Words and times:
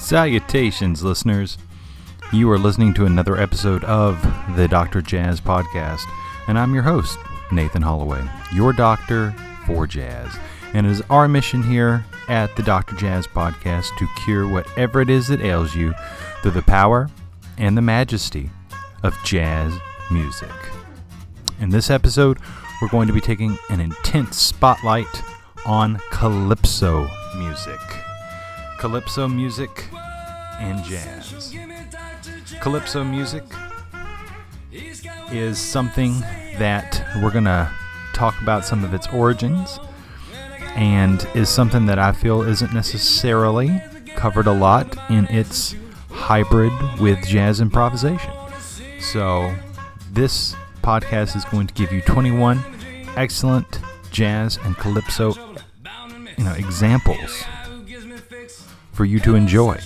Salutations, 0.00 1.04
listeners. 1.04 1.56
You 2.32 2.50
are 2.50 2.58
listening 2.58 2.94
to 2.94 3.04
another 3.04 3.36
episode 3.36 3.84
of 3.84 4.20
the 4.56 4.66
Dr. 4.66 5.02
Jazz 5.02 5.40
Podcast, 5.40 6.02
and 6.48 6.58
I'm 6.58 6.74
your 6.74 6.82
host, 6.82 7.16
Nathan 7.52 7.82
Holloway, 7.82 8.26
your 8.52 8.72
doctor 8.72 9.32
for 9.66 9.86
jazz. 9.86 10.34
And 10.74 10.86
it 10.86 10.90
is 10.90 11.02
our 11.10 11.28
mission 11.28 11.62
here 11.62 12.04
at 12.28 12.56
the 12.56 12.62
Dr. 12.62 12.96
Jazz 12.96 13.26
Podcast 13.28 13.96
to 13.98 14.08
cure 14.24 14.48
whatever 14.48 15.00
it 15.00 15.10
is 15.10 15.28
that 15.28 15.42
ails 15.42 15.76
you 15.76 15.94
through 16.42 16.52
the 16.52 16.62
power 16.62 17.08
and 17.58 17.76
the 17.76 17.82
majesty 17.82 18.50
of 19.04 19.16
jazz 19.22 19.72
music. 20.10 20.50
In 21.60 21.68
this 21.68 21.88
episode, 21.90 22.38
we're 22.80 22.88
going 22.88 23.06
to 23.06 23.14
be 23.14 23.20
taking 23.20 23.56
an 23.68 23.80
intense 23.80 24.38
spotlight 24.38 25.22
on 25.66 26.00
calypso 26.10 27.08
music. 27.36 27.78
Calypso 28.78 29.28
music 29.28 29.89
and 30.60 30.84
jazz. 30.84 31.54
Calypso 32.60 33.02
music 33.02 33.44
is 35.32 35.58
something 35.58 36.20
that 36.58 37.04
we're 37.22 37.30
going 37.30 37.44
to 37.44 37.70
talk 38.14 38.40
about 38.42 38.64
some 38.64 38.84
of 38.84 38.94
its 38.94 39.06
origins 39.08 39.80
and 40.76 41.26
is 41.34 41.48
something 41.48 41.86
that 41.86 41.98
I 41.98 42.12
feel 42.12 42.42
isn't 42.42 42.72
necessarily 42.72 43.80
covered 44.14 44.46
a 44.46 44.52
lot 44.52 44.96
in 45.10 45.26
its 45.26 45.74
hybrid 46.10 46.72
with 47.00 47.24
jazz 47.26 47.60
improvisation. 47.60 48.32
So, 49.00 49.54
this 50.12 50.54
podcast 50.82 51.36
is 51.36 51.44
going 51.46 51.66
to 51.66 51.74
give 51.74 51.92
you 51.92 52.00
21 52.02 52.62
excellent 53.16 53.80
jazz 54.10 54.58
and 54.64 54.76
calypso 54.76 55.32
you 56.36 56.44
know 56.44 56.52
examples 56.52 57.44
for 58.92 59.04
you 59.04 59.20
to 59.20 59.34
enjoy. 59.34 59.78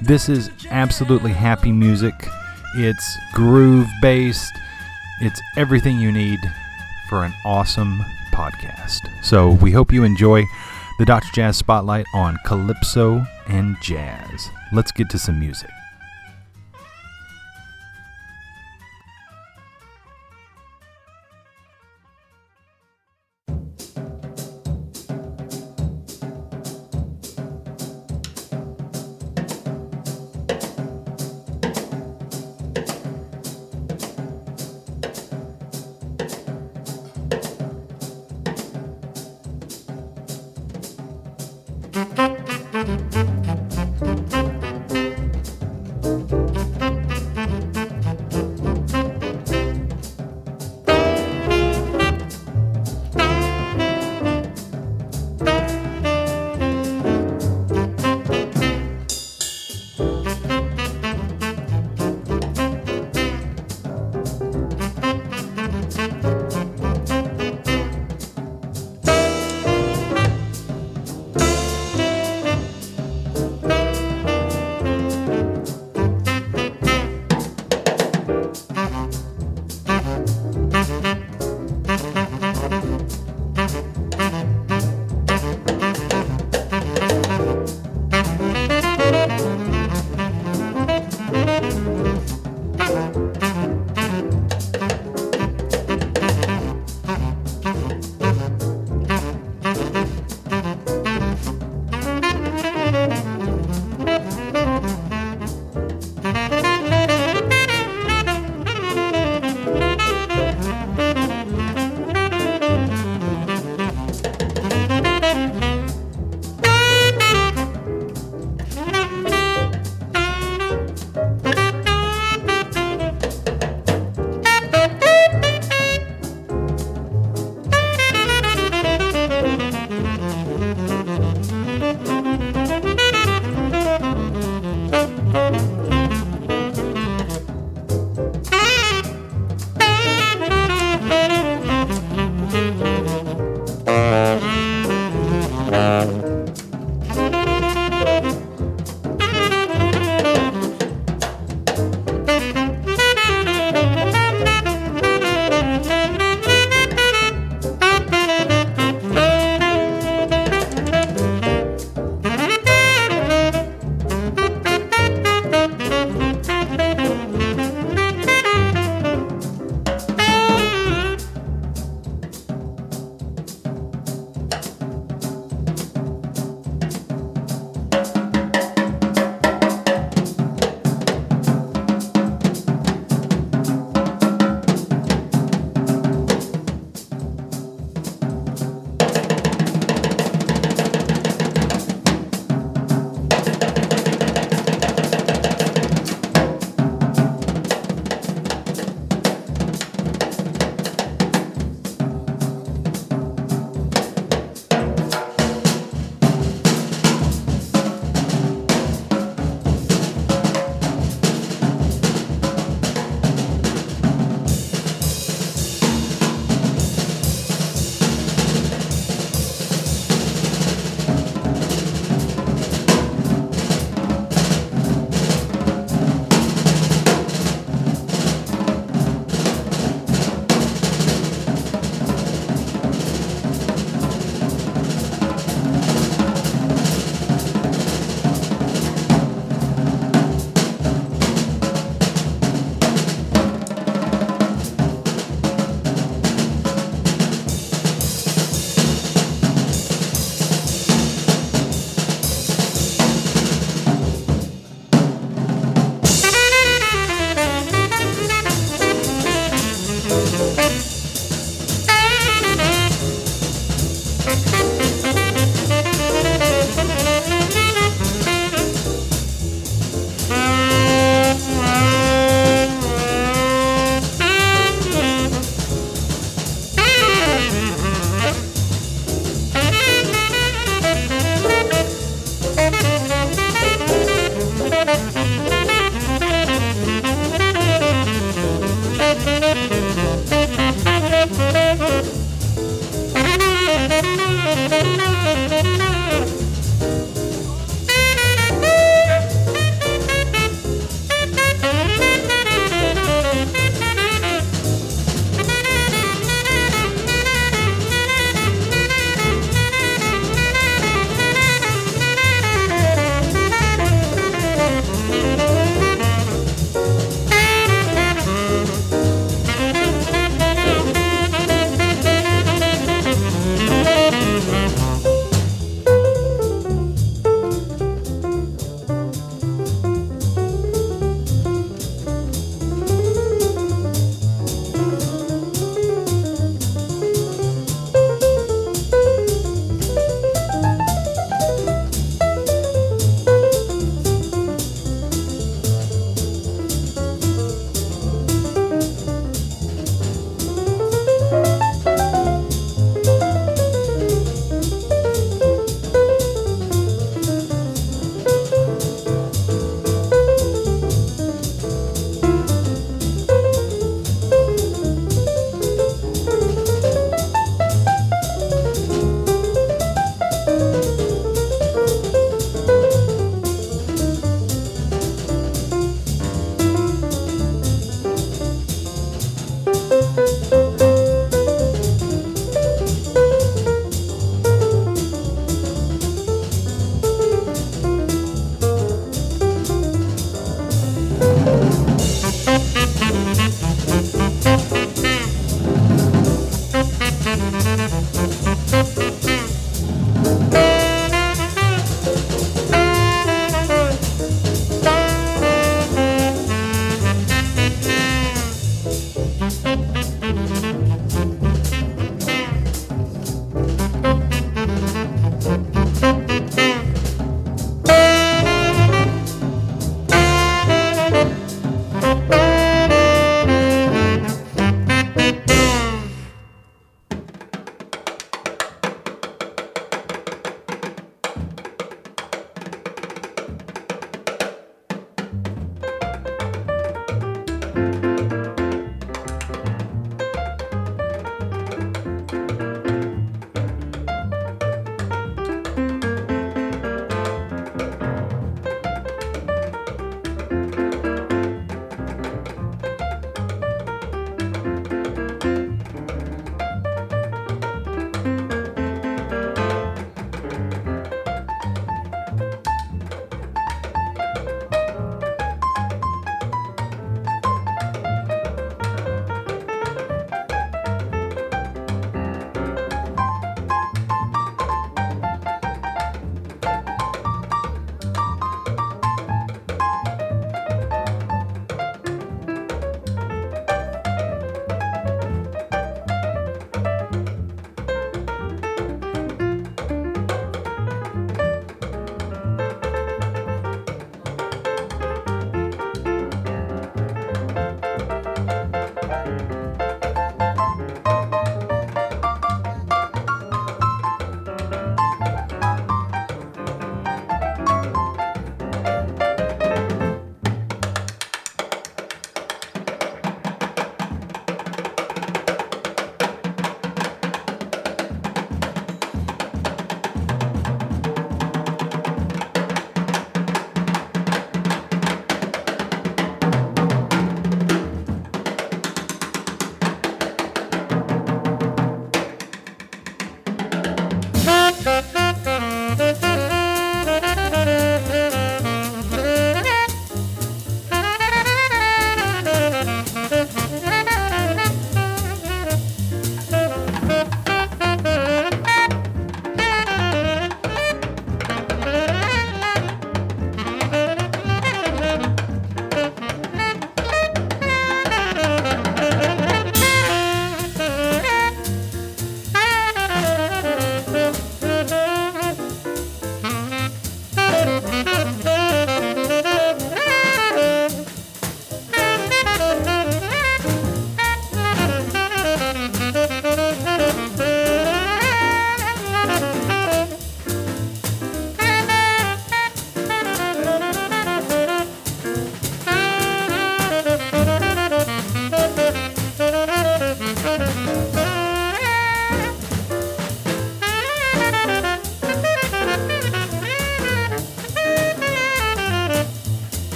This 0.00 0.28
is 0.28 0.50
absolutely 0.70 1.32
happy 1.32 1.72
music. 1.72 2.14
It's 2.76 3.18
groove 3.34 3.88
based. 4.00 4.52
It's 5.20 5.40
everything 5.56 5.98
you 5.98 6.12
need 6.12 6.38
for 7.08 7.24
an 7.24 7.32
awesome 7.44 8.04
podcast. 8.32 9.00
So 9.22 9.50
we 9.50 9.72
hope 9.72 9.92
you 9.92 10.04
enjoy 10.04 10.44
the 11.00 11.04
Dr. 11.04 11.28
Jazz 11.34 11.56
Spotlight 11.56 12.06
on 12.14 12.38
Calypso 12.46 13.26
and 13.48 13.76
Jazz. 13.82 14.50
Let's 14.72 14.92
get 14.92 15.10
to 15.10 15.18
some 15.18 15.40
music. 15.40 15.70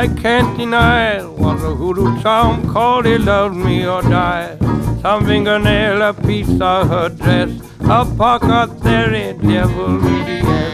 I 0.00 0.06
can't 0.06 0.56
deny 0.56 1.16
it. 1.16 1.28
was 1.28 1.62
a 1.62 1.74
hoodoo 1.74 2.22
charm 2.22 2.72
called 2.72 3.04
He 3.04 3.18
Loved 3.18 3.54
Me 3.54 3.86
or 3.86 4.00
Die. 4.00 4.56
Some 5.02 5.26
fingernail, 5.26 6.00
a 6.00 6.14
piece 6.14 6.58
of 6.58 6.88
her 6.88 7.10
dress, 7.10 7.50
a 7.80 8.06
pocket 8.16 8.70
theory, 8.80 9.34
devil 9.34 10.00
yes. 10.02 10.72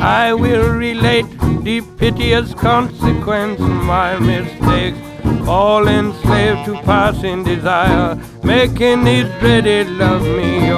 I 0.00 0.32
will 0.32 0.68
relate 0.70 1.26
the 1.64 1.80
piteous 1.98 2.54
consequence 2.54 3.58
of 3.58 3.84
my 3.94 4.16
mistakes. 4.16 4.98
Falling 5.44 6.12
slave 6.22 6.64
to 6.66 6.74
passing 6.84 7.42
desire, 7.42 8.14
making 8.44 9.08
it 9.08 9.26
ready 9.42 9.82
love 9.82 10.22
me 10.22 10.70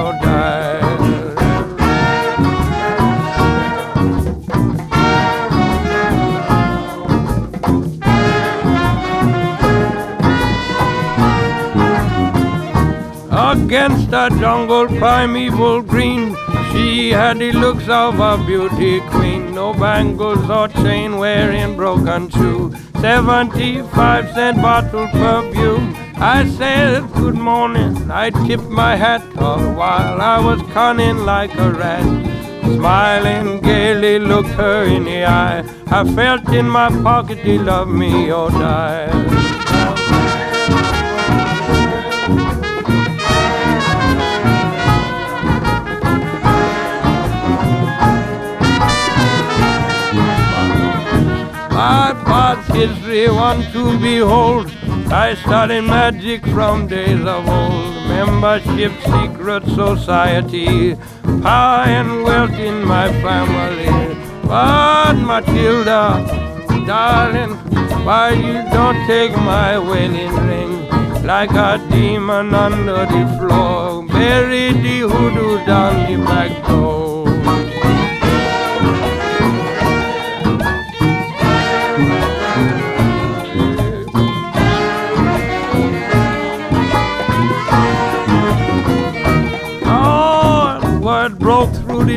the 14.15 14.29
jungle 14.39 14.87
primeval 14.87 15.81
green, 15.81 16.37
she 16.71 17.09
had 17.09 17.37
the 17.37 17.51
looks 17.51 17.89
of 17.89 18.17
a 18.17 18.37
beauty 18.45 19.01
queen. 19.11 19.53
No 19.53 19.73
bangles 19.73 20.49
or 20.49 20.69
chain 20.69 21.17
wearing 21.17 21.75
broken 21.75 22.29
shoe. 22.29 22.73
75 23.01 24.33
cent 24.33 24.61
bottle 24.61 25.07
perfume. 25.09 25.93
I 26.15 26.47
said 26.57 27.11
good 27.15 27.35
morning. 27.35 28.09
I 28.09 28.29
tipped 28.29 28.69
my 28.83 28.95
hat 28.95 29.23
all 29.37 29.65
while 29.79 30.21
I 30.21 30.37
was 30.39 30.61
cunning 30.71 31.25
like 31.25 31.53
a 31.55 31.71
rat. 31.71 32.07
Smiling 32.63 33.59
gaily, 33.59 34.17
looked 34.19 34.55
her 34.61 34.85
in 34.85 35.03
the 35.03 35.25
eye. 35.25 35.59
I 35.87 36.01
felt 36.15 36.47
in 36.53 36.69
my 36.69 36.87
pocket, 37.03 37.39
he 37.39 37.57
loved 37.57 37.91
me 37.91 38.31
or 38.31 38.49
die. 38.49 39.44
My 51.85 52.13
past 52.25 52.71
history 52.73 53.29
one 53.29 53.61
to 53.71 53.99
behold. 53.99 54.71
I 55.23 55.35
studied 55.35 55.81
magic 55.81 56.43
from 56.47 56.87
days 56.87 57.23
of 57.33 57.47
old. 57.47 57.93
Membership, 58.13 58.91
secret 59.13 59.63
society, 59.65 60.95
power 61.43 61.85
and 61.97 62.23
wealth 62.23 62.57
in 62.69 62.87
my 62.87 63.07
family. 63.25 63.91
But 64.47 65.13
Matilda, 65.29 66.01
darling, 66.87 67.53
why 68.03 68.31
you 68.31 68.57
don't 68.73 68.99
take 69.05 69.33
my 69.53 69.77
wedding 69.77 70.35
ring? 70.49 70.73
Like 71.23 71.51
a 71.51 71.77
demon 71.91 72.55
under 72.55 73.05
the 73.13 73.23
floor, 73.37 74.07
bury 74.07 74.73
the 74.73 74.97
hoodoo 75.11 75.63
down 75.67 75.93
the 76.09 76.17
back 76.25 76.51
door. 76.67 77.25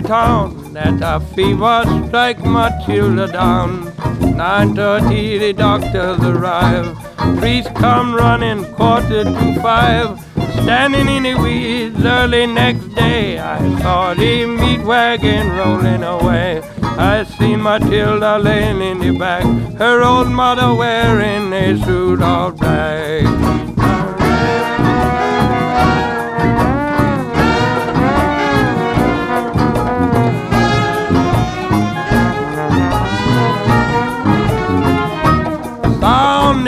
Town 0.09 0.73
that 0.73 1.03
a 1.03 1.21
fever 1.35 1.83
strike 2.07 2.43
Matilda 2.43 3.31
down. 3.31 3.93
9.30 4.39 5.39
the 5.39 5.53
doctors 5.53 6.19
arrive. 6.21 6.97
Priest 7.39 7.75
come 7.75 8.15
running 8.15 8.65
quarter 8.77 9.25
to 9.25 9.61
five. 9.61 10.19
Standing 10.63 11.09
in 11.09 11.25
the 11.25 11.35
weeds 11.35 12.03
early 12.03 12.47
next 12.47 12.87
day, 12.95 13.39
I 13.39 13.59
saw 13.81 14.15
the 14.15 14.47
meat 14.47 14.81
wagon 14.81 15.47
rolling 15.59 16.03
away. 16.03 16.63
I 16.83 17.25
seen 17.25 17.63
Matilda 17.63 18.39
laying 18.39 18.81
in 18.81 19.01
the 19.01 19.19
back, 19.19 19.45
her 19.77 20.03
old 20.03 20.29
mother 20.29 20.75
wearing 20.75 21.53
a 21.53 21.85
suit 21.85 22.23
of 22.23 22.57
black. 22.57 23.68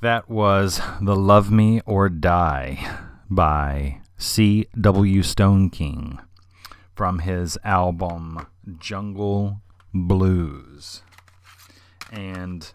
That 0.00 0.28
was 0.28 0.80
The 1.00 1.16
Love 1.16 1.50
Me 1.50 1.80
or 1.86 2.08
Die 2.08 2.98
by 3.30 4.00
C.W. 4.18 5.22
Stone 5.22 5.70
King 5.70 6.18
from 6.94 7.20
his 7.20 7.58
album 7.64 8.46
Jungle 8.78 9.60
Blues. 9.92 11.02
And 12.12 12.72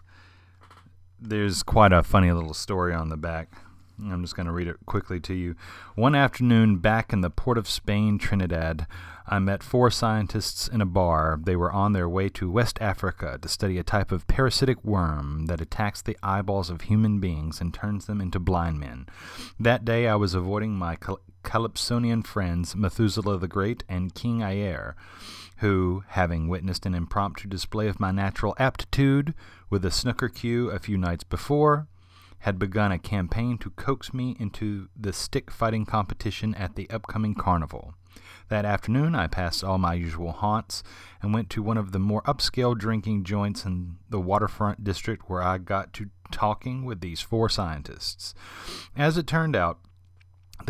there's 1.20 1.62
quite 1.62 1.92
a 1.92 2.02
funny 2.02 2.32
little 2.32 2.54
story 2.54 2.94
on 2.94 3.08
the 3.08 3.16
back. 3.16 3.48
I'm 3.98 4.22
just 4.22 4.36
going 4.36 4.46
to 4.46 4.52
read 4.52 4.68
it 4.68 4.76
quickly 4.86 5.20
to 5.20 5.34
you. 5.34 5.54
One 5.94 6.14
afternoon 6.14 6.78
back 6.78 7.12
in 7.12 7.20
the 7.20 7.30
port 7.30 7.58
of 7.58 7.68
Spain, 7.68 8.18
Trinidad, 8.18 8.86
I 9.26 9.38
met 9.38 9.62
four 9.62 9.90
scientists 9.90 10.66
in 10.68 10.80
a 10.80 10.86
bar. 10.86 11.38
They 11.42 11.56
were 11.56 11.70
on 11.70 11.92
their 11.92 12.08
way 12.08 12.28
to 12.30 12.50
West 12.50 12.78
Africa 12.80 13.38
to 13.40 13.48
study 13.48 13.78
a 13.78 13.84
type 13.84 14.10
of 14.10 14.26
parasitic 14.26 14.84
worm 14.84 15.46
that 15.46 15.60
attacks 15.60 16.02
the 16.02 16.16
eyeballs 16.22 16.70
of 16.70 16.82
human 16.82 17.20
beings 17.20 17.60
and 17.60 17.72
turns 17.72 18.06
them 18.06 18.20
into 18.20 18.38
blind 18.38 18.80
men. 18.80 19.06
That 19.58 19.84
day 19.84 20.08
I 20.08 20.16
was 20.16 20.34
avoiding 20.34 20.72
my 20.72 20.96
Calypsonian 21.42 22.22
friends, 22.22 22.74
Methuselah 22.74 23.38
the 23.38 23.48
Great 23.48 23.84
and 23.88 24.14
King 24.14 24.42
Ayer, 24.42 24.96
who, 25.58 26.04
having 26.08 26.48
witnessed 26.48 26.86
an 26.86 26.94
impromptu 26.94 27.48
display 27.48 27.88
of 27.88 28.00
my 28.00 28.10
natural 28.10 28.54
aptitude 28.58 29.34
with 29.68 29.84
a 29.84 29.90
snooker 29.90 30.28
cue 30.28 30.70
a 30.70 30.78
few 30.78 30.96
nights 30.96 31.24
before, 31.24 31.86
had 32.40 32.58
begun 32.58 32.90
a 32.90 32.98
campaign 32.98 33.58
to 33.58 33.70
coax 33.70 34.14
me 34.14 34.34
into 34.38 34.88
the 34.98 35.12
stick 35.12 35.50
fighting 35.50 35.84
competition 35.84 36.54
at 36.54 36.74
the 36.74 36.88
upcoming 36.88 37.34
carnival. 37.34 37.94
That 38.50 38.64
afternoon, 38.64 39.14
I 39.14 39.28
passed 39.28 39.62
all 39.62 39.78
my 39.78 39.94
usual 39.94 40.32
haunts 40.32 40.82
and 41.22 41.32
went 41.32 41.50
to 41.50 41.62
one 41.62 41.76
of 41.76 41.92
the 41.92 42.00
more 42.00 42.20
upscale 42.22 42.76
drinking 42.76 43.22
joints 43.22 43.64
in 43.64 43.98
the 44.08 44.20
waterfront 44.20 44.82
district 44.82 45.30
where 45.30 45.40
I 45.40 45.58
got 45.58 45.92
to 45.94 46.10
talking 46.32 46.84
with 46.84 47.00
these 47.00 47.20
four 47.20 47.48
scientists. 47.48 48.34
As 48.96 49.16
it 49.16 49.28
turned 49.28 49.54
out, 49.54 49.78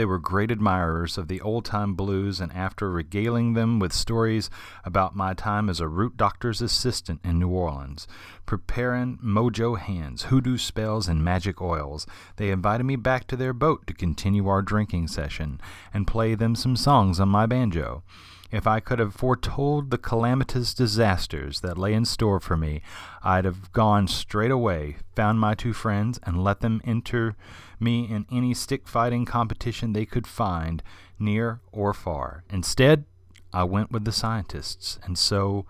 they 0.01 0.07
were 0.07 0.19
great 0.19 0.51
admirers 0.51 1.19
of 1.19 1.29
the 1.29 1.43
old 1.43 1.63
time 1.63 1.93
blues, 1.93 2.41
and 2.41 2.51
after 2.55 2.91
regaling 2.91 3.53
them 3.53 3.79
with 3.79 3.93
stories 3.93 4.49
about 4.83 5.15
my 5.15 5.35
time 5.35 5.69
as 5.69 5.79
a 5.79 5.87
root 5.87 6.17
doctor's 6.17 6.63
assistant 6.63 7.21
in 7.23 7.39
New 7.39 7.51
Orleans, 7.51 8.09
preparing 8.47 9.19
mojo 9.19 9.79
hands, 9.79 10.23
hoodoo 10.23 10.57
spells, 10.57 11.07
and 11.07 11.23
magic 11.23 11.61
oils, 11.61 12.07
they 12.37 12.49
invited 12.49 12.85
me 12.85 12.97
back 12.97 13.27
to 13.27 13.37
their 13.37 13.53
boat 13.53 13.87
to 13.87 13.93
continue 13.93 14.49
our 14.49 14.63
drinking 14.63 15.07
session 15.09 15.61
and 15.93 16.07
play 16.07 16.35
them 16.35 16.55
some 16.55 16.77
songs 16.77 17.21
on 17.21 17.29
my 17.29 17.45
banjo. 17.45 18.03
If 18.51 18.67
I 18.67 18.81
could 18.81 19.01
have 19.01 19.15
foretold 19.15 19.91
the 19.91 19.99
calamitous 19.99 20.73
disasters 20.73 21.61
that 21.61 21.77
lay 21.77 21.93
in 21.93 22.07
store 22.07 22.41
for 22.41 22.57
me, 22.57 22.81
I'd 23.23 23.45
have 23.45 23.71
gone 23.73 24.09
straight 24.09 24.51
away, 24.51 24.97
found 25.15 25.39
my 25.39 25.55
two 25.55 25.75
friends, 25.75 26.19
and 26.23 26.43
let 26.43 26.61
them 26.61 26.81
enter 26.87 27.37
me 27.81 28.05
in 28.05 28.27
any 28.31 28.55
stick 28.55 28.87
fighting 28.87 29.25
competition 29.25 29.93
they 29.93 30.07
could 30.07 30.27
find, 30.27 30.83
near 31.19 31.61
or 31.73 31.93
far. 31.93 32.45
Instead, 32.51 33.05
I 33.53 33.65
went 33.65 33.91
with 33.91 34.05
the 34.05 34.13
scientists, 34.13 34.99
and 35.03 35.19
so 35.19 35.67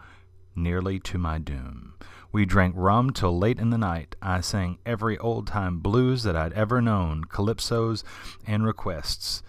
nearly 0.54 0.98
to 1.00 1.18
my 1.18 1.38
doom. 1.38 1.94
We 2.32 2.44
drank 2.44 2.74
rum 2.76 3.10
till 3.10 3.36
late 3.36 3.58
in 3.58 3.70
the 3.70 3.78
night. 3.78 4.14
I 4.22 4.40
sang 4.40 4.78
every 4.86 5.18
old 5.18 5.46
time 5.46 5.80
blues 5.80 6.22
that 6.22 6.36
I'd 6.36 6.52
ever 6.52 6.80
known, 6.80 7.24
calypsos 7.24 8.04
and 8.46 8.64
requests. 8.64 9.42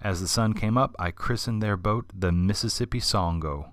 As 0.00 0.20
the 0.20 0.28
sun 0.28 0.54
came 0.54 0.76
up, 0.76 0.96
I 0.98 1.10
christened 1.10 1.62
their 1.62 1.76
boat 1.76 2.06
the 2.12 2.32
Mississippi 2.32 3.00
Songo 3.00 3.72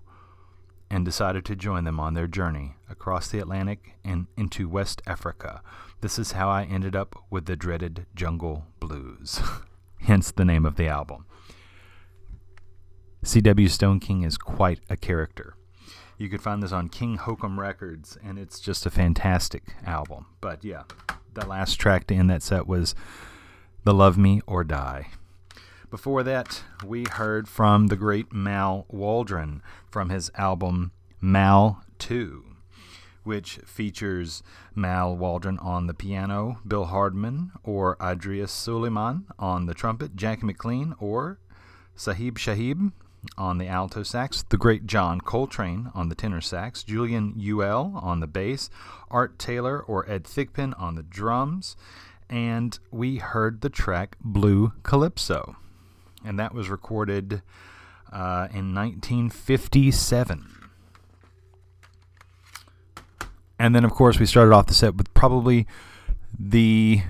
and 0.89 1.03
decided 1.03 1.45
to 1.45 1.55
join 1.55 1.85
them 1.85 1.99
on 1.99 2.13
their 2.13 2.27
journey 2.27 2.75
across 3.01 3.29
the 3.29 3.39
Atlantic 3.39 3.95
and 4.05 4.27
into 4.37 4.69
West 4.69 5.01
Africa. 5.07 5.63
This 6.01 6.19
is 6.19 6.33
how 6.33 6.49
I 6.49 6.65
ended 6.65 6.95
up 6.95 7.15
with 7.31 7.47
the 7.47 7.55
dreaded 7.55 8.05
Jungle 8.13 8.67
Blues, 8.79 9.41
hence 10.01 10.29
the 10.29 10.45
name 10.45 10.67
of 10.67 10.75
the 10.75 10.87
album. 10.87 11.25
C.W. 13.23 13.69
Stone 13.69 14.01
King 14.01 14.21
is 14.21 14.37
quite 14.37 14.81
a 14.87 14.95
character. 14.95 15.55
You 16.19 16.29
could 16.29 16.43
find 16.43 16.61
this 16.61 16.71
on 16.71 16.89
King 16.89 17.17
Hokum 17.17 17.59
Records, 17.59 18.19
and 18.23 18.37
it's 18.37 18.59
just 18.59 18.85
a 18.85 18.91
fantastic 18.91 19.63
album. 19.83 20.27
But 20.39 20.63
yeah, 20.63 20.83
the 21.33 21.47
last 21.47 21.79
track 21.79 22.05
to 22.07 22.13
end 22.13 22.29
that 22.29 22.43
set 22.43 22.67
was 22.67 22.93
The 23.83 23.95
Love 23.95 24.15
Me 24.15 24.41
or 24.45 24.63
Die. 24.63 25.07
Before 25.89 26.21
that, 26.21 26.61
we 26.85 27.05
heard 27.05 27.49
from 27.49 27.87
the 27.87 27.97
great 27.97 28.31
Mal 28.31 28.85
Waldron 28.89 29.63
from 29.89 30.09
his 30.09 30.29
album 30.35 30.91
Mal 31.19 31.83
2, 31.97 32.50
which 33.23 33.57
features 33.65 34.43
Mal 34.75 35.15
Waldron 35.15 35.59
on 35.59 35.87
the 35.87 35.93
piano, 35.93 36.59
Bill 36.67 36.85
Hardman 36.85 37.51
or 37.63 37.95
Idrees 37.97 38.49
Sulieman 38.49 39.25
on 39.37 39.65
the 39.65 39.73
trumpet, 39.73 40.15
Jackie 40.15 40.45
McLean 40.45 40.95
or 40.99 41.39
Sahib 41.95 42.37
Shihab 42.37 42.91
on 43.37 43.57
the 43.57 43.67
alto 43.67 44.01
sax, 44.01 44.43
the 44.49 44.57
great 44.57 44.87
John 44.87 45.21
Coltrane 45.21 45.91
on 45.93 46.09
the 46.09 46.15
tenor 46.15 46.41
sax, 46.41 46.83
Julian 46.83 47.33
Euell 47.33 48.01
on 48.01 48.19
the 48.19 48.27
bass, 48.27 48.69
Art 49.09 49.37
Taylor 49.37 49.79
or 49.79 50.09
Ed 50.09 50.23
Thigpen 50.23 50.73
on 50.79 50.95
the 50.95 51.03
drums, 51.03 51.75
and 52.29 52.79
we 52.89 53.17
heard 53.17 53.61
the 53.61 53.69
track 53.69 54.17
Blue 54.23 54.73
Calypso 54.83 55.55
and 56.23 56.39
that 56.39 56.53
was 56.53 56.69
recorded 56.69 57.41
uh, 58.11 58.47
in 58.51 58.73
1957. 58.75 60.60
And 63.61 63.75
then, 63.75 63.85
of 63.85 63.91
course, 63.91 64.17
we 64.17 64.25
started 64.25 64.55
off 64.55 64.65
the 64.65 64.73
set 64.73 64.95
with 64.95 65.13
probably 65.13 65.67
the 66.39 67.03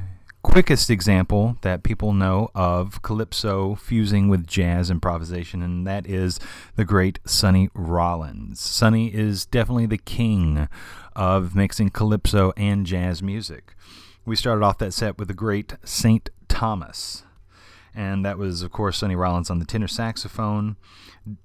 quickest 0.43 0.89
example 0.89 1.55
that 1.61 1.81
people 1.81 2.11
know 2.11 2.51
of 2.53 3.01
calypso 3.01 3.75
fusing 3.75 4.27
with 4.27 4.47
jazz 4.47 4.89
improvisation, 4.89 5.61
and 5.61 5.87
that 5.87 6.05
is 6.05 6.41
the 6.75 6.83
great 6.83 7.19
Sonny 7.25 7.69
Rollins. 7.73 8.59
Sonny 8.59 9.13
is 9.13 9.45
definitely 9.45 9.85
the 9.85 9.97
king 9.97 10.67
of 11.15 11.55
mixing 11.55 11.89
calypso 11.89 12.51
and 12.57 12.85
jazz 12.85 13.23
music. 13.23 13.73
We 14.25 14.35
started 14.35 14.65
off 14.65 14.77
that 14.79 14.91
set 14.91 15.17
with 15.17 15.29
the 15.29 15.33
great 15.33 15.75
St. 15.85 16.29
Thomas 16.49 17.23
and 17.93 18.25
that 18.25 18.37
was, 18.37 18.61
of 18.61 18.71
course, 18.71 18.97
Sonny 18.97 19.15
Rollins 19.15 19.49
on 19.49 19.59
the 19.59 19.65
tenor 19.65 19.87
saxophone, 19.87 20.77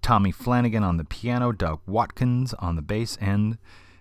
Tommy 0.03 0.31
Flanagan 0.33 0.85
on 0.85 0.97
the 0.97 1.05
piano, 1.05 1.53
Doug 1.53 1.81
Watkins 1.87 2.55
on 2.55 2.77
the 2.77 2.83
bass, 2.83 3.17
and 3.21 3.59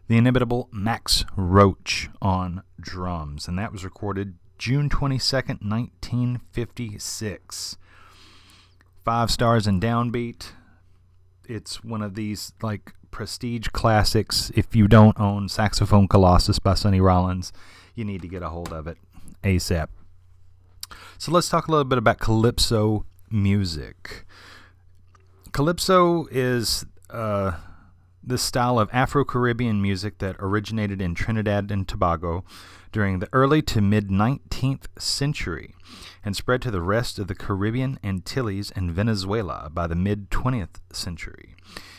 the 0.08 0.18
inimitable 0.18 0.70
Max 0.72 1.26
Roach 1.36 2.10
on 2.22 2.64
drums. 2.80 3.48
And 3.48 3.58
that 3.60 3.72
was 3.72 3.84
recorded 3.84 4.36
June 4.58 4.90
22nd, 4.90 5.68
1956. 5.68 7.78
Five 9.04 9.32
stars 9.32 9.68
and 9.68 9.82
downbeat. 9.82 10.52
It's 11.48 11.84
one 11.84 12.02
of 12.02 12.16
these, 12.16 12.54
like, 12.62 12.94
prestige 13.12 13.68
classics. 13.70 14.52
If 14.56 14.76
you 14.76 14.88
don't 14.88 15.20
own 15.20 15.48
Saxophone 15.48 16.08
Colossus 16.08 16.60
by 16.60 16.74
Sonny 16.74 17.00
Rollins, 17.00 17.54
you 17.94 18.04
need 18.04 18.22
to 18.22 18.28
get 18.28 18.44
a 18.44 18.50
hold 18.50 18.74
of 18.74 18.88
it 18.88 18.98
ASAP. 19.44 19.88
So 21.18 21.32
let's 21.32 21.50
talk 21.50 21.68
a 21.68 21.72
little 21.72 21.86
bit 21.86 21.98
about 21.98 22.20
calypso 22.20 23.06
music. 23.30 24.26
Calypso 25.52 26.28
is 26.30 26.86
uh, 27.10 27.54
this 28.28 28.42
style 28.42 28.80
of 28.80 28.90
Afro 28.92 29.24
Caribbean 29.24 29.82
music 29.82 30.18
that 30.18 30.36
originated 30.40 31.02
in 31.02 31.16
Trinidad 31.16 31.70
and 31.72 31.88
Tobago 31.88 32.44
during 32.92 33.20
the 33.20 33.30
early 33.34 33.62
to 33.64 33.82
mid 33.82 34.10
19th 34.10 34.86
century 34.98 35.76
and 36.24 36.36
spread 36.36 36.62
to 36.64 36.72
the 36.72 36.82
rest 36.82 37.20
of 37.20 37.28
the 37.28 37.36
Caribbean, 37.36 38.00
Antilles, 38.04 38.72
and 38.72 38.92
Venezuela 38.92 39.70
by 39.72 39.86
the 39.88 39.96
mid 39.96 40.30
20th 40.30 40.80
century. 40.92 41.56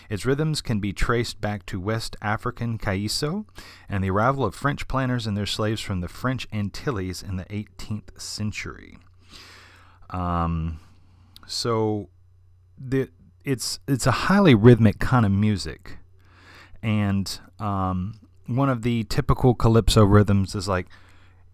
Its 0.09 0.25
rhythms 0.25 0.61
can 0.61 0.81
be 0.81 0.93
traced 0.93 1.41
back 1.41 1.67
to 1.67 1.81
West 1.81 2.17
African 2.23 2.79
calypso 2.79 3.47
and 3.89 4.03
the 4.03 4.11
arrival 4.11 4.45
of 4.45 4.55
French 4.55 4.87
planters 4.89 5.27
and 5.27 5.37
their 5.37 5.47
slaves 5.47 5.81
from 5.81 6.01
the 6.01 6.09
French 6.09 6.47
Antilles 6.53 7.23
in 7.23 7.37
the 7.37 7.45
18th 7.47 8.21
century. 8.21 8.99
Um, 10.11 10.81
so 11.47 12.09
the, 12.79 13.09
it's 13.45 13.81
it's 13.87 14.07
a 14.07 14.13
highly 14.13 14.55
rhythmic 14.55 14.99
kind 14.99 15.25
of 15.27 15.33
music, 15.33 15.99
and 16.87 17.41
um, 17.59 18.15
one 18.47 18.69
of 18.69 18.83
the 18.83 19.05
typical 19.05 19.55
calypso 19.55 20.05
rhythms 20.05 20.55
is 20.55 20.69
like 20.69 20.87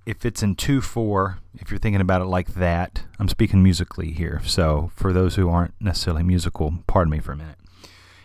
if 0.05 0.27
it's 0.27 0.43
in 0.43 0.57
2 0.57 0.81
4, 0.81 1.39
if 1.55 1.71
you're 1.71 1.79
thinking 1.79 2.01
about 2.01 2.21
it 2.21 2.27
like 2.27 2.55
that, 2.55 3.05
I'm 3.19 3.29
speaking 3.29 3.63
musically 3.63 4.11
here. 4.11 4.41
So 4.45 4.91
for 4.95 5.13
those 5.13 5.37
who 5.37 5.49
aren't 5.49 5.75
necessarily 5.81 6.23
musical, 6.23 6.75
pardon 6.87 7.11
me 7.11 7.21
for 7.21 7.33
a 7.33 7.37
minute 7.37 7.57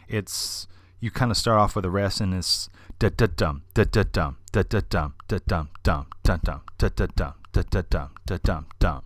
it's 0.07 0.67
you 0.99 1.11
kind 1.11 1.31
of 1.31 1.37
start 1.37 1.59
off 1.59 1.75
with 1.75 1.85
a 1.85 1.89
rest 1.89 2.21
and 2.21 2.33
it's 2.33 2.69
da 2.99 3.09
da 3.09 3.27
dum 3.27 3.63
da 3.73 3.83
da 3.83 4.03
dum 4.03 4.37
da 4.51 4.63
da 4.63 4.81
dum 4.89 5.13
da 5.27 5.37
dum 5.45 5.69
dum 5.83 6.07
da 6.23 6.37
dum 6.37 6.61
da 6.77 6.89
da 6.89 7.07
dum 7.15 7.33
da 7.53 7.63
da 7.63 7.81
dum 7.81 8.09
da 8.25 8.37
dum 8.37 8.65
dum 8.79 9.03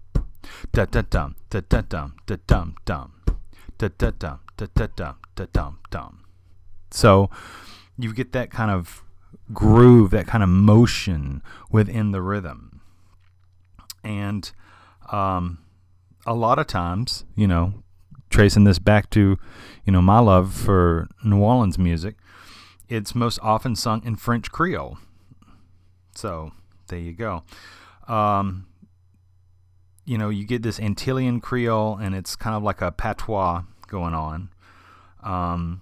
da 0.71 0.85
da 0.85 1.01
dum 1.01 1.35
da 1.49 1.59
da 1.59 1.81
dum 1.81 2.13
da 2.25 2.37
dum 2.47 2.75
dum 2.85 3.11
da 3.77 3.87
da 3.89 4.11
dum 4.11 4.39
da 4.57 4.67
da 4.73 4.87
dum 4.87 5.15
da 5.35 5.45
dum 5.53 5.79
dum 5.89 6.19
so 6.91 7.29
you 7.97 8.13
get 8.13 8.31
that 8.31 8.49
kind 8.49 8.71
of 8.71 9.03
groove 9.53 10.11
that 10.11 10.27
kind 10.27 10.43
of 10.43 10.49
motion 10.49 11.41
within 11.69 12.11
the 12.11 12.21
rhythm 12.21 12.81
and 14.03 14.51
um, 15.11 15.59
a 16.25 16.33
lot 16.33 16.59
of 16.59 16.67
times 16.67 17.25
you 17.35 17.47
know 17.47 17.83
tracing 18.31 18.63
this 18.63 18.79
back 18.79 19.09
to, 19.11 19.37
you 19.85 19.93
know, 19.93 20.01
my 20.01 20.19
love 20.19 20.53
for 20.53 21.07
New 21.23 21.39
Orleans 21.39 21.77
music, 21.77 22.15
it's 22.89 23.13
most 23.13 23.39
often 23.43 23.75
sung 23.75 24.03
in 24.03 24.15
French 24.15 24.51
Creole. 24.51 24.97
So 26.15 26.51
there 26.87 26.99
you 26.99 27.13
go. 27.13 27.43
Um, 28.07 28.67
you 30.05 30.17
know, 30.17 30.29
you 30.29 30.45
get 30.45 30.63
this 30.63 30.79
Antillean 30.79 31.41
Creole, 31.41 31.97
and 31.97 32.15
it's 32.15 32.35
kind 32.35 32.55
of 32.55 32.63
like 32.63 32.81
a 32.81 32.91
patois 32.91 33.63
going 33.87 34.13
on. 34.13 34.49
Um, 35.21 35.81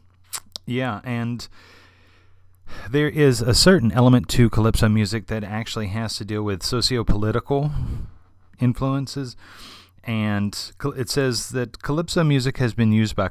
yeah, 0.65 0.99
and 1.03 1.47
there 2.89 3.09
is 3.09 3.41
a 3.41 3.53
certain 3.53 3.91
element 3.91 4.27
to 4.29 4.49
calypso 4.49 4.89
music 4.89 5.27
that 5.27 5.43
actually 5.43 5.87
has 5.87 6.15
to 6.17 6.25
deal 6.25 6.43
with 6.43 6.63
socio 6.63 7.03
political 7.03 7.71
influences 8.59 9.35
and 10.03 10.71
it 10.97 11.09
says 11.09 11.49
that 11.49 11.81
calypso 11.81 12.23
music 12.23 12.57
has 12.57 12.73
been 12.73 12.91
used 12.91 13.15
by 13.15 13.29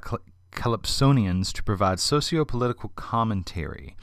calypsonians 0.53 1.53
to 1.53 1.62
provide 1.62 2.01
socio-political 2.01 2.90
commentary. 2.90 3.96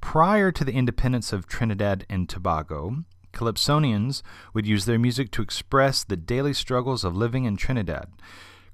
Prior 0.00 0.52
to 0.52 0.64
the 0.64 0.72
independence 0.72 1.32
of 1.32 1.46
Trinidad 1.46 2.04
and 2.08 2.28
Tobago, 2.28 3.04
calypsonians 3.32 4.22
would 4.54 4.66
use 4.66 4.84
their 4.84 4.98
music 4.98 5.30
to 5.32 5.42
express 5.42 6.04
the 6.04 6.16
daily 6.16 6.52
struggles 6.52 7.04
of 7.04 7.16
living 7.16 7.44
in 7.44 7.56
Trinidad, 7.56 8.08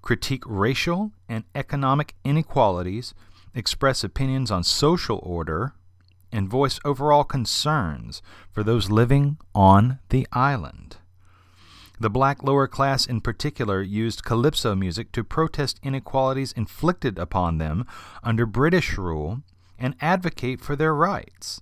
critique 0.02 0.42
racial 0.46 1.12
and 1.28 1.44
economic 1.54 2.14
inequalities, 2.24 3.14
express 3.54 4.02
opinions 4.02 4.50
on 4.50 4.64
social 4.64 5.20
order, 5.22 5.74
and 6.32 6.48
voice 6.48 6.80
overall 6.84 7.24
concerns 7.24 8.22
for 8.50 8.62
those 8.62 8.90
living 8.90 9.36
on 9.54 9.98
the 10.08 10.26
island. 10.32 10.96
The 12.00 12.10
black 12.10 12.42
lower 12.42 12.66
class 12.66 13.06
in 13.06 13.20
particular 13.20 13.80
used 13.80 14.24
calypso 14.24 14.74
music 14.74 15.12
to 15.12 15.22
protest 15.22 15.78
inequalities 15.84 16.52
inflicted 16.52 17.18
upon 17.18 17.58
them 17.58 17.86
under 18.24 18.44
British 18.46 18.98
rule 18.98 19.42
and 19.78 19.94
advocate 20.00 20.60
for 20.60 20.74
their 20.74 20.94
rights. 20.94 21.60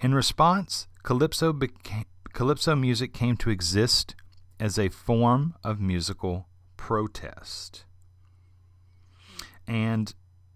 In 0.00 0.14
response, 0.14 0.88
calypso, 1.02 1.52
beca- 1.52 2.06
calypso 2.32 2.74
music 2.74 3.14
came 3.14 3.36
to 3.36 3.50
exist 3.50 4.16
as 4.58 4.78
a 4.78 4.88
form 4.88 5.54
of 5.62 5.80
musical 5.80 6.48
protest. 6.76 7.84
And 9.68 10.12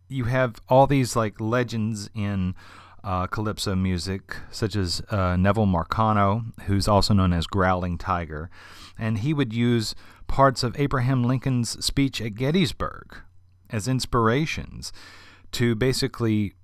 you 0.09 0.25
have 0.25 0.57
all 0.69 0.87
these 0.87 1.15
like 1.15 1.41
legends 1.41 2.11
in 2.15 2.55
uh, 3.03 3.27
calypso 3.27 3.75
music, 3.75 4.37
such 4.51 4.77
as 4.77 5.03
uh, 5.11 5.37
Neville 5.37 5.67
Marcano, 5.67 6.53
who's 6.63 6.89
also 6.89 7.15
known 7.15 7.33
as 7.33 7.47
Growling 7.47 7.99
Tiger, 7.99 8.51
and 8.99 9.19
he 9.19 9.33
would 9.33 9.53
use 9.53 9.95
parts 10.27 10.63
of 10.63 10.79
Abraham 10.79 11.25
Lincoln's 11.25 11.85
speech 11.85 12.21
at 12.21 12.35
Gettysburg 12.35 13.17
as 13.71 13.89
inspirations 13.89 14.93
to 15.53 15.75
basically 15.75 16.55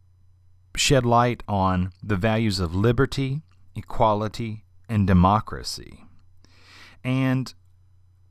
shed 0.77 1.07
light 1.07 1.43
on 1.49 1.93
the 2.03 2.17
values 2.17 2.61
of 2.61 2.75
liberty, 2.75 3.43
equality, 3.75 4.65
and 4.89 5.07
democracy. 5.07 6.05
And 7.03 7.53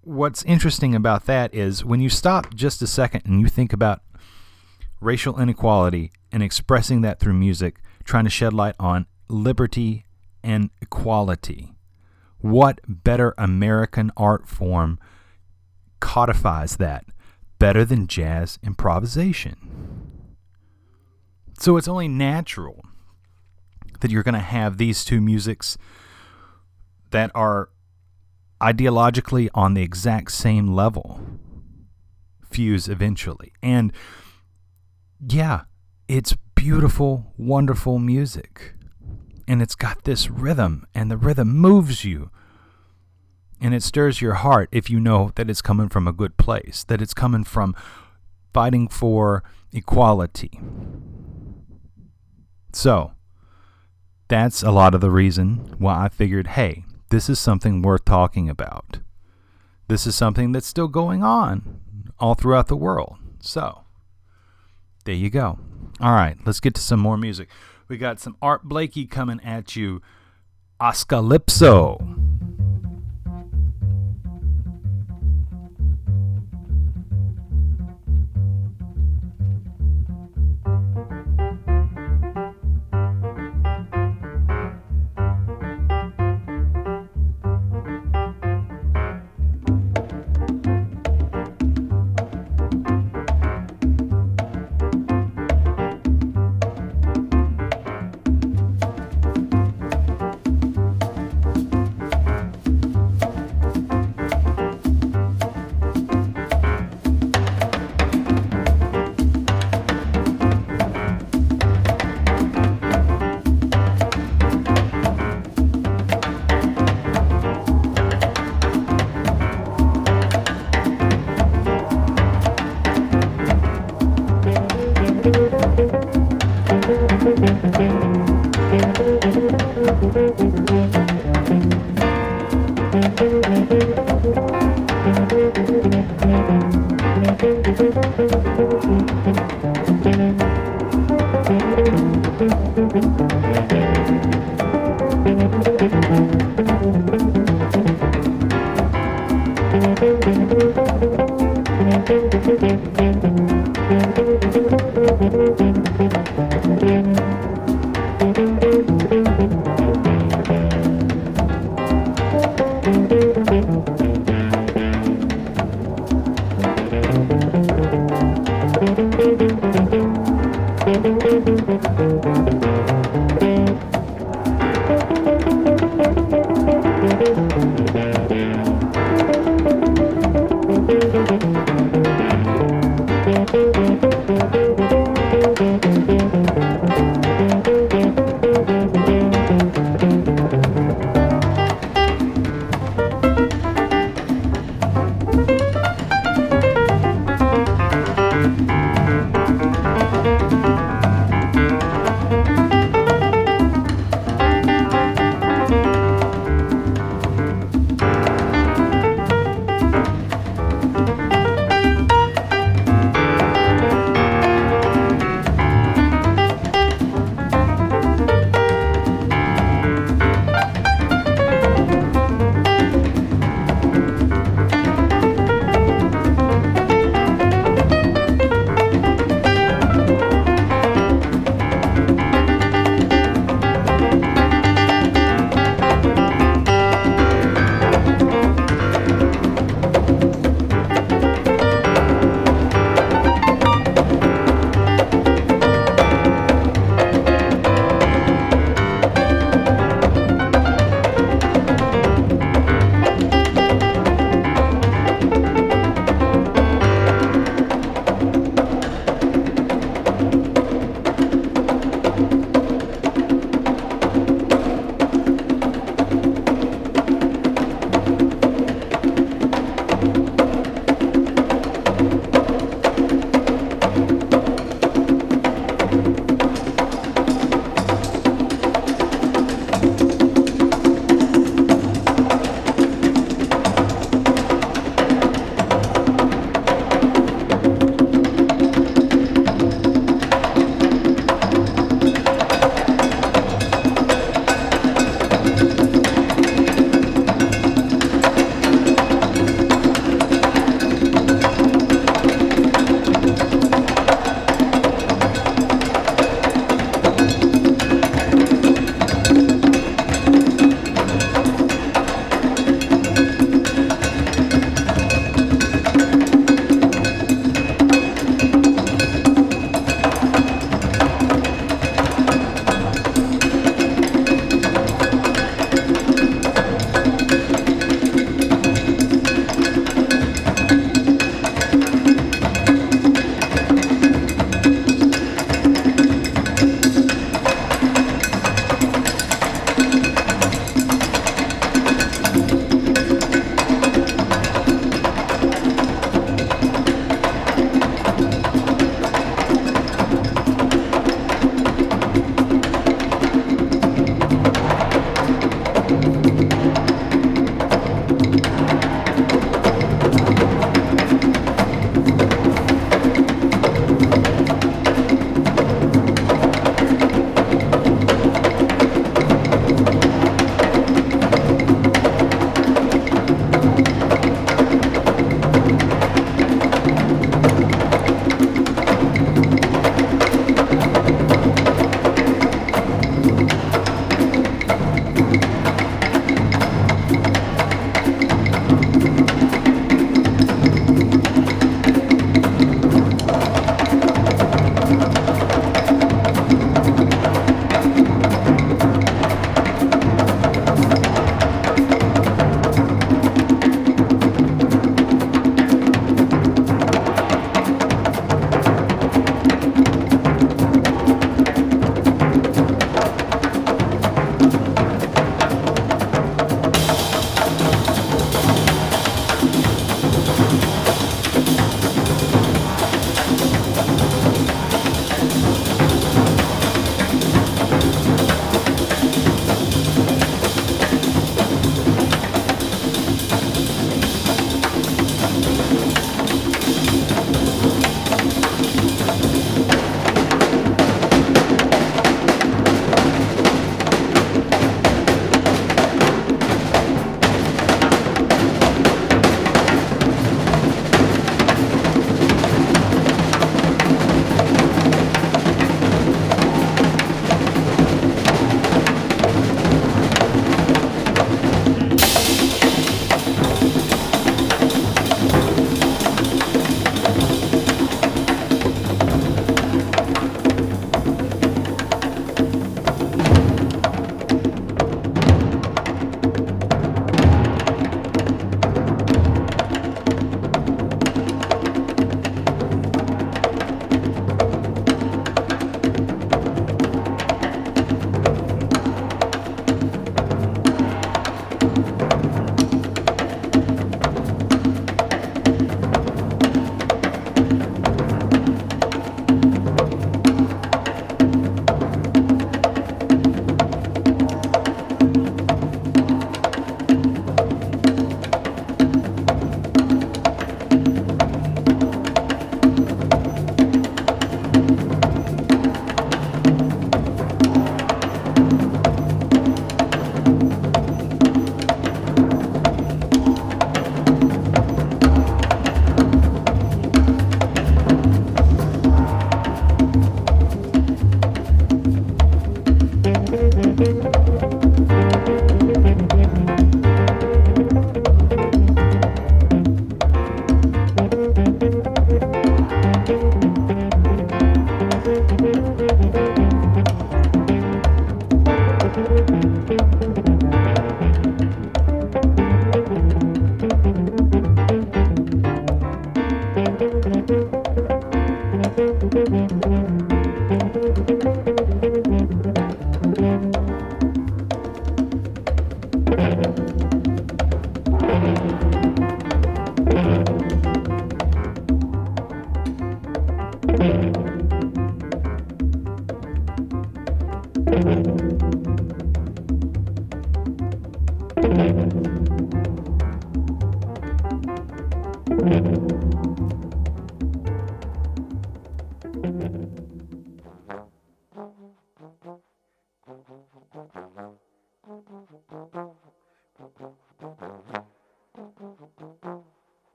what's 0.00 0.42
interesting 0.44 0.94
about 0.94 1.26
that 1.26 1.54
is 1.54 1.84
when 1.84 2.00
you 2.00 2.08
stop 2.08 2.54
just 2.54 2.82
a 2.82 2.86
second 2.86 3.22
and 3.24 3.40
you 3.40 3.48
think 3.48 3.72
about 3.72 4.02
racial 5.00 5.40
inequality 5.40 6.12
and 6.30 6.42
expressing 6.42 7.00
that 7.02 7.20
through 7.20 7.34
music, 7.34 7.80
trying 8.04 8.24
to 8.24 8.30
shed 8.30 8.52
light 8.52 8.74
on 8.78 9.06
liberty 9.28 10.04
and 10.42 10.70
equality. 10.80 11.74
What 12.38 12.80
better 12.86 13.34
American 13.38 14.10
art 14.16 14.48
form 14.48 14.98
codifies 16.00 16.76
that 16.76 17.04
better 17.58 17.84
than 17.84 18.08
jazz 18.08 18.58
improvisation? 18.62 20.12
So 21.58 21.76
it's 21.76 21.88
only 21.88 22.08
natural 22.08 22.84
that 24.00 24.10
you're 24.10 24.24
going 24.24 24.34
to 24.34 24.40
have 24.40 24.78
these 24.78 25.04
two 25.04 25.20
musics 25.20 25.78
that 27.10 27.30
are 27.34 27.68
ideologically 28.60 29.48
on 29.54 29.74
the 29.74 29.82
exact 29.82 30.32
same 30.32 30.74
level 30.74 31.20
fuse 32.50 32.88
eventually. 32.88 33.52
And 33.62 33.92
yeah, 35.26 35.62
it's 36.08 36.34
beautiful, 36.62 37.34
wonderful 37.36 37.98
music. 37.98 38.74
And 39.48 39.60
it's 39.60 39.74
got 39.74 40.04
this 40.04 40.30
rhythm, 40.30 40.86
and 40.94 41.10
the 41.10 41.16
rhythm 41.16 41.48
moves 41.56 42.04
you. 42.04 42.30
And 43.60 43.74
it 43.74 43.82
stirs 43.82 44.20
your 44.20 44.34
heart 44.34 44.68
if 44.70 44.88
you 44.88 45.00
know 45.00 45.32
that 45.34 45.50
it's 45.50 45.60
coming 45.60 45.88
from 45.88 46.06
a 46.06 46.12
good 46.12 46.36
place, 46.36 46.84
that 46.84 47.02
it's 47.02 47.14
coming 47.14 47.42
from 47.42 47.74
fighting 48.54 48.86
for 48.86 49.42
equality. 49.72 50.60
So, 52.72 53.10
that's 54.28 54.62
a 54.62 54.70
lot 54.70 54.94
of 54.94 55.00
the 55.00 55.10
reason 55.10 55.74
why 55.78 56.04
I 56.04 56.08
figured 56.10 56.46
hey, 56.46 56.84
this 57.10 57.28
is 57.28 57.40
something 57.40 57.82
worth 57.82 58.04
talking 58.04 58.48
about. 58.48 59.00
This 59.88 60.06
is 60.06 60.14
something 60.14 60.52
that's 60.52 60.68
still 60.68 60.86
going 60.86 61.24
on 61.24 61.80
all 62.20 62.34
throughout 62.34 62.68
the 62.68 62.76
world. 62.76 63.16
So, 63.40 63.82
there 65.04 65.16
you 65.16 65.28
go. 65.28 65.58
All 66.02 66.12
right, 66.12 66.36
let's 66.44 66.58
get 66.58 66.74
to 66.74 66.80
some 66.80 66.98
more 66.98 67.16
music. 67.16 67.48
We 67.86 67.96
got 67.96 68.18
some 68.18 68.36
Art 68.42 68.64
Blakey 68.64 69.06
coming 69.06 69.40
at 69.44 69.76
you. 69.76 70.02
Oscalypso. 70.80 72.31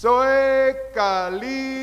Soy 0.00 0.72
Califas. 0.94 1.79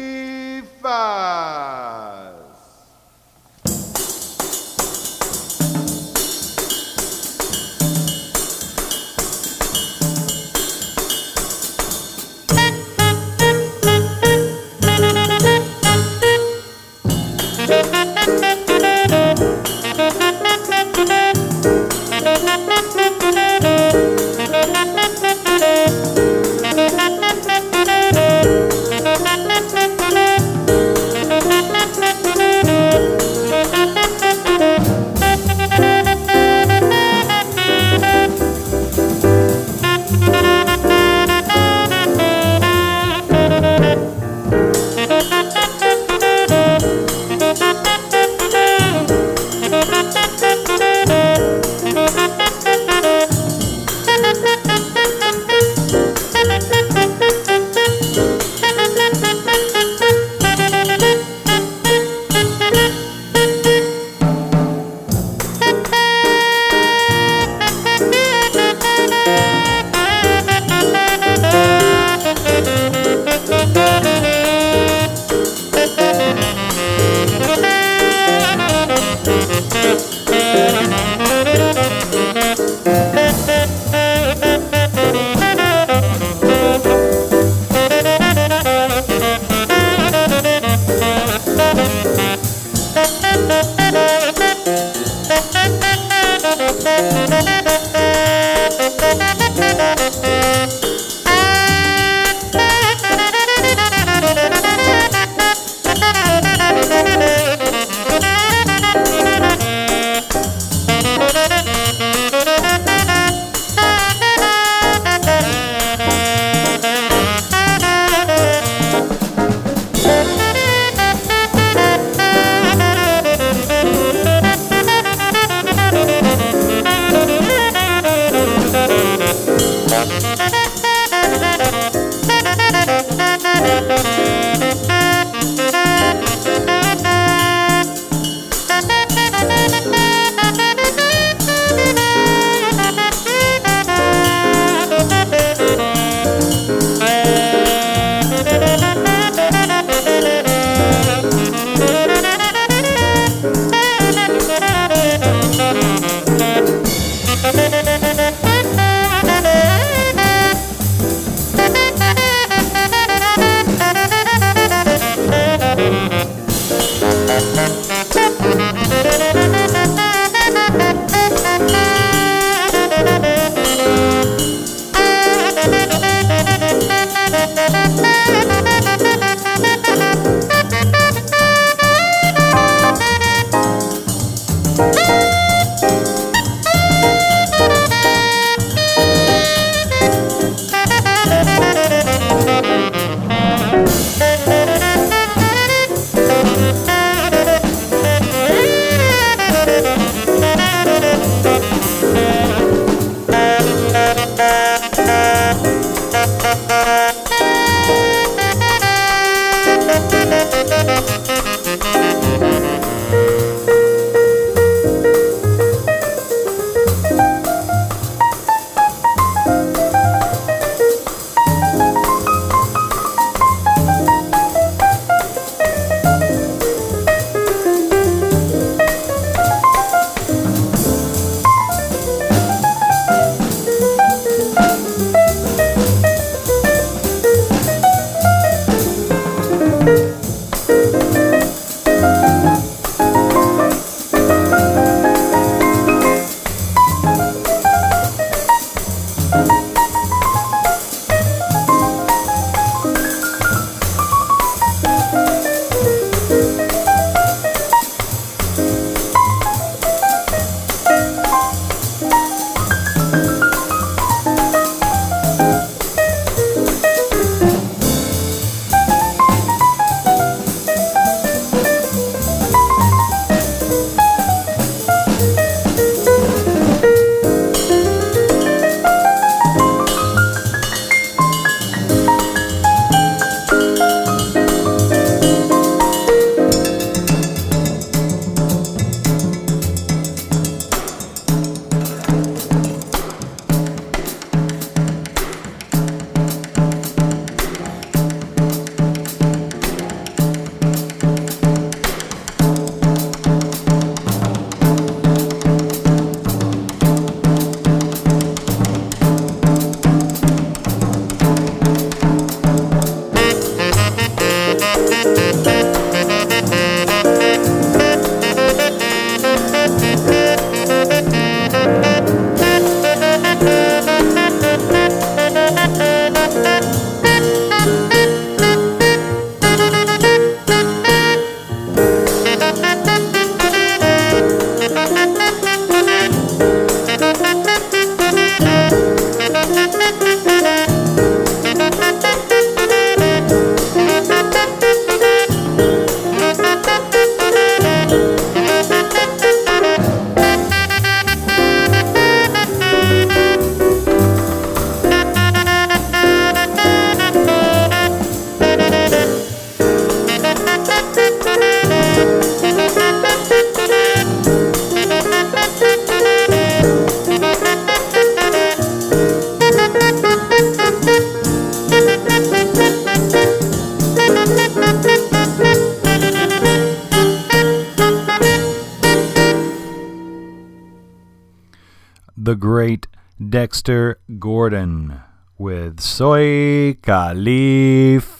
Dexter 383.67 383.99
Gordon 384.17 385.01
with 385.37 385.81
Soy 385.81 386.71
Califa 386.75 388.15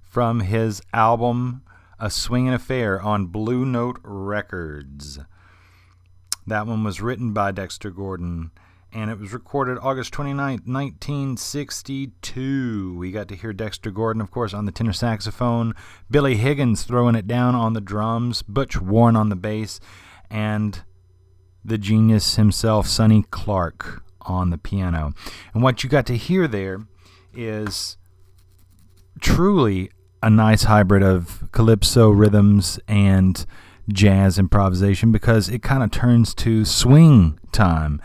from 0.00 0.38
his 0.38 0.80
album 0.94 1.62
A 1.98 2.10
Swingin' 2.10 2.54
Affair 2.54 3.02
on 3.02 3.26
Blue 3.26 3.66
Note 3.66 3.98
Records. 4.04 5.18
That 6.46 6.68
one 6.68 6.84
was 6.84 7.00
written 7.00 7.32
by 7.32 7.50
Dexter 7.50 7.90
Gordon 7.90 8.52
and 8.92 9.10
it 9.10 9.18
was 9.18 9.32
recorded 9.32 9.78
August 9.82 10.14
29th, 10.14 10.68
1962. 10.68 12.96
We 12.96 13.10
got 13.10 13.26
to 13.26 13.34
hear 13.34 13.52
Dexter 13.52 13.90
Gordon, 13.90 14.22
of 14.22 14.30
course, 14.30 14.54
on 14.54 14.66
the 14.66 14.72
tenor 14.72 14.92
saxophone, 14.92 15.74
Billy 16.08 16.36
Higgins 16.36 16.84
throwing 16.84 17.16
it 17.16 17.26
down 17.26 17.56
on 17.56 17.72
the 17.72 17.80
drums, 17.80 18.42
Butch 18.42 18.80
Warren 18.80 19.16
on 19.16 19.28
the 19.28 19.34
bass, 19.34 19.80
and 20.30 20.84
the 21.64 21.78
genius 21.78 22.36
himself, 22.36 22.86
Sonny 22.86 23.24
Clark, 23.30 24.02
on 24.22 24.50
the 24.50 24.58
piano. 24.58 25.12
And 25.54 25.62
what 25.62 25.82
you 25.82 25.90
got 25.90 26.06
to 26.06 26.16
hear 26.16 26.46
there 26.48 26.80
is 27.34 27.96
truly 29.20 29.90
a 30.22 30.30
nice 30.30 30.64
hybrid 30.64 31.02
of 31.02 31.48
calypso 31.52 32.10
rhythms 32.10 32.78
and 32.88 33.44
jazz 33.92 34.38
improvisation 34.38 35.10
because 35.10 35.48
it 35.48 35.62
kind 35.62 35.82
of 35.82 35.90
turns 35.90 36.34
to 36.34 36.64
swing 36.64 37.38
time 37.52 38.00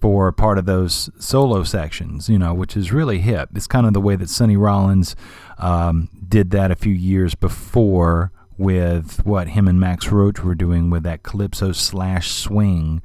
for 0.00 0.30
part 0.30 0.58
of 0.58 0.64
those 0.64 1.10
solo 1.18 1.64
sections, 1.64 2.28
you 2.28 2.38
know, 2.38 2.54
which 2.54 2.76
is 2.76 2.92
really 2.92 3.18
hip. 3.18 3.50
It's 3.54 3.66
kind 3.66 3.86
of 3.86 3.92
the 3.92 4.00
way 4.00 4.16
that 4.16 4.30
Sonny 4.30 4.56
Rollins 4.56 5.16
um, 5.58 6.08
did 6.28 6.50
that 6.52 6.70
a 6.70 6.76
few 6.76 6.92
years 6.92 7.34
before 7.34 8.32
with 8.58 9.24
what 9.24 9.48
him 9.48 9.68
and 9.68 9.80
Max 9.80 10.08
Roach 10.08 10.42
were 10.42 10.54
doing 10.54 10.90
with 10.90 11.04
that 11.04 11.22
calypso 11.22 11.72
slash 11.72 12.30
swing 12.30 13.00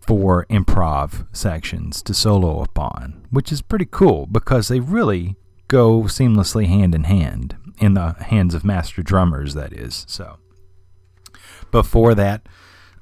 for 0.00 0.46
improv 0.46 1.26
sections 1.36 2.02
to 2.02 2.14
solo 2.14 2.62
upon, 2.62 3.26
which 3.30 3.52
is 3.52 3.62
pretty 3.62 3.86
cool 3.90 4.26
because 4.26 4.68
they 4.68 4.80
really 4.80 5.36
go 5.68 6.02
seamlessly 6.02 6.66
hand 6.66 6.94
in 6.94 7.04
hand 7.04 7.56
in 7.78 7.94
the 7.94 8.14
hands 8.14 8.54
of 8.54 8.64
master 8.64 9.02
drummers, 9.02 9.54
that 9.54 9.72
is. 9.72 10.04
So 10.08 10.38
before 11.70 12.14
that, 12.14 12.46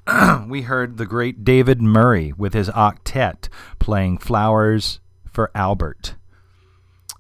we 0.49 0.63
heard 0.63 0.97
the 0.97 1.07
great 1.07 1.45
David 1.45 1.81
Murray 1.81 2.33
with 2.37 2.55
his 2.55 2.69
octet 2.71 3.49
playing 3.79 4.19
Flowers 4.19 5.01
for 5.31 5.51
Albert. 5.55 6.17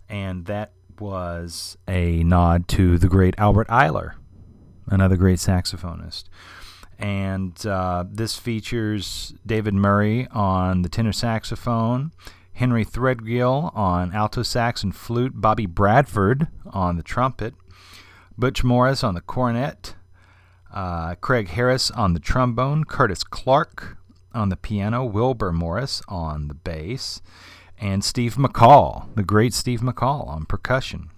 And 0.09 0.47
that 0.47 0.73
was 1.01 1.77
a 1.87 2.23
nod 2.25 2.69
to 2.69 2.99
the 2.99 3.09
great 3.09 3.35
Albert 3.39 3.69
Ayler, 3.69 4.15
another 4.87 5.17
great 5.17 5.39
saxophonist. 5.39 6.25
And 6.99 7.67
uh, 7.67 8.05
this 8.11 8.39
features 8.39 9.35
David 9.45 9.75
Murray 9.75 10.27
on 10.31 10.83
the 10.83 10.89
tenor 10.89 11.13
saxophone, 11.13 12.13
Henry 12.55 12.85
Threadgill 12.85 13.77
on 13.77 14.15
alto 14.15 14.43
sax 14.43 14.83
and 14.83 14.95
flute, 14.97 15.33
Bobby 15.35 15.67
Bradford 15.67 16.49
on 16.67 16.97
the 16.97 17.03
trumpet, 17.03 17.55
Butch 18.39 18.65
Morris 18.65 19.05
on 19.05 19.15
the 19.15 19.21
cornet, 19.21 19.95
uh, 20.73 21.17
Craig 21.17 21.49
Harris 21.49 21.91
on 21.91 22.15
the 22.15 22.21
trombone, 22.21 22.85
Curtis 22.85 23.25
Clark 23.25 23.99
on 24.33 24.49
the 24.49 24.57
piano, 24.57 25.05
Wilbur 25.05 25.53
Morris 25.53 26.03
on 26.09 26.49
the 26.49 26.55
bass, 26.55 27.21
and 27.79 28.05
Steve 28.05 28.35
McCall, 28.35 29.15
the 29.15 29.23
great 29.23 29.55
Steve 29.55 29.81
McCall 29.81 30.29
on 30.29 30.45
percussion. 30.45 31.11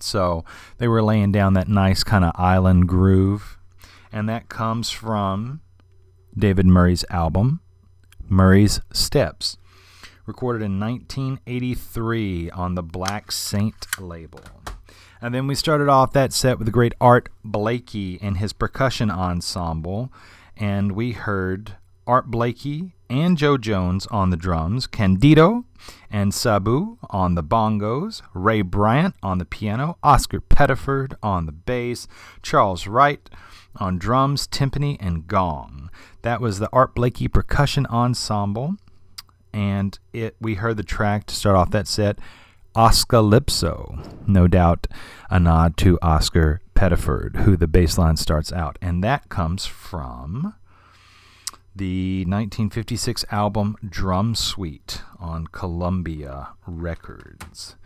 So 0.00 0.44
they 0.78 0.88
were 0.88 1.02
laying 1.02 1.32
down 1.32 1.54
that 1.54 1.68
nice 1.68 2.02
kind 2.04 2.24
of 2.24 2.32
island 2.34 2.88
groove, 2.88 3.58
and 4.12 4.28
that 4.28 4.48
comes 4.48 4.90
from 4.90 5.60
David 6.36 6.66
Murray's 6.66 7.04
album, 7.10 7.60
Murray's 8.28 8.80
Steps, 8.92 9.56
recorded 10.26 10.62
in 10.62 10.80
1983 10.80 12.50
on 12.50 12.74
the 12.74 12.82
Black 12.82 13.30
Saint 13.30 13.86
label. 14.00 14.40
And 15.20 15.34
then 15.34 15.46
we 15.46 15.54
started 15.54 15.88
off 15.88 16.12
that 16.12 16.32
set 16.32 16.58
with 16.58 16.66
the 16.66 16.72
great 16.72 16.92
Art 17.00 17.28
Blakey 17.42 18.18
and 18.20 18.36
his 18.36 18.52
percussion 18.52 19.10
ensemble. 19.10 20.12
And 20.56 20.92
we 20.92 21.12
heard 21.12 21.76
Art 22.06 22.30
Blakey 22.30 22.92
and 23.14 23.38
Jo 23.38 23.56
Jones 23.56 24.06
on 24.08 24.30
the 24.30 24.36
drums, 24.36 24.88
Candido 24.88 25.64
and 26.10 26.34
Sabu 26.34 26.98
on 27.10 27.36
the 27.36 27.44
bongos, 27.44 28.22
Ray 28.34 28.62
Bryant 28.62 29.14
on 29.22 29.38
the 29.38 29.44
piano, 29.44 29.96
Oscar 30.02 30.40
Pettiford 30.40 31.14
on 31.22 31.46
the 31.46 31.52
bass, 31.52 32.08
Charles 32.42 32.86
Wright 32.86 33.30
on 33.76 33.98
drums, 33.98 34.48
timpani, 34.48 34.96
and 34.98 35.28
gong. 35.28 35.90
That 36.22 36.40
was 36.40 36.58
the 36.58 36.68
Art 36.72 36.94
Blakey 36.94 37.28
Percussion 37.28 37.86
Ensemble. 37.86 38.74
And 39.52 39.96
it 40.12 40.34
we 40.40 40.54
heard 40.54 40.76
the 40.76 40.82
track 40.82 41.26
to 41.26 41.36
start 41.36 41.54
off 41.56 41.70
that 41.70 41.86
set 41.86 42.18
Oscalypso, 42.74 44.26
no 44.26 44.48
doubt 44.48 44.88
a 45.30 45.38
nod 45.38 45.76
to 45.76 45.98
Oscar 46.02 46.60
Pettiford, 46.74 47.42
who 47.42 47.56
the 47.56 47.68
bass 47.68 47.96
line 47.96 48.16
starts 48.16 48.52
out. 48.52 48.76
And 48.82 49.04
that 49.04 49.28
comes 49.28 49.66
from 49.66 50.54
the 51.74 52.20
1956 52.20 53.24
album 53.30 53.76
Drum 53.88 54.34
Suite 54.34 55.02
on 55.18 55.46
Columbia 55.48 56.50
Records. 56.66 57.76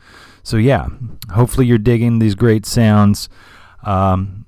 So, 0.42 0.56
yeah, 0.56 0.88
hopefully 1.32 1.66
you're 1.66 1.78
digging 1.78 2.18
these 2.18 2.34
great 2.34 2.66
sounds. 2.66 3.28
Um, 3.82 4.46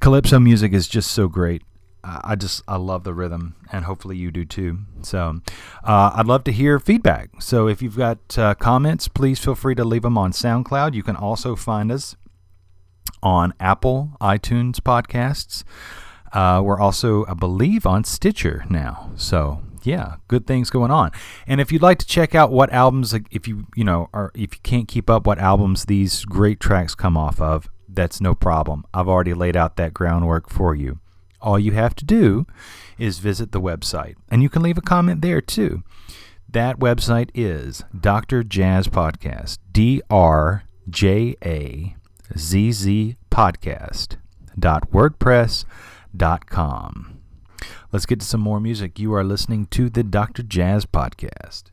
calypso 0.00 0.38
music 0.38 0.72
is 0.72 0.88
just 0.88 1.10
so 1.10 1.28
great. 1.28 1.62
I 2.04 2.36
just 2.36 2.62
I 2.68 2.76
love 2.76 3.04
the 3.04 3.12
rhythm, 3.12 3.56
and 3.72 3.84
hopefully 3.84 4.16
you 4.16 4.30
do 4.30 4.44
too. 4.44 4.78
So 5.02 5.40
uh, 5.84 6.12
I'd 6.14 6.26
love 6.26 6.44
to 6.44 6.52
hear 6.52 6.78
feedback. 6.78 7.42
So 7.42 7.66
if 7.66 7.82
you've 7.82 7.96
got 7.96 8.38
uh, 8.38 8.54
comments, 8.54 9.08
please 9.08 9.38
feel 9.38 9.54
free 9.54 9.74
to 9.74 9.84
leave 9.84 10.02
them 10.02 10.16
on 10.16 10.32
SoundCloud. 10.32 10.94
You 10.94 11.02
can 11.02 11.16
also 11.16 11.56
find 11.56 11.90
us 11.90 12.16
on 13.22 13.52
Apple 13.58 14.12
iTunes 14.20 14.76
podcasts. 14.76 15.64
Uh, 16.32 16.60
we're 16.64 16.80
also, 16.80 17.24
I 17.26 17.34
believe, 17.34 17.86
on 17.86 18.04
Stitcher 18.04 18.64
now. 18.68 19.10
So 19.16 19.62
yeah, 19.82 20.16
good 20.28 20.46
things 20.46 20.70
going 20.70 20.90
on. 20.90 21.12
And 21.46 21.60
if 21.60 21.72
you'd 21.72 21.82
like 21.82 21.98
to 21.98 22.06
check 22.06 22.34
out 22.34 22.52
what 22.52 22.72
albums, 22.72 23.14
if 23.30 23.48
you 23.48 23.66
you 23.74 23.84
know, 23.84 24.08
or 24.12 24.30
if 24.34 24.54
you 24.54 24.60
can't 24.62 24.88
keep 24.88 25.08
up 25.08 25.26
what 25.26 25.38
albums 25.38 25.86
these 25.86 26.24
great 26.24 26.60
tracks 26.60 26.94
come 26.94 27.16
off 27.16 27.40
of, 27.40 27.68
that's 27.88 28.20
no 28.20 28.34
problem. 28.34 28.84
I've 28.92 29.08
already 29.08 29.34
laid 29.34 29.56
out 29.56 29.76
that 29.76 29.94
groundwork 29.94 30.50
for 30.50 30.74
you. 30.74 31.00
All 31.40 31.58
you 31.58 31.72
have 31.72 31.94
to 31.96 32.04
do 32.04 32.46
is 32.98 33.20
visit 33.20 33.52
the 33.52 33.60
website, 33.60 34.16
and 34.28 34.42
you 34.42 34.48
can 34.48 34.62
leave 34.62 34.78
a 34.78 34.82
comment 34.82 35.22
there 35.22 35.40
too. 35.40 35.82
That 36.48 36.78
website 36.78 37.30
is 37.34 37.84
Dr. 37.98 38.42
Jazz 38.42 38.88
Podcast, 38.88 39.58
D 39.70 40.02
R 40.10 40.64
J 40.88 41.36
A 41.44 41.96
Z 42.36 42.72
Z 42.72 43.16
Podcast 43.30 44.16
dot 44.58 44.90
WordPress 44.90 45.64
dot. 46.18 46.44
Let's 47.92 48.04
get 48.04 48.20
to 48.20 48.26
some 48.26 48.40
more 48.40 48.60
music. 48.60 48.98
You 48.98 49.14
are 49.14 49.24
listening 49.24 49.66
to 49.66 49.88
the 49.88 50.02
Dr. 50.02 50.42
Jazz 50.42 50.84
Podcast. 50.84 51.70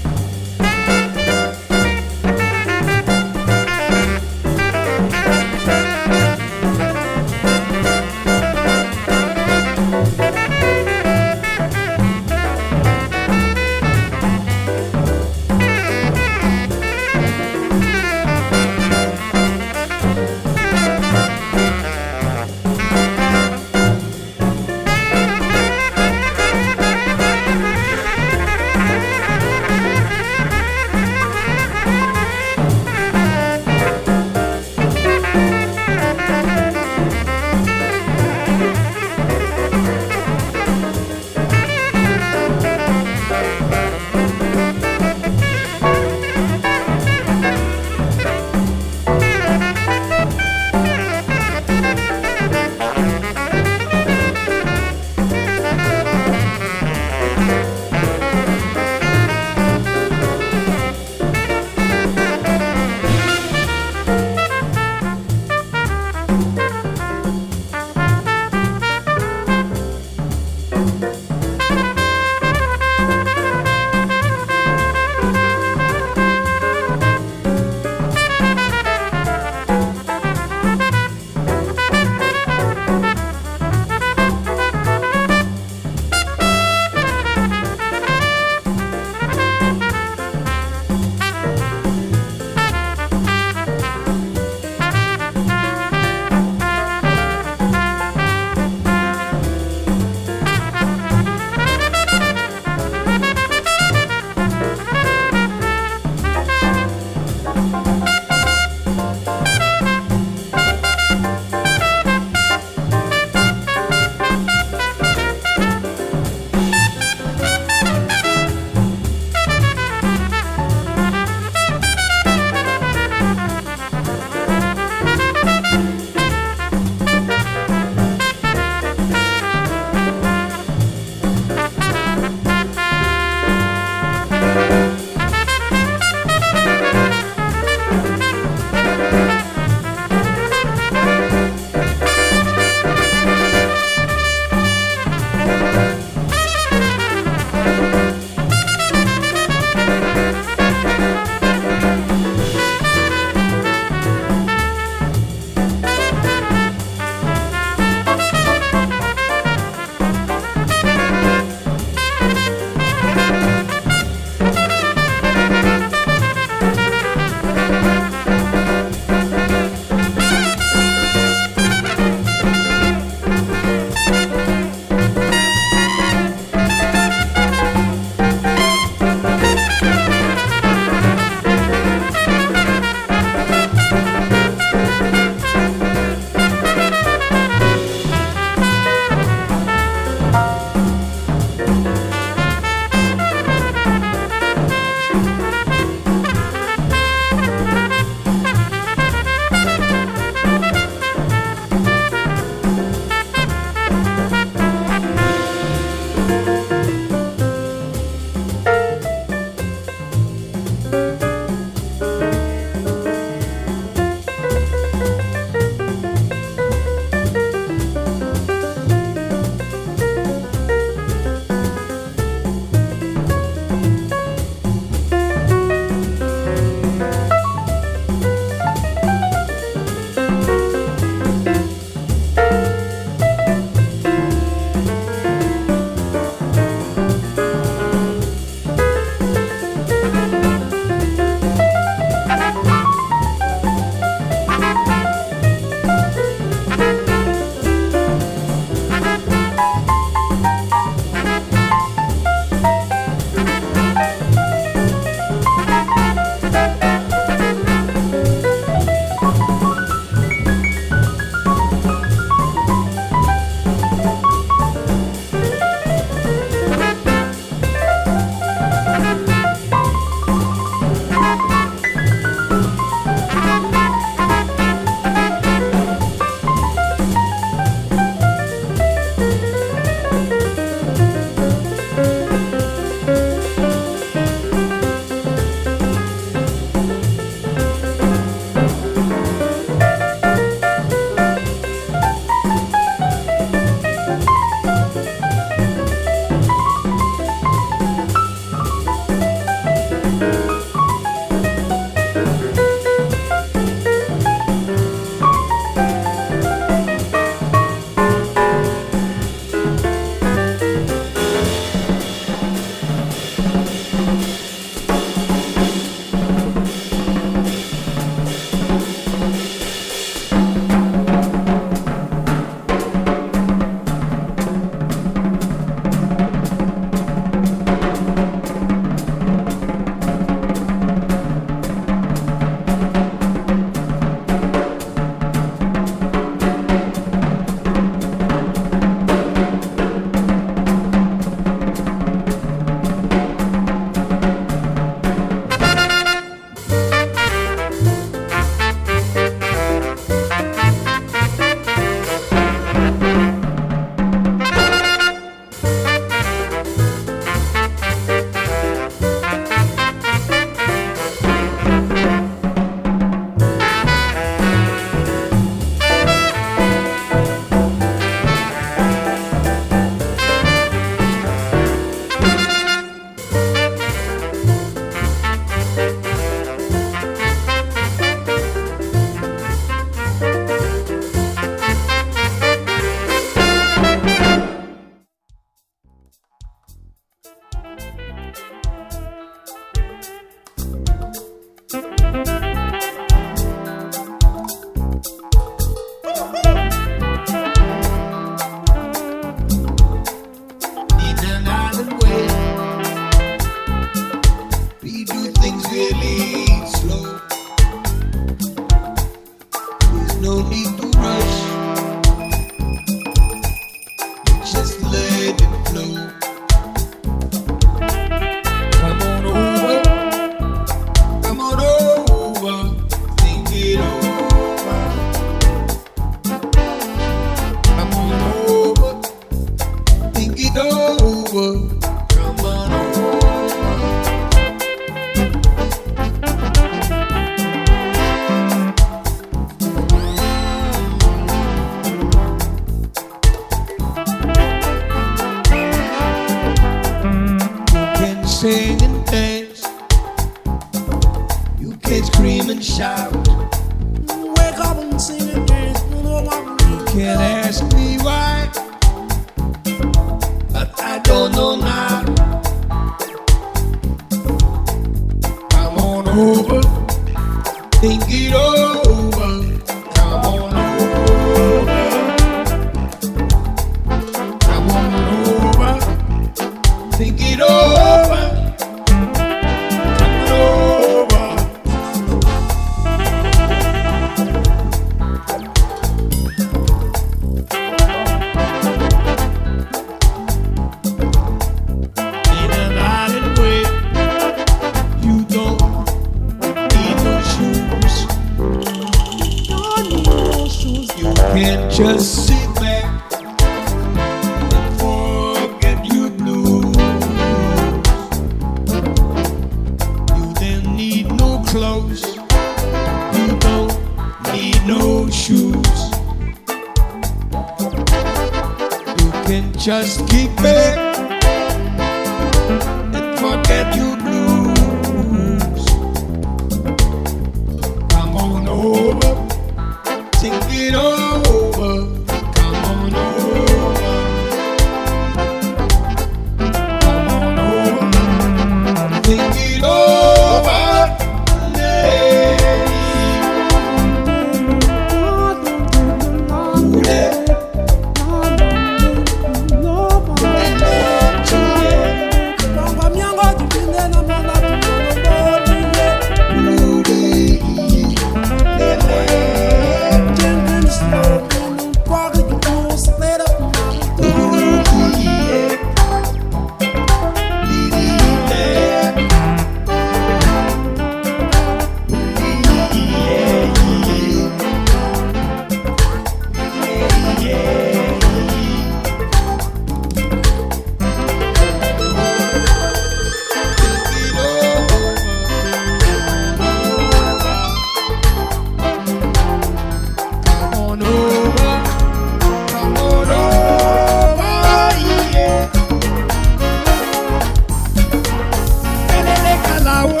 now. 599.71 600.00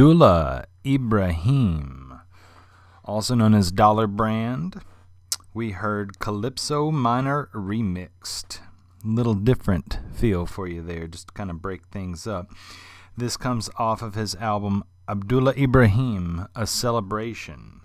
Abdullah 0.00 0.64
Ibrahim, 0.86 2.20
also 3.04 3.34
known 3.34 3.52
as 3.52 3.70
Dollar 3.70 4.06
Brand. 4.06 4.80
We 5.52 5.72
heard 5.72 6.18
Calypso 6.18 6.90
Minor 6.90 7.50
Remixed. 7.52 8.60
Little 9.04 9.34
different 9.34 9.98
feel 10.14 10.46
for 10.46 10.66
you 10.66 10.80
there, 10.80 11.06
just 11.06 11.28
to 11.28 11.34
kind 11.34 11.50
of 11.50 11.60
break 11.60 11.88
things 11.88 12.26
up. 12.26 12.50
This 13.14 13.36
comes 13.36 13.68
off 13.76 14.00
of 14.00 14.14
his 14.14 14.34
album 14.36 14.84
Abdullah 15.06 15.52
Ibrahim, 15.54 16.48
A 16.56 16.66
Celebration. 16.66 17.82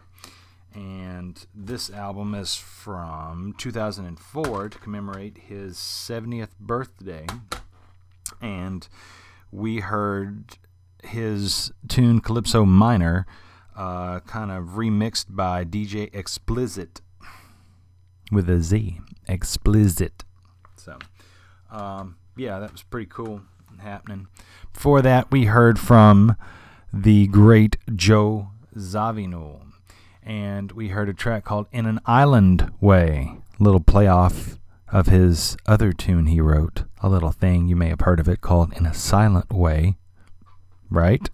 And 0.74 1.46
this 1.54 1.90
album 1.90 2.34
is 2.34 2.56
from 2.56 3.54
2004 3.58 4.70
to 4.70 4.80
commemorate 4.80 5.38
his 5.50 5.76
70th 5.76 6.58
birthday. 6.62 7.28
And 8.42 8.88
we 9.52 9.82
heard 9.82 10.58
his 11.08 11.72
tune 11.88 12.20
Calypso 12.20 12.66
Minor, 12.66 13.26
uh, 13.76 14.20
kind 14.22 14.52
of 14.52 14.76
remixed 14.76 15.28
by 15.30 15.64
DJ 15.64 16.14
Explicit 16.14 17.02
with 18.32 18.50
a 18.50 18.62
Z. 18.62 19.00
Explicit. 19.28 20.24
So, 20.76 20.98
um, 21.72 22.18
yeah, 22.38 22.60
that 22.60 22.72
was 22.72 22.84
pretty 22.84 23.08
cool 23.08 23.42
happening. 23.80 24.28
Before 24.74 25.02
that, 25.02 25.32
we 25.32 25.46
heard 25.46 25.80
from 25.80 26.36
the 26.94 27.28
great 27.28 27.78
Joe 27.96 28.50
Zawinul. 28.76 29.62
And 30.24 30.72
we 30.72 30.88
heard 30.90 31.08
a 31.08 31.14
track 31.14 31.44
called 31.44 31.68
In 31.72 31.86
an 31.86 32.00
Island 32.06 32.72
Way, 32.82 33.38
little 33.60 33.80
playoff 33.80 34.58
of 34.92 35.08
his 35.08 35.56
other 35.68 35.94
tune 35.94 36.28
he 36.28 36.42
wrote, 36.42 36.84
a 37.02 37.10
little 37.10 37.32
thing 37.32 37.68
you 37.68 37.76
may 37.76 37.90
have 37.90 38.02
heard 38.02 38.20
of 38.20 38.28
it 38.28 38.42
called 38.42 38.74
In 38.74 38.86
a 38.86 38.94
Silent 38.94 39.52
Way, 39.54 39.98
right? 40.96 41.30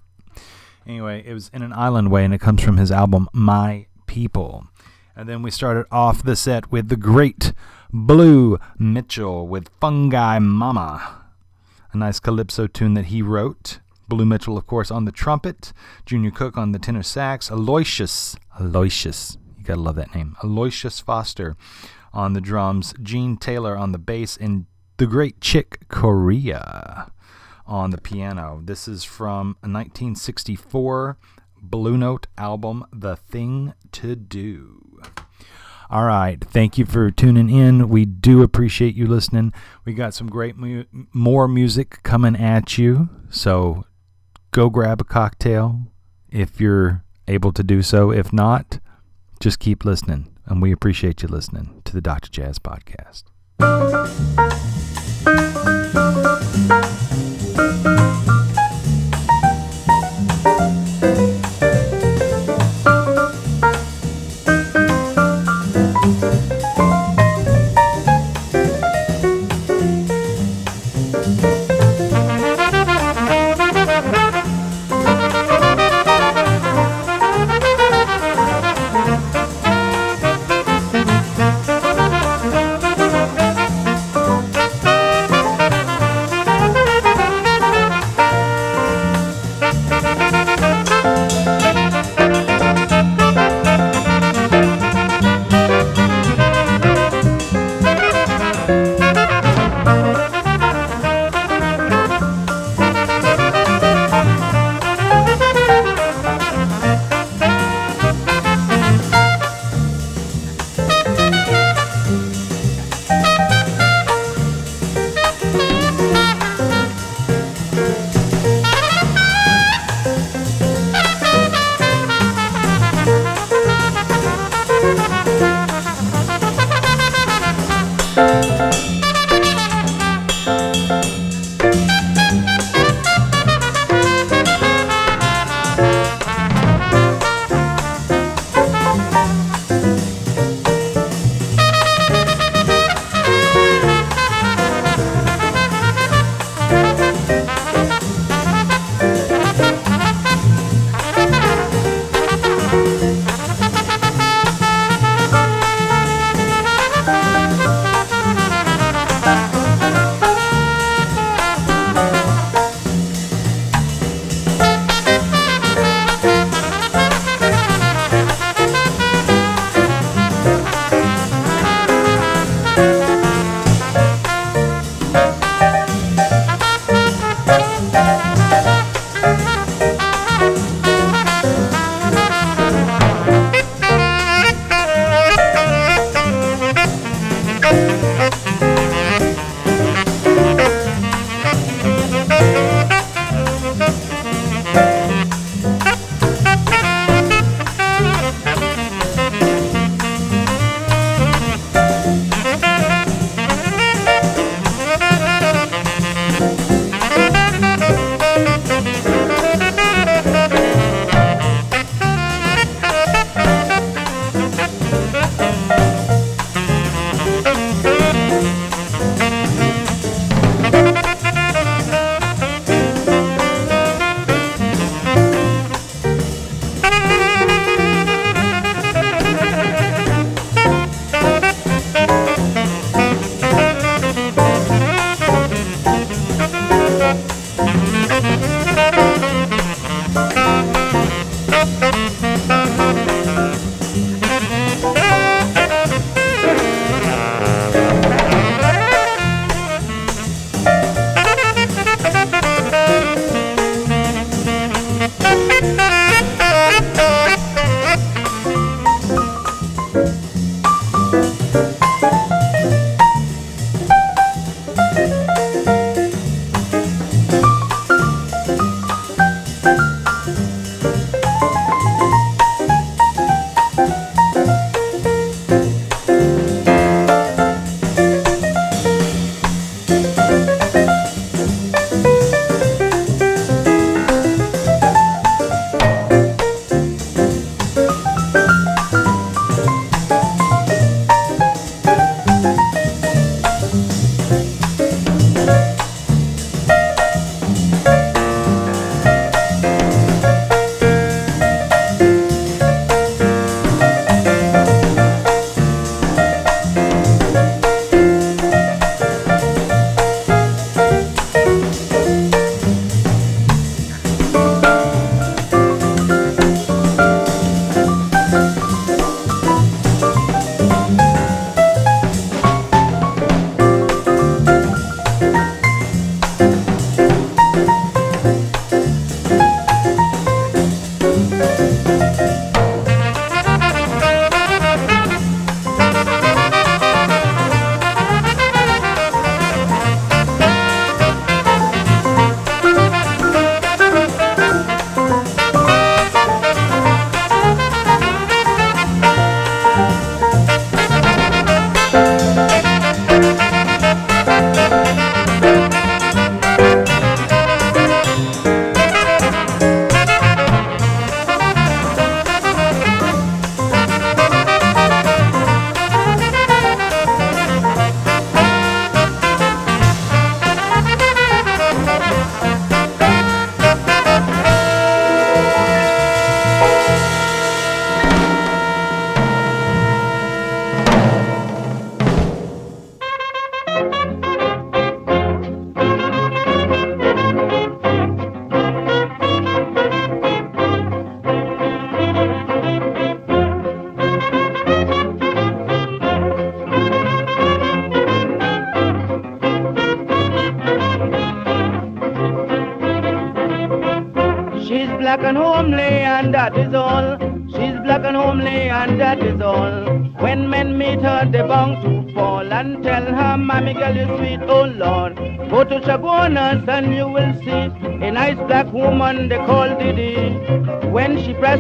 Anyway, 0.88 1.24
it 1.26 1.34
was 1.34 1.50
In 1.54 1.62
an 1.62 1.74
Island 1.74 2.12
Way, 2.12 2.26
and 2.26 2.34
it 2.34 2.42
comes 2.42 2.64
from 2.64 2.78
his 2.78 2.92
album 2.92 3.30
My 3.34 3.86
People. 4.08 4.68
And 5.16 5.30
then 5.30 5.42
we 5.42 5.52
started 5.52 5.86
off 5.92 6.24
the 6.24 6.36
set 6.36 6.72
with 6.72 6.90
the 6.90 6.96
great 6.96 7.54
Blue 7.94 8.58
Mitchell 8.80 9.48
with 9.48 9.70
Fungii 9.80 10.42
Mama, 10.42 11.26
a 11.92 11.98
nice 11.98 12.20
calypso 12.20 12.68
tune 12.68 12.94
that 12.96 13.06
he 13.06 13.22
wrote. 13.22 13.80
Blue 14.08 14.26
Mitchell, 14.26 14.58
of 14.58 14.66
course, 14.66 14.90
on 14.92 15.06
the 15.06 15.12
trumpet, 15.12 15.72
Junior 16.06 16.32
Cook 16.32 16.58
on 16.58 16.72
the 16.72 16.80
tenor 16.80 17.04
sax, 17.04 17.50
Aloysius, 17.50 18.36
Aloysius, 18.60 19.38
you 19.58 19.64
gotta 19.64 19.80
love 19.80 19.96
that 19.96 20.16
name, 20.16 20.36
Aloysius 20.44 21.00
Foster 21.00 21.56
on 22.14 22.34
the 22.34 22.42
drums, 22.42 22.94
Gene 23.02 23.38
Taylor 23.38 23.78
on 23.78 23.92
the 23.92 23.98
bass, 23.98 24.36
and 24.36 24.66
the 24.98 25.08
great 25.08 25.40
Chick 25.40 25.88
Corea 25.88 27.12
on 27.66 27.92
the 27.92 28.00
piano. 28.00 28.62
This 28.64 28.88
is 28.88 29.04
from 29.04 29.58
a 29.64 29.68
1964 29.70 31.18
Blue 31.62 31.98
Note 31.98 32.28
album, 32.38 32.86
The 32.92 33.16
Thing 33.16 33.74
to 33.92 34.16
Do. 34.16 35.02
All 35.90 36.06
right. 36.06 36.42
Thank 36.42 36.78
you 36.78 36.86
for 36.86 37.12
tuning 37.12 37.50
in. 37.50 37.90
We 37.90 38.06
do 38.06 38.44
appreciate 38.44 38.96
you 38.96 39.06
listening. 39.08 39.52
We 39.84 39.94
got 39.94 40.14
some 40.14 40.28
great 40.28 40.56
mu- 40.56 40.86
more 41.12 41.50
music 41.50 42.02
coming 42.04 42.36
at 42.38 42.78
you. 42.78 43.10
So 43.30 43.86
go 44.52 44.70
grab 44.70 45.02
a 45.02 45.04
cocktail 45.04 45.82
if 46.32 46.62
you're 46.62 47.04
able 47.28 47.52
to 47.52 47.64
do 47.64 47.82
so. 47.82 48.10
If 48.10 48.32
not, 48.32 48.80
just 49.42 49.60
keep 49.60 49.84
listening. 49.84 50.30
And 50.46 50.62
we 50.62 50.72
appreciate 50.72 51.22
you 51.24 51.28
listening 51.28 51.82
to 51.86 51.94
the 51.94 52.02
Dr. 52.02 52.30
Jazz 52.30 52.58
Podcast. 52.58 53.24
Música 57.58 58.41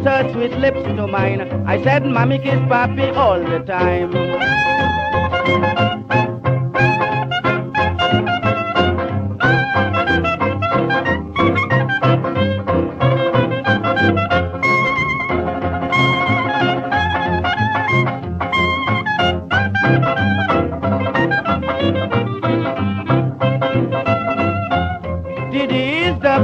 Her 0.03 0.28
sweet 0.34 0.57
lips 0.57 0.82
to 0.82 1.06
mine, 1.06 1.41
I 1.68 1.82
said, 1.84 2.03
Mommy 2.03 2.40
kiss 2.40 2.60
Papi 2.61 3.15
all 3.15 3.40
the 3.40 3.60
time. 3.60 4.31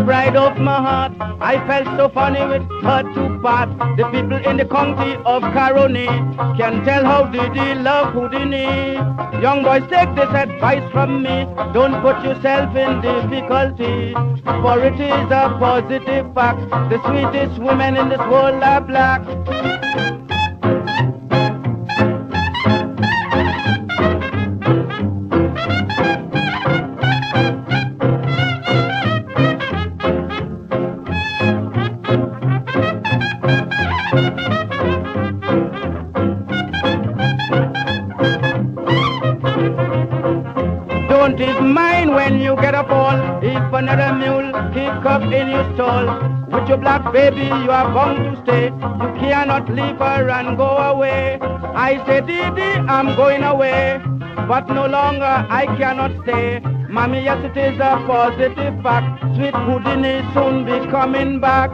Bride 0.08 0.38
of 0.38 0.58
my 0.58 0.76
heart. 0.88 1.12
I 1.42 1.56
felt 1.68 1.88
so 2.00 2.08
funny 2.08 2.40
with 2.52 2.64
her 2.82 3.04
to 3.16 3.24
part. 3.42 3.70
The 3.98 4.06
people 4.06 4.38
in 4.52 4.56
the 4.56 4.64
county 4.64 5.16
of 5.34 5.42
Caroni 5.56 6.08
can 6.58 6.86
tell 6.86 7.04
how 7.04 7.26
did 7.26 7.52
he 7.54 7.74
love 7.76 8.14
Houdini. 8.14 8.94
Young 9.46 9.64
boys, 9.64 9.84
take 9.90 10.16
this 10.16 10.30
advice 10.44 10.90
from 10.94 11.24
me. 11.24 11.36
Don't 11.74 12.02
put 12.02 12.24
yourself 12.24 12.74
in 12.86 13.02
difficulty, 13.02 14.14
for 14.64 14.80
it 14.92 14.98
is 15.12 15.30
a 15.42 15.44
positive 15.60 16.34
fact. 16.34 16.62
The 16.90 17.04
sweetest 17.06 17.60
women 17.60 17.98
in 17.98 18.08
this 18.08 18.26
world 18.32 18.64
are 18.64 18.80
black. 18.80 19.24
Your 45.78 45.88
stall. 45.88 46.48
With 46.52 46.70
your 46.70 46.78
black 46.78 47.12
baby, 47.14 47.46
you 47.46 47.72
are 47.72 47.94
bound 47.94 48.18
to 48.36 48.42
stay. 48.44 48.66
You 48.66 49.10
cannot 49.20 49.70
leave 49.70 49.98
her 49.98 50.30
and 50.30 50.58
go 50.58 50.68
away. 50.68 51.40
I 51.42 52.04
say, 52.06 52.22
Didi, 52.22 52.70
I'm 52.88 53.16
going 53.16 53.44
away. 53.44 54.02
But 54.48 54.70
no 54.70 54.88
longer 54.88 55.46
I 55.50 55.66
cannot 55.78 56.12
stay. 56.24 56.60
Mommy, 56.90 57.24
yes, 57.24 57.44
it 57.44 57.58
is 57.58 57.80
a 57.80 58.02
positive 58.08 58.82
fact. 58.82 59.22
Sweet 59.36 59.54
Houdini 59.54 60.24
soon 60.34 60.66
be 60.66 60.90
coming 60.90 61.40
back. 61.40 61.72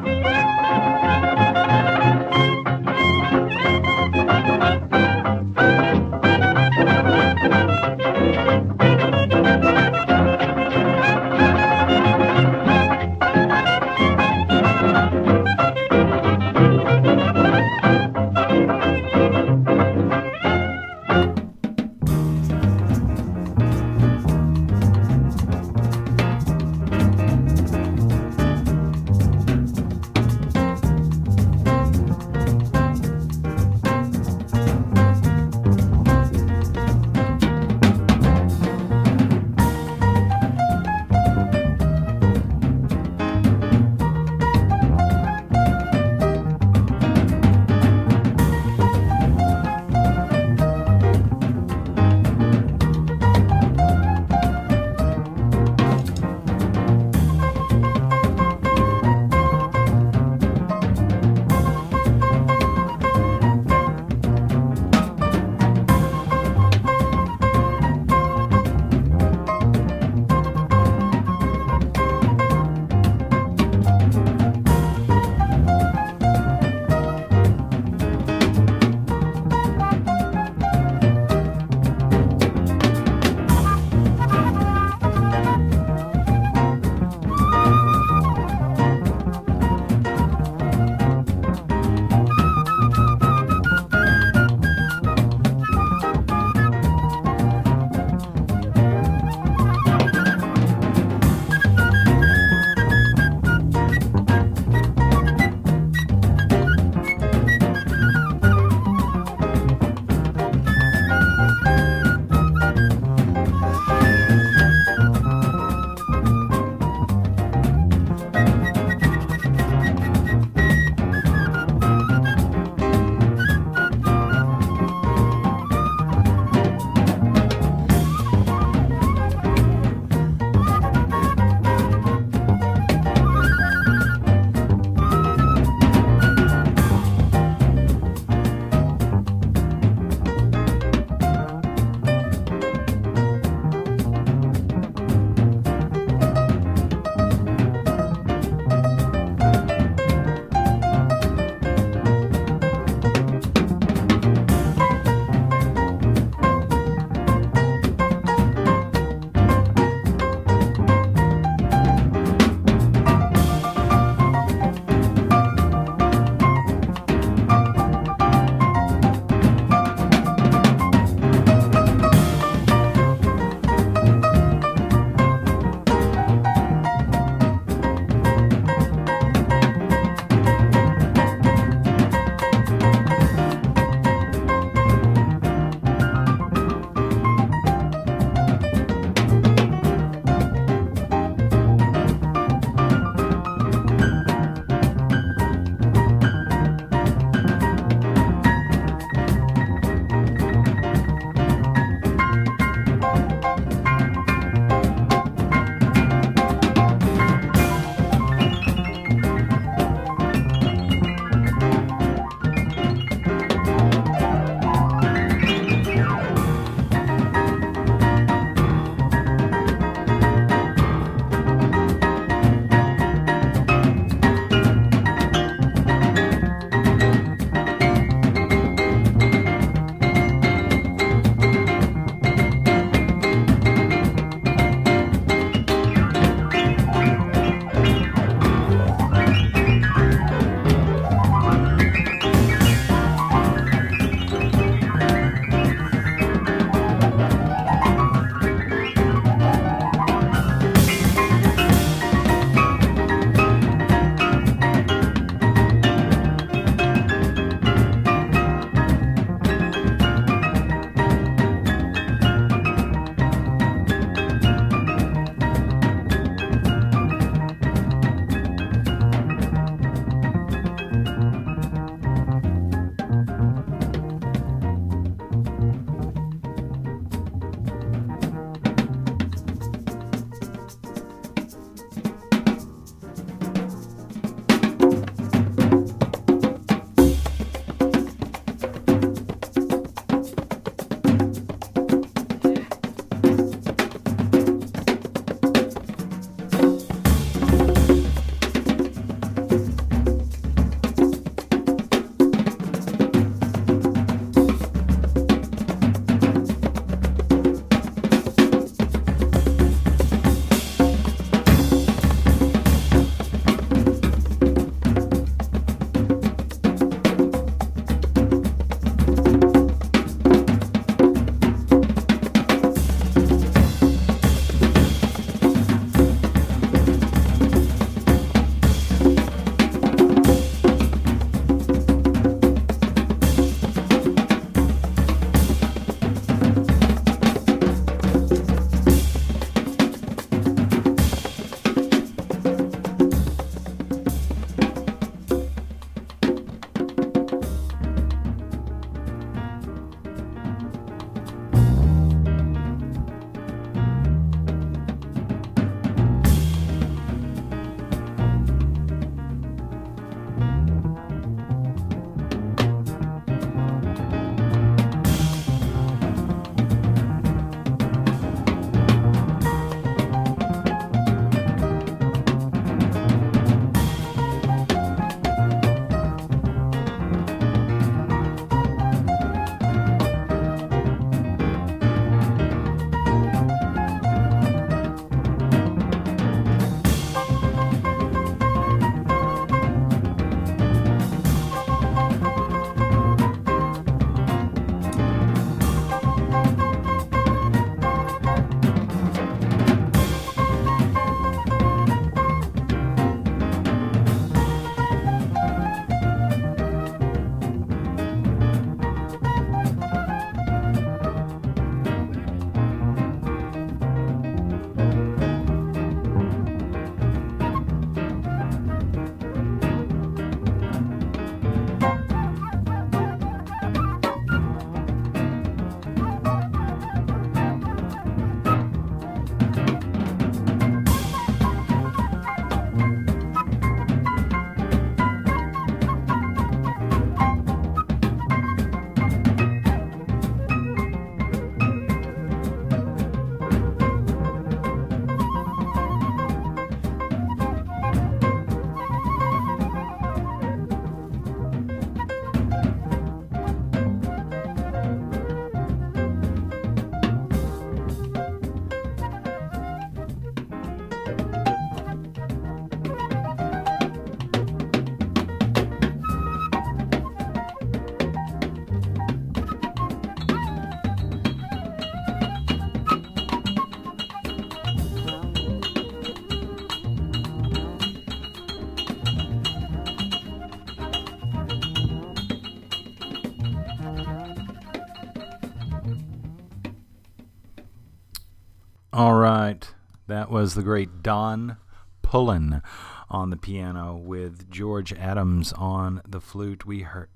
All 488.94 489.16
right. 489.16 489.68
That 490.06 490.30
was 490.30 490.54
the 490.54 490.62
great 490.62 491.02
Don 491.02 491.58
Pullen 492.04 492.62
on 493.10 493.32
the 493.32 493.38
piano 493.38 493.96
with 493.96 494.52
George 494.52 494.94
Adams 494.94 495.52
on 495.54 496.04
the 496.08 496.22
flute. 496.22 496.68
We 496.68 496.82
heard 496.82 497.10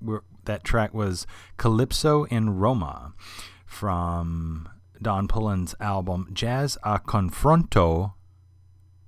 that 0.45 0.63
track 0.63 0.95
was 0.95 1.27
Calypso 1.57 2.23
in 2.23 2.57
Roma 2.57 3.13
from 3.67 4.67
Don 4.99 5.27
Pullen's 5.27 5.75
album 5.79 6.31
Jazz 6.33 6.79
a 6.81 6.97
Confronto, 6.97 8.13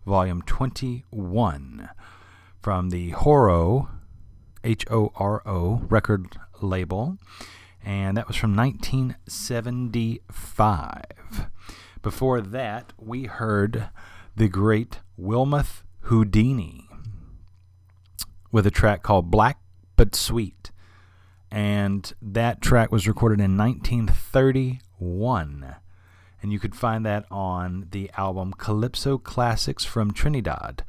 Volume 0.06 0.44
21, 0.44 1.90
from 2.62 2.92
the 2.92 3.10
Horo, 3.10 3.90
H 4.64 4.86
O 4.92 5.12
R 5.16 5.42
O, 5.44 5.82
record 5.90 6.38
label. 6.62 7.18
And 7.84 8.16
that 8.16 8.28
was 8.28 8.38
from 8.38 8.56
1975. 8.56 11.50
Before 12.02 12.40
that, 12.40 12.94
we 12.98 13.26
heard 13.26 13.90
the 14.36 14.48
great 14.48 15.00
Wilmoth 15.20 15.84
Houdini 16.04 16.88
with 18.54 18.66
a 18.66 18.72
track 18.72 19.04
called 19.04 19.30
Black 19.30 19.60
But 19.98 20.16
Sweet. 20.16 20.72
And 21.52 22.14
that 22.22 22.62
track 22.62 22.90
was 22.92 23.06
recorded 23.06 23.42
in 23.42 23.58
1931. 23.58 25.76
And 26.42 26.54
you 26.54 26.60
could 26.60 26.74
find 26.74 27.06
that 27.06 27.26
on 27.30 27.88
the 27.92 28.10
album 28.18 28.54
Calypso 28.54 29.18
Classics 29.18 29.84
from 29.84 30.14
Trinidad, 30.14 30.86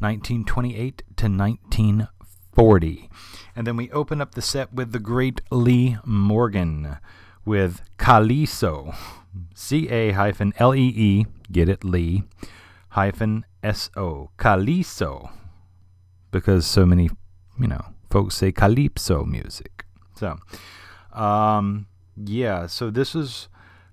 1928 0.00 1.02
to 1.16 1.26
1940. 1.26 3.10
And 3.54 3.64
then 3.64 3.76
we 3.76 3.92
open 3.92 4.20
up 4.20 4.34
the 4.34 4.42
set 4.42 4.72
with 4.72 4.90
the 4.90 4.98
great 4.98 5.40
Lee 5.52 5.98
Morgan 6.04 6.98
with 7.44 7.82
Ca-Lee-So 7.96 8.94
C 9.54 9.88
A 9.88 10.12
hyphen 10.12 10.52
L 10.58 10.74
E 10.74 10.92
E, 10.96 11.26
get 11.50 11.68
it, 11.68 11.84
Lee, 11.84 12.24
hyphen 12.90 13.44
S 13.62 13.90
O, 13.96 14.30
Calypso, 14.36 15.30
because 16.30 16.66
so 16.66 16.86
many, 16.86 17.10
you 17.58 17.66
know, 17.66 17.84
folks 18.10 18.36
say 18.36 18.52
calypso 18.52 19.24
music. 19.24 19.84
So, 20.16 20.38
um, 21.12 21.86
yeah, 22.16 22.66
so 22.66 22.90
this 22.90 23.12
has 23.12 23.48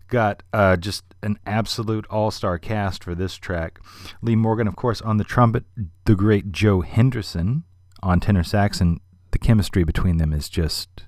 got 0.07 0.43
uh, 0.53 0.77
just 0.77 1.03
an 1.23 1.39
absolute 1.45 2.05
all 2.09 2.31
star 2.31 2.57
cast 2.57 3.03
for 3.03 3.15
this 3.15 3.35
track. 3.35 3.79
Lee 4.21 4.35
Morgan, 4.35 4.67
of 4.67 4.75
course, 4.75 5.01
on 5.01 5.17
the 5.17 5.23
trumpet, 5.23 5.63
the 6.05 6.15
great 6.15 6.51
Joe 6.51 6.81
Henderson 6.81 7.63
on 8.01 8.19
tenor 8.19 8.43
sax, 8.43 8.79
and 8.81 8.99
the 9.31 9.39
chemistry 9.39 9.83
between 9.83 10.17
them 10.17 10.31
is 10.31 10.47
just 10.47 11.05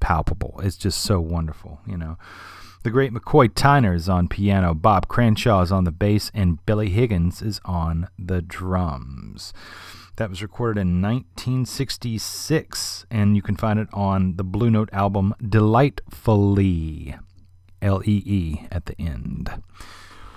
palpable. 0.00 0.60
It's 0.62 0.76
just 0.76 1.00
so 1.00 1.20
wonderful, 1.20 1.80
you 1.86 1.96
know. 1.96 2.18
The 2.82 2.90
great 2.90 3.12
McCoy 3.12 3.50
Tyner 3.50 3.94
is 3.94 4.08
on 4.08 4.26
piano, 4.26 4.72
Bob 4.72 5.06
Cranshaw 5.06 5.62
is 5.62 5.70
on 5.70 5.84
the 5.84 5.90
bass, 5.90 6.30
and 6.34 6.64
Billy 6.64 6.88
Higgins 6.88 7.42
is 7.42 7.60
on 7.64 8.08
the 8.18 8.40
drums. 8.40 9.52
That 10.16 10.30
was 10.30 10.42
recorded 10.42 10.80
in 10.80 11.02
1966, 11.02 13.06
and 13.10 13.36
you 13.36 13.42
can 13.42 13.56
find 13.56 13.78
it 13.78 13.88
on 13.92 14.36
the 14.36 14.44
Blue 14.44 14.70
Note 14.70 14.88
album 14.92 15.34
Delightfulee. 15.42 17.18
L 17.82 18.02
E 18.04 18.22
E 18.26 18.66
at 18.70 18.86
the 18.86 19.00
end. 19.00 19.62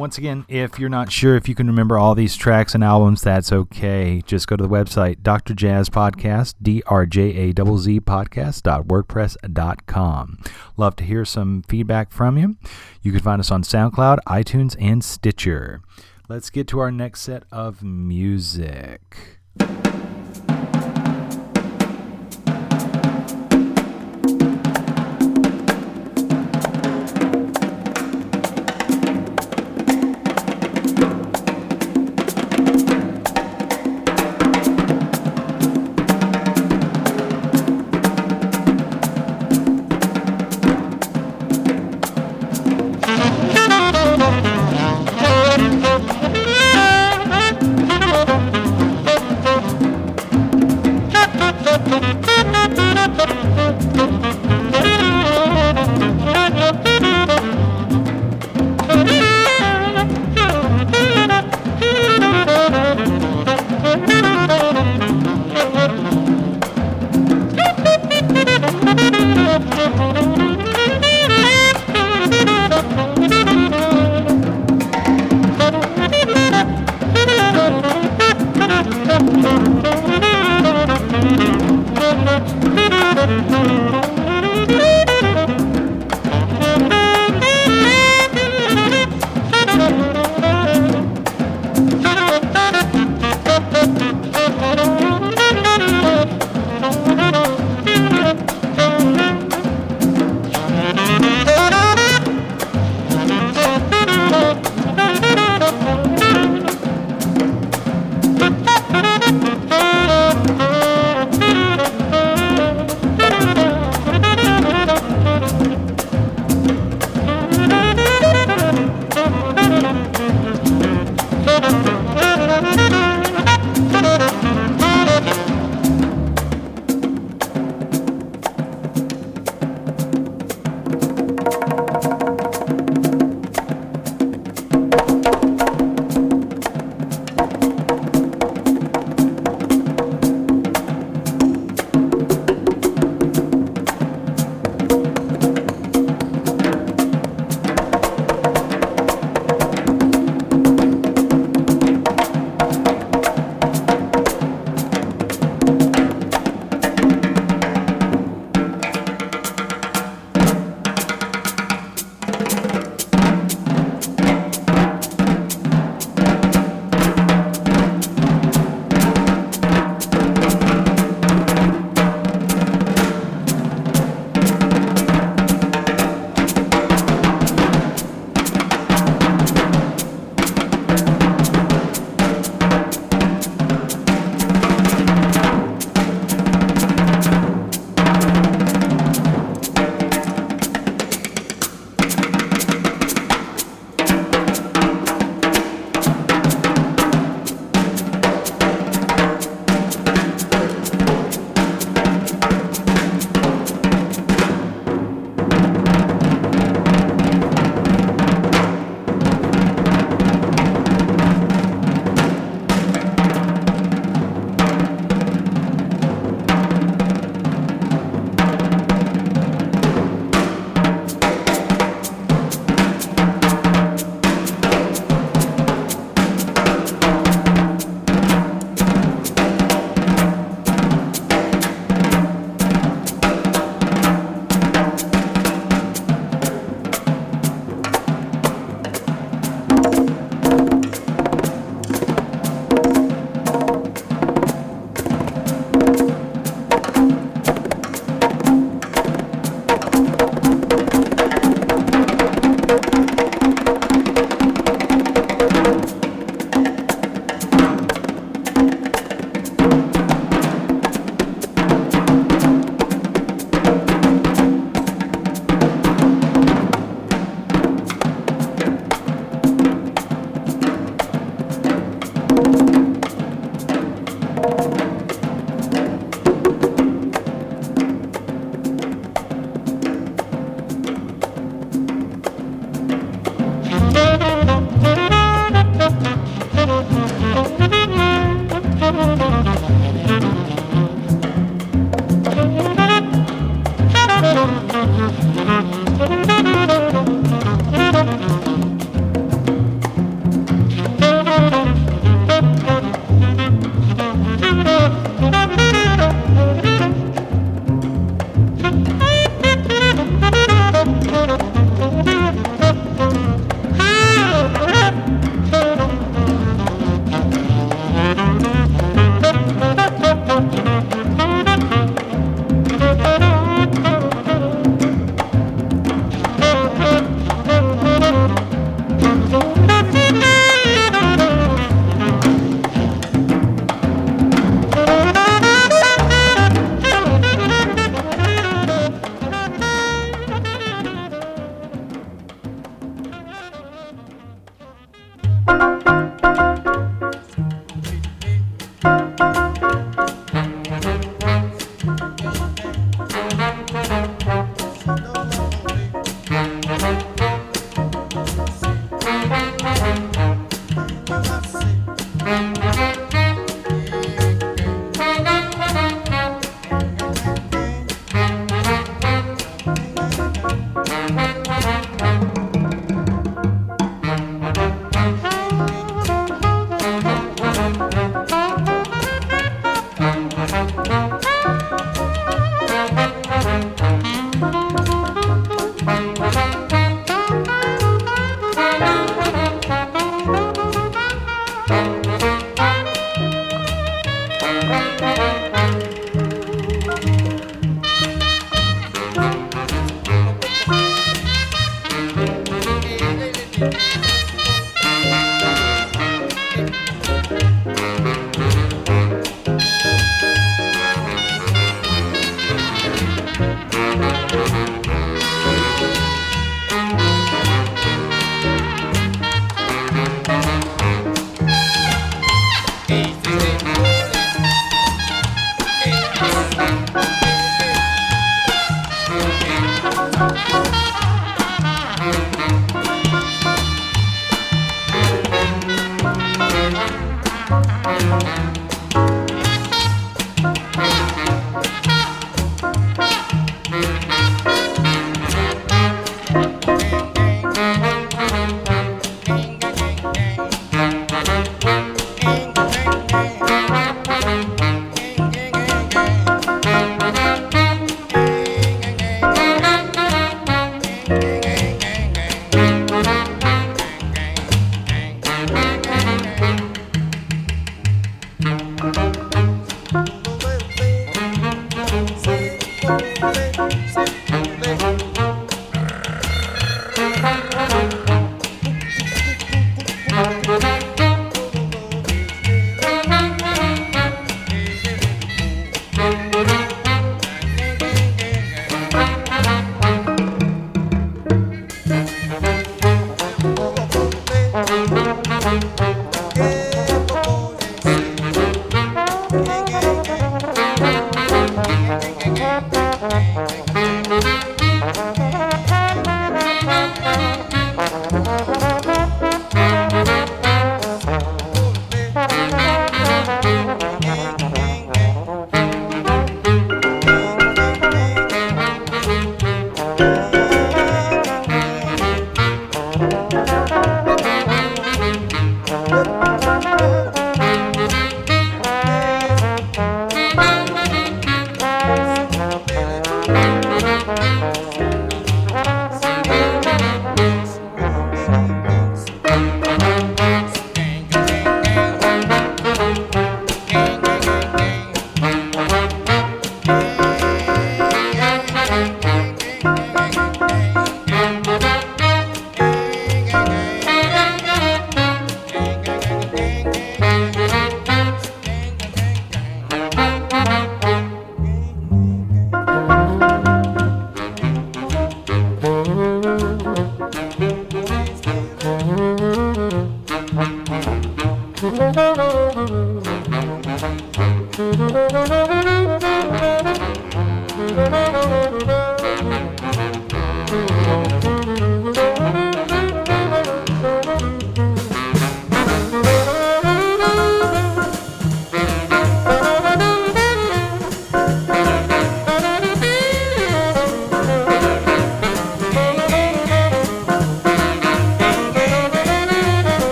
Once 0.00 0.16
again, 0.16 0.46
if 0.48 0.78
you're 0.78 0.88
not 0.88 1.12
sure 1.12 1.36
if 1.36 1.46
you 1.46 1.54
can 1.54 1.66
remember 1.66 1.98
all 1.98 2.14
these 2.14 2.34
tracks 2.34 2.74
and 2.74 2.82
albums, 2.82 3.20
that's 3.20 3.52
okay. 3.52 4.22
Just 4.24 4.48
go 4.48 4.56
to 4.56 4.62
the 4.62 4.68
website, 4.68 5.22
Dr. 5.22 5.52
Jazz 5.52 5.90
Podcast, 5.90 6.54
D 6.62 6.82
R 6.86 7.04
J 7.04 7.36
A 7.36 7.52
Z 7.52 7.76
Z 7.76 8.00
podcast.wordpress.com. 8.00 10.38
Love 10.78 10.96
to 10.96 11.04
hear 11.04 11.26
some 11.26 11.62
feedback 11.68 12.12
from 12.12 12.38
you. 12.38 12.56
You 13.02 13.12
can 13.12 13.20
find 13.20 13.40
us 13.40 13.50
on 13.50 13.62
SoundCloud, 13.62 14.20
iTunes, 14.26 14.74
and 14.80 15.04
Stitcher. 15.04 15.82
Let's 16.30 16.48
get 16.48 16.66
to 16.68 16.78
our 16.78 16.90
next 16.90 17.20
set 17.20 17.42
of 17.52 17.82
music. 17.82 19.38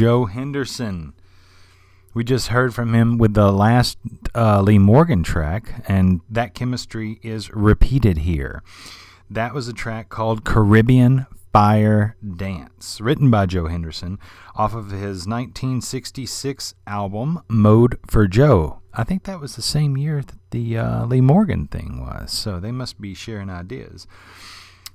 Joe 0.00 0.24
Henderson. 0.24 1.12
We 2.14 2.24
just 2.24 2.48
heard 2.48 2.74
from 2.74 2.94
him 2.94 3.18
with 3.18 3.34
the 3.34 3.52
last 3.52 3.98
uh, 4.34 4.62
Lee 4.62 4.78
Morgan 4.78 5.22
track, 5.22 5.84
and 5.86 6.22
that 6.30 6.54
chemistry 6.54 7.20
is 7.22 7.50
repeated 7.50 8.16
here. 8.16 8.62
That 9.28 9.52
was 9.52 9.68
a 9.68 9.74
track 9.74 10.08
called 10.08 10.42
Caribbean 10.42 11.26
Fire 11.52 12.16
Dance, 12.26 12.98
written 13.02 13.30
by 13.30 13.44
Joe 13.44 13.66
Henderson 13.66 14.18
off 14.56 14.72
of 14.72 14.90
his 14.90 15.26
1966 15.26 16.72
album 16.86 17.42
Mode 17.50 17.98
for 18.06 18.26
Joe. 18.26 18.80
I 18.94 19.04
think 19.04 19.24
that 19.24 19.38
was 19.38 19.54
the 19.54 19.60
same 19.60 19.98
year 19.98 20.22
that 20.22 20.50
the 20.50 20.78
uh, 20.78 21.04
Lee 21.04 21.20
Morgan 21.20 21.66
thing 21.66 22.00
was, 22.00 22.32
so 22.32 22.58
they 22.58 22.72
must 22.72 23.02
be 23.02 23.12
sharing 23.12 23.50
ideas. 23.50 24.06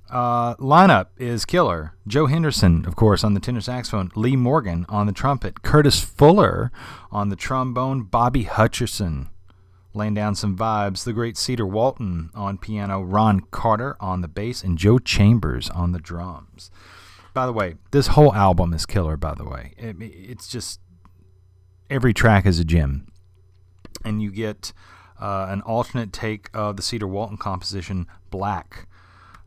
Uh, 0.10 0.56
lineup 0.57 1.07
is 1.18 1.45
killer. 1.45 1.94
Joe 2.07 2.27
Henderson, 2.27 2.86
of 2.86 2.95
course, 2.95 3.23
on 3.23 3.34
the 3.34 3.40
tenor 3.40 3.61
saxophone. 3.61 4.11
Lee 4.15 4.36
Morgan 4.36 4.86
on 4.88 5.07
the 5.07 5.14
trumpet. 5.14 5.64
Curtis 5.64 5.99
Fuller 5.99 6.72
on 7.11 7.30
the 7.30 7.36
trombone. 7.36 8.03
Bobby 8.03 8.45
Hutcherson 8.45 9.30
laying 9.94 10.14
down 10.14 10.36
some 10.36 10.56
vibes. 10.56 11.03
The 11.03 11.14
great 11.14 11.38
Cedar 11.38 11.65
Walton 11.65 12.30
on 12.36 12.57
piano. 12.57 13.02
Ron 13.02 13.41
Carter 13.52 13.98
on 13.99 14.22
the 14.22 14.27
bass. 14.27 14.64
And 14.64 14.77
Joe 14.77 14.99
Chambers 14.99 15.69
on 15.72 15.91
the 15.91 15.99
drums. 15.99 16.69
By 17.34 17.45
the 17.48 17.53
way, 17.53 17.76
this 17.91 18.07
whole 18.07 18.34
album 18.34 18.73
is 18.73 18.86
killer, 18.86 19.18
by 19.18 19.34
the 19.34 19.44
way. 19.44 19.73
It, 19.77 19.98
it's 19.99 20.48
just 20.48 20.80
every 21.90 22.14
track 22.14 22.45
is 22.45 22.60
a 22.60 22.64
gem. 22.64 23.07
And 24.03 24.22
you 24.22 24.32
get 24.32 24.72
uh, 25.19 25.48
an 25.49 25.61
alternate 25.61 26.14
take 26.14 26.49
of 26.53 26.77
the 26.77 26.84
Cedar 26.84 27.07
Walton 27.07 27.38
composition, 27.38 28.07
Black. 28.30 28.88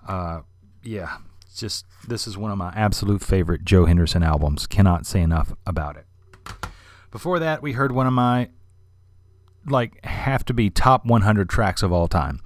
Uh, 0.06 0.40
yeah, 0.82 1.18
just 1.56 1.86
this 2.06 2.26
is 2.26 2.36
one 2.36 2.50
of 2.50 2.58
my 2.58 2.72
absolute 2.74 3.22
favorite 3.22 3.64
Joe 3.64 3.86
Henderson 3.86 4.22
albums. 4.22 4.66
Cannot 4.66 5.06
say 5.06 5.20
enough 5.20 5.52
about 5.66 5.96
it. 5.96 6.06
Before 7.10 7.38
that, 7.38 7.62
we 7.62 7.72
heard 7.72 7.92
one 7.92 8.06
of 8.06 8.12
my 8.12 8.50
like 9.66 10.04
have 10.04 10.44
to 10.46 10.54
be 10.54 10.70
top 10.70 11.04
100 11.04 11.48
tracks 11.48 11.82
of 11.82 11.92
all 11.92 12.08
time. 12.08 12.40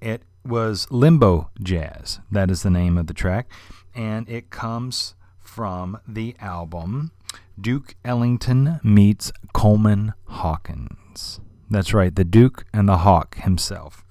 It 0.00 0.22
was 0.44 0.90
Limbo 0.90 1.50
Jazz. 1.62 2.20
That 2.30 2.50
is 2.50 2.62
the 2.62 2.70
name 2.70 2.98
of 2.98 3.06
the 3.06 3.14
track, 3.14 3.50
and 3.94 4.28
it 4.28 4.50
comes 4.50 5.14
from 5.40 5.98
the 6.06 6.36
album 6.40 7.12
Duke 7.60 7.96
Ellington 8.04 8.80
meets 8.84 9.32
Coleman 9.52 10.14
Hawkins. 10.26 11.40
That's 11.68 11.92
right, 11.92 12.14
the 12.14 12.24
Duke 12.24 12.64
and 12.72 12.88
the 12.88 12.98
Hawk 12.98 13.36
himself. 13.36 14.04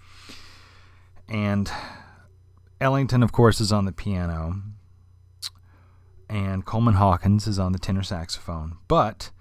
And 1.30 1.72
Ellington, 2.80 3.24
of 3.24 3.32
course, 3.32 3.60
is 3.60 3.72
on 3.72 3.86
the 3.86 3.92
piano, 3.92 4.62
and 6.30 6.66
Coleman 6.66 6.96
Hawkins 6.96 7.48
is 7.48 7.58
on 7.58 7.72
the 7.72 7.80
tenor 7.80 8.04
saxophone. 8.04 8.78
But 8.88 9.32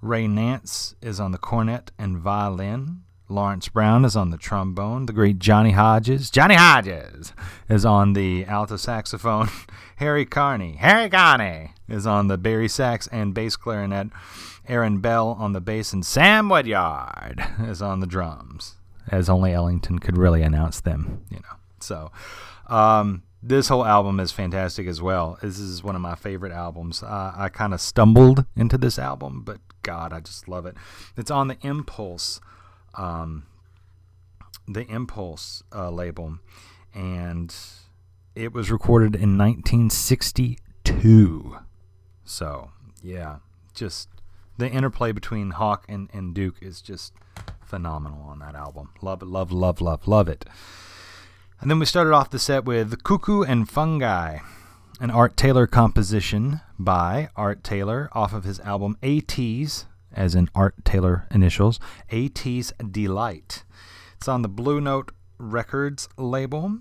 Ray 0.00 0.26
Nance 0.26 0.94
is 1.02 1.20
on 1.20 1.32
the 1.32 1.38
cornet 1.38 1.90
and 1.98 2.18
violin. 2.18 3.02
Lawrence 3.28 3.68
Brown 3.68 4.06
is 4.06 4.16
on 4.16 4.30
the 4.30 4.38
trombone. 4.38 5.04
The 5.04 5.12
great 5.12 5.38
Johnny 5.38 5.72
Hodges, 5.72 6.30
Johnny 6.30 6.54
Hodges, 6.54 7.34
is 7.68 7.84
on 7.84 8.14
the 8.14 8.46
alto 8.46 8.76
saxophone. 8.76 9.48
Harry 9.96 10.24
Carney, 10.24 10.76
Harry 10.76 11.10
Carney, 11.10 11.72
is 11.88 12.06
on 12.06 12.28
the 12.28 12.38
bari 12.38 12.68
sax 12.68 13.06
and 13.08 13.34
bass 13.34 13.56
clarinet. 13.56 14.08
Aaron 14.66 15.00
Bell 15.00 15.36
on 15.38 15.52
the 15.52 15.60
bass, 15.60 15.92
and 15.92 16.04
Sam 16.06 16.48
Woodyard 16.48 17.42
is 17.66 17.82
on 17.82 18.00
the 18.00 18.06
drums, 18.06 18.76
as 19.08 19.28
only 19.28 19.52
Ellington 19.52 19.98
could 19.98 20.16
really 20.16 20.42
announce 20.42 20.80
them, 20.80 21.24
you 21.30 21.36
know. 21.38 21.57
So, 21.82 22.10
um, 22.66 23.22
this 23.42 23.68
whole 23.68 23.84
album 23.84 24.20
is 24.20 24.32
fantastic 24.32 24.86
as 24.86 25.00
well. 25.00 25.38
This 25.40 25.58
is 25.58 25.82
one 25.82 25.94
of 25.94 26.00
my 26.00 26.14
favorite 26.14 26.52
albums. 26.52 27.02
Uh, 27.02 27.32
I 27.36 27.48
kind 27.48 27.72
of 27.72 27.80
stumbled 27.80 28.44
into 28.56 28.76
this 28.76 28.98
album, 28.98 29.42
but 29.44 29.58
God, 29.82 30.12
I 30.12 30.20
just 30.20 30.48
love 30.48 30.66
it. 30.66 30.76
It's 31.16 31.30
on 31.30 31.48
the 31.48 31.56
Impulse, 31.62 32.40
um, 32.94 33.46
the 34.66 34.86
Impulse 34.86 35.62
uh, 35.74 35.90
label, 35.90 36.38
and 36.94 37.54
it 38.34 38.52
was 38.52 38.70
recorded 38.70 39.14
in 39.14 39.38
1962. 39.38 41.58
So, 42.24 42.70
yeah, 43.02 43.36
just 43.72 44.08
the 44.58 44.68
interplay 44.68 45.12
between 45.12 45.50
Hawk 45.50 45.84
and, 45.88 46.10
and 46.12 46.34
Duke 46.34 46.56
is 46.60 46.82
just 46.82 47.12
phenomenal 47.62 48.20
on 48.22 48.40
that 48.40 48.54
album. 48.54 48.90
Love 49.00 49.22
it, 49.22 49.26
love, 49.26 49.52
love, 49.52 49.80
love, 49.80 50.08
love 50.08 50.28
it. 50.28 50.44
And 51.60 51.68
then 51.68 51.80
we 51.80 51.86
started 51.86 52.12
off 52.12 52.30
the 52.30 52.38
set 52.38 52.64
with 52.64 53.02
Cookoo 53.02 53.44
and 53.46 53.68
Fungi, 53.68 54.38
an 55.00 55.10
Art 55.10 55.36
Taylor 55.36 55.66
composition 55.66 56.60
by 56.78 57.30
Art 57.34 57.64
Taylor 57.64 58.08
off 58.12 58.32
of 58.32 58.44
his 58.44 58.60
album 58.60 58.96
AT's, 59.02 59.86
as 60.12 60.36
in 60.36 60.48
Art 60.54 60.76
Taylor 60.84 61.26
initials, 61.32 61.80
AT's 62.12 62.72
Delight. 62.88 63.64
It's 64.16 64.28
on 64.28 64.42
the 64.42 64.48
Blue 64.48 64.80
Note 64.80 65.10
Records 65.36 66.08
label. 66.16 66.78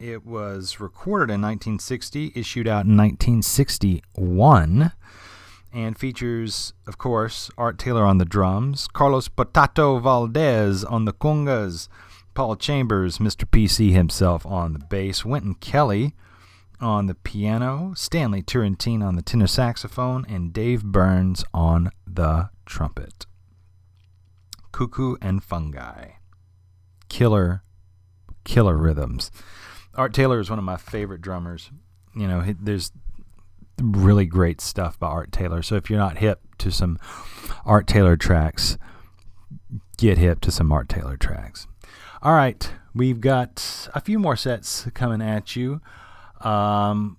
It 0.00 0.26
was 0.26 0.80
recorded 0.80 1.32
in 1.32 1.40
1960, 1.40 2.32
issued 2.34 2.66
out 2.66 2.86
in 2.86 2.96
1961, 2.96 4.90
and 5.72 5.96
features, 5.96 6.72
of 6.88 6.98
course, 6.98 7.52
Art 7.56 7.78
Taylor 7.78 8.04
on 8.04 8.18
the 8.18 8.24
drums, 8.24 8.88
Carlos 8.88 9.28
Potato 9.28 10.00
Valdez 10.00 10.82
on 10.82 11.04
the 11.04 11.12
congas, 11.12 11.88
Paul 12.38 12.54
Chambers, 12.54 13.18
Mr. 13.18 13.44
PC 13.50 13.90
himself 13.90 14.46
on 14.46 14.72
the 14.72 14.78
bass, 14.78 15.24
Wynton 15.24 15.54
Kelly 15.54 16.14
on 16.80 17.06
the 17.06 17.16
piano, 17.16 17.94
Stanley 17.96 18.42
Turrentine 18.42 19.02
on 19.02 19.16
the 19.16 19.22
tenor 19.22 19.48
saxophone, 19.48 20.24
and 20.28 20.52
Dave 20.52 20.84
Burns 20.84 21.44
on 21.52 21.90
the 22.06 22.50
trumpet. 22.64 23.26
Cookoo 24.72 25.16
and 25.20 25.42
Fungi. 25.42 26.10
Killer, 27.08 27.64
killer 28.44 28.76
rhythms. 28.76 29.32
Art 29.96 30.14
Taylor 30.14 30.38
is 30.38 30.48
one 30.48 30.60
of 30.60 30.64
my 30.64 30.76
favorite 30.76 31.20
drummers. 31.20 31.72
You 32.14 32.28
know, 32.28 32.44
there's 32.60 32.92
really 33.82 34.26
great 34.26 34.60
stuff 34.60 34.96
by 34.96 35.08
Art 35.08 35.32
Taylor. 35.32 35.60
So 35.60 35.74
if 35.74 35.90
you're 35.90 35.98
not 35.98 36.18
hip 36.18 36.42
to 36.58 36.70
some 36.70 37.00
Art 37.64 37.88
Taylor 37.88 38.16
tracks, 38.16 38.78
get 39.96 40.18
hip 40.18 40.40
to 40.42 40.52
some 40.52 40.70
Art 40.70 40.88
Taylor 40.88 41.16
tracks. 41.16 41.66
All 42.20 42.34
right, 42.34 42.72
we've 42.94 43.20
got 43.20 43.88
a 43.94 44.00
few 44.00 44.18
more 44.18 44.34
sets 44.34 44.88
coming 44.92 45.22
at 45.22 45.54
you. 45.54 45.80
Um, 46.40 47.16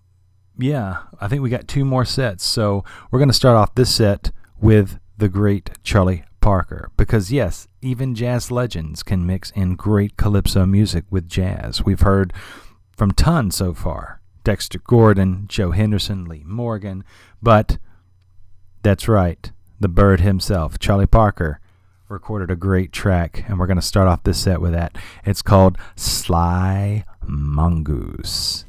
yeah, 0.57 1.03
I 1.21 1.29
think 1.29 1.41
we 1.41 1.49
got 1.49 1.69
two 1.69 1.85
more 1.85 2.03
sets. 2.03 2.43
So 2.43 2.83
we're 3.09 3.19
going 3.19 3.29
to 3.29 3.33
start 3.33 3.55
off 3.55 3.75
this 3.75 3.95
set 3.95 4.31
with 4.59 4.99
the 5.17 5.29
great 5.29 5.69
Charlie 5.83 6.25
Parker. 6.41 6.91
Because, 6.97 7.31
yes, 7.31 7.65
even 7.81 8.13
jazz 8.13 8.51
legends 8.51 9.01
can 9.01 9.25
mix 9.25 9.51
in 9.51 9.77
great 9.77 10.17
calypso 10.17 10.65
music 10.65 11.05
with 11.09 11.29
jazz. 11.29 11.85
We've 11.85 12.01
heard 12.01 12.33
from 12.91 13.11
tons 13.11 13.55
so 13.55 13.73
far 13.73 14.19
Dexter 14.43 14.79
Gordon, 14.79 15.45
Joe 15.47 15.71
Henderson, 15.71 16.25
Lee 16.25 16.43
Morgan. 16.45 17.05
But 17.41 17.77
that's 18.83 19.07
right, 19.07 19.49
the 19.79 19.87
bird 19.87 20.19
himself, 20.19 20.77
Charlie 20.77 21.07
Parker 21.07 21.61
recorded 22.09 22.49
a 22.49 22.55
great 22.55 22.91
track, 22.91 23.45
and 23.47 23.59
we're 23.59 23.67
going 23.67 23.77
to 23.77 23.81
start 23.81 24.07
off 24.07 24.23
this 24.23 24.39
set 24.39 24.59
with 24.59 24.71
that. 24.71 24.97
It's 25.23 25.43
called 25.43 25.77
Sly 25.95 27.05
Mongoose. 27.27 28.65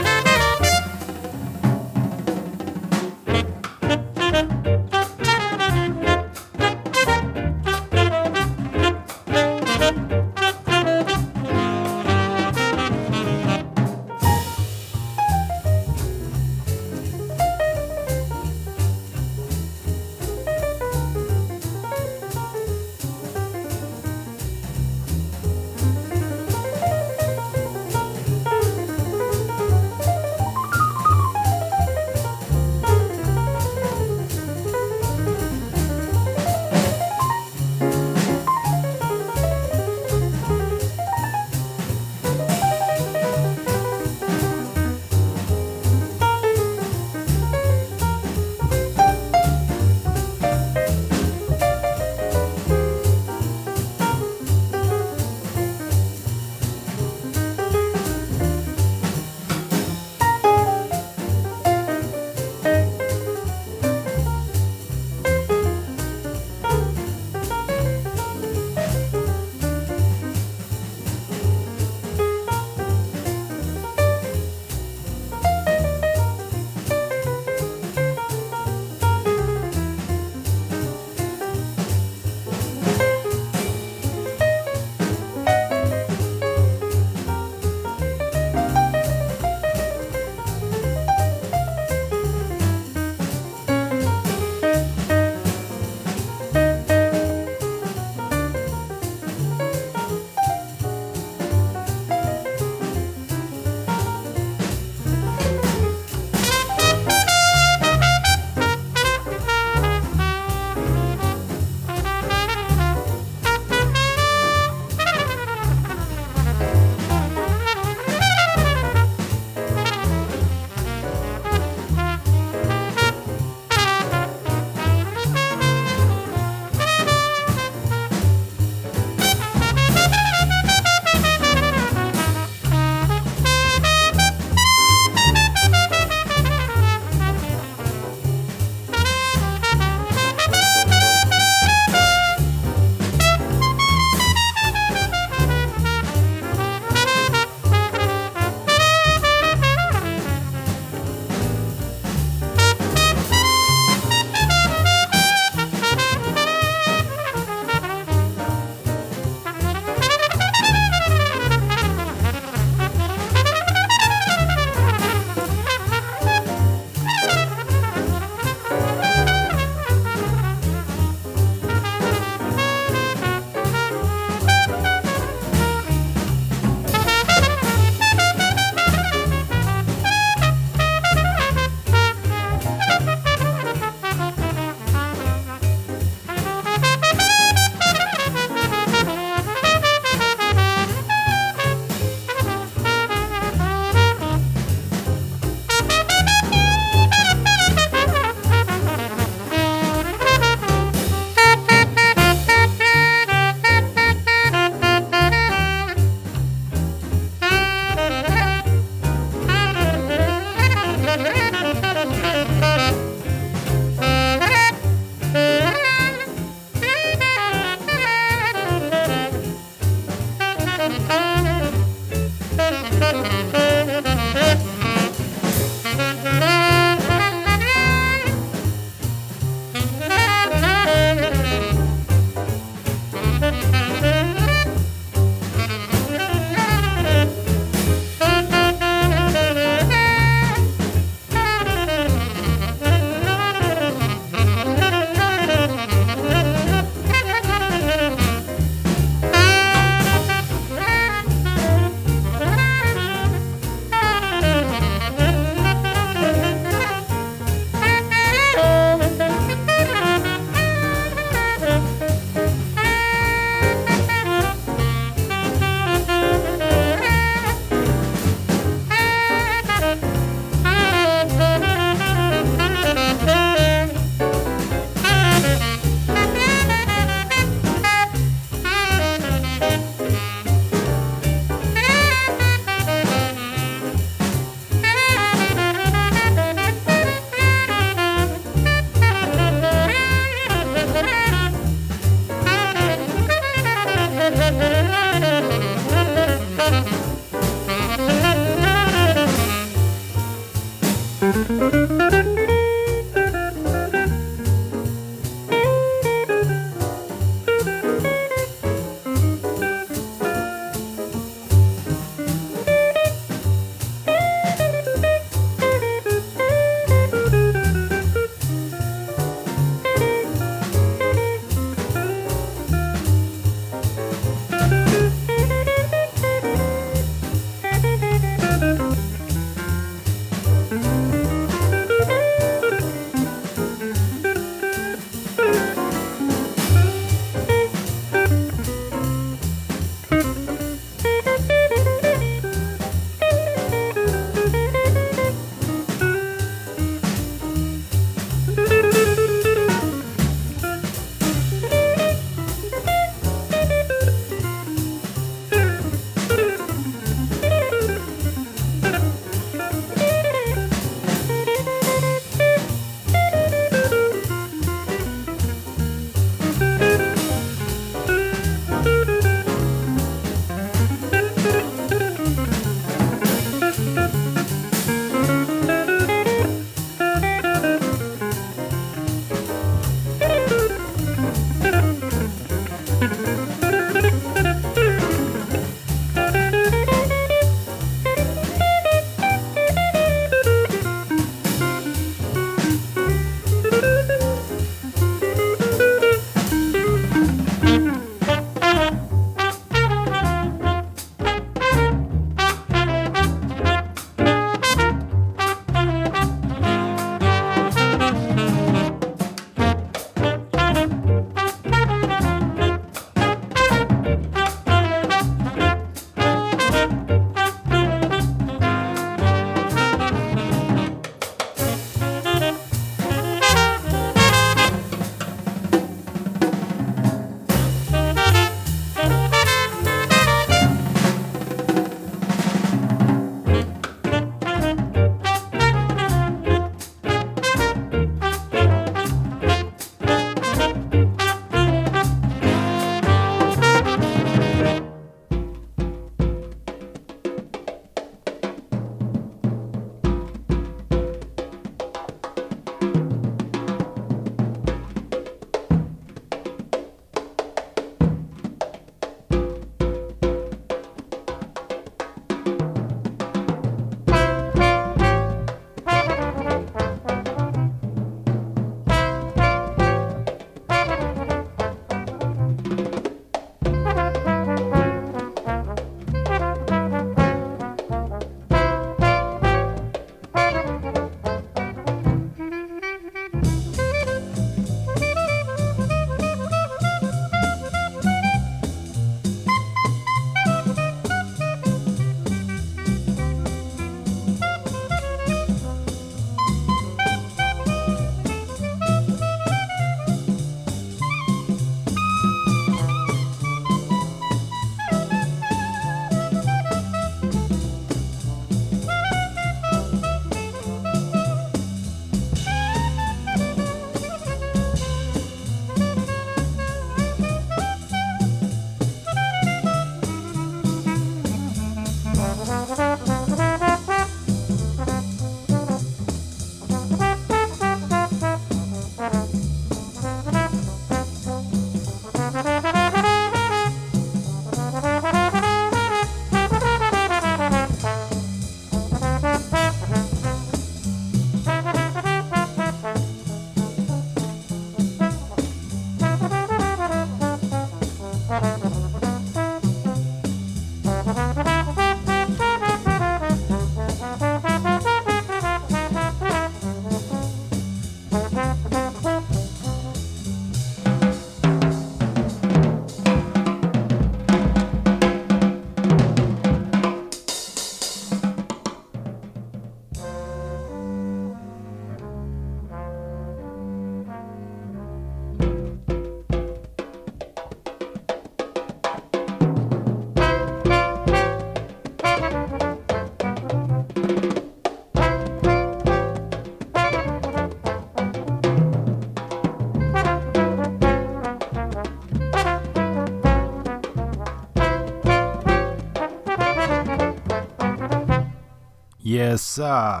Yes, 599.30 599.58
uh, 599.58 600.00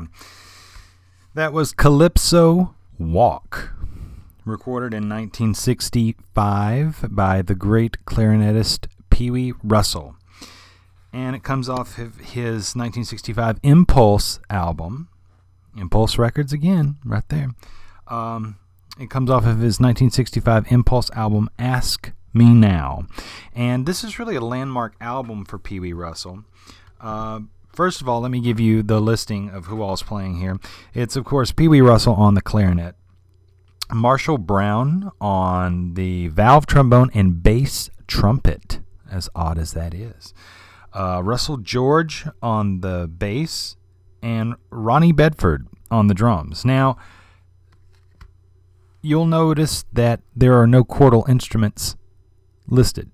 that 1.34 1.52
was 1.52 1.74
Calypso 1.74 2.74
Walk, 2.98 3.74
recorded 4.46 4.94
in 4.94 5.06
1965 5.06 7.04
by 7.10 7.42
the 7.42 7.54
great 7.54 8.02
clarinetist 8.06 8.86
Pee 9.10 9.30
Wee 9.30 9.52
Russell. 9.62 10.16
And 11.12 11.36
it 11.36 11.42
comes 11.42 11.68
off 11.68 11.98
of 11.98 12.16
his 12.20 12.74
1965 12.74 13.60
Impulse 13.62 14.40
album. 14.48 15.10
Impulse 15.76 16.16
Records 16.16 16.54
again, 16.54 16.96
right 17.04 17.28
there. 17.28 17.50
Um, 18.06 18.56
it 18.98 19.10
comes 19.10 19.28
off 19.28 19.42
of 19.42 19.58
his 19.58 19.78
1965 19.78 20.72
Impulse 20.72 21.10
album, 21.10 21.50
Ask 21.58 22.12
Me 22.32 22.54
Now. 22.54 23.02
And 23.54 23.84
this 23.84 24.02
is 24.02 24.18
really 24.18 24.36
a 24.36 24.40
landmark 24.40 24.94
album 25.02 25.44
for 25.44 25.58
Pee 25.58 25.80
Wee 25.80 25.92
Russell. 25.92 26.44
Uh, 26.98 27.40
first 27.78 28.00
of 28.00 28.08
all, 28.08 28.20
let 28.20 28.32
me 28.32 28.40
give 28.40 28.58
you 28.58 28.82
the 28.82 29.00
listing 29.00 29.50
of 29.50 29.66
who 29.66 29.80
all 29.82 29.94
is 29.94 30.02
playing 30.02 30.40
here. 30.40 30.58
It's, 30.94 31.14
of 31.14 31.24
course, 31.24 31.52
Pee 31.52 31.68
Wee 31.68 31.80
Russell 31.80 32.14
on 32.14 32.34
the 32.34 32.42
clarinet, 32.42 32.96
Marshall 33.94 34.36
Brown 34.36 35.12
on 35.20 35.94
the 35.94 36.26
valve 36.26 36.66
trombone 36.66 37.08
and 37.14 37.40
bass 37.40 37.88
trumpet, 38.08 38.80
as 39.08 39.28
odd 39.32 39.58
as 39.58 39.74
that 39.74 39.94
is. 39.94 40.34
Uh, 40.92 41.22
Russell 41.22 41.56
George 41.58 42.26
on 42.42 42.80
the 42.80 43.06
bass, 43.06 43.76
and 44.20 44.56
Ronnie 44.70 45.12
Bedford 45.12 45.68
on 45.88 46.08
the 46.08 46.14
drums. 46.14 46.64
Now, 46.64 46.96
you'll 49.02 49.24
notice 49.24 49.84
that 49.92 50.18
there 50.34 50.60
are 50.60 50.66
no 50.66 50.82
chordal 50.82 51.28
instruments 51.28 51.94
listed. 52.66 53.12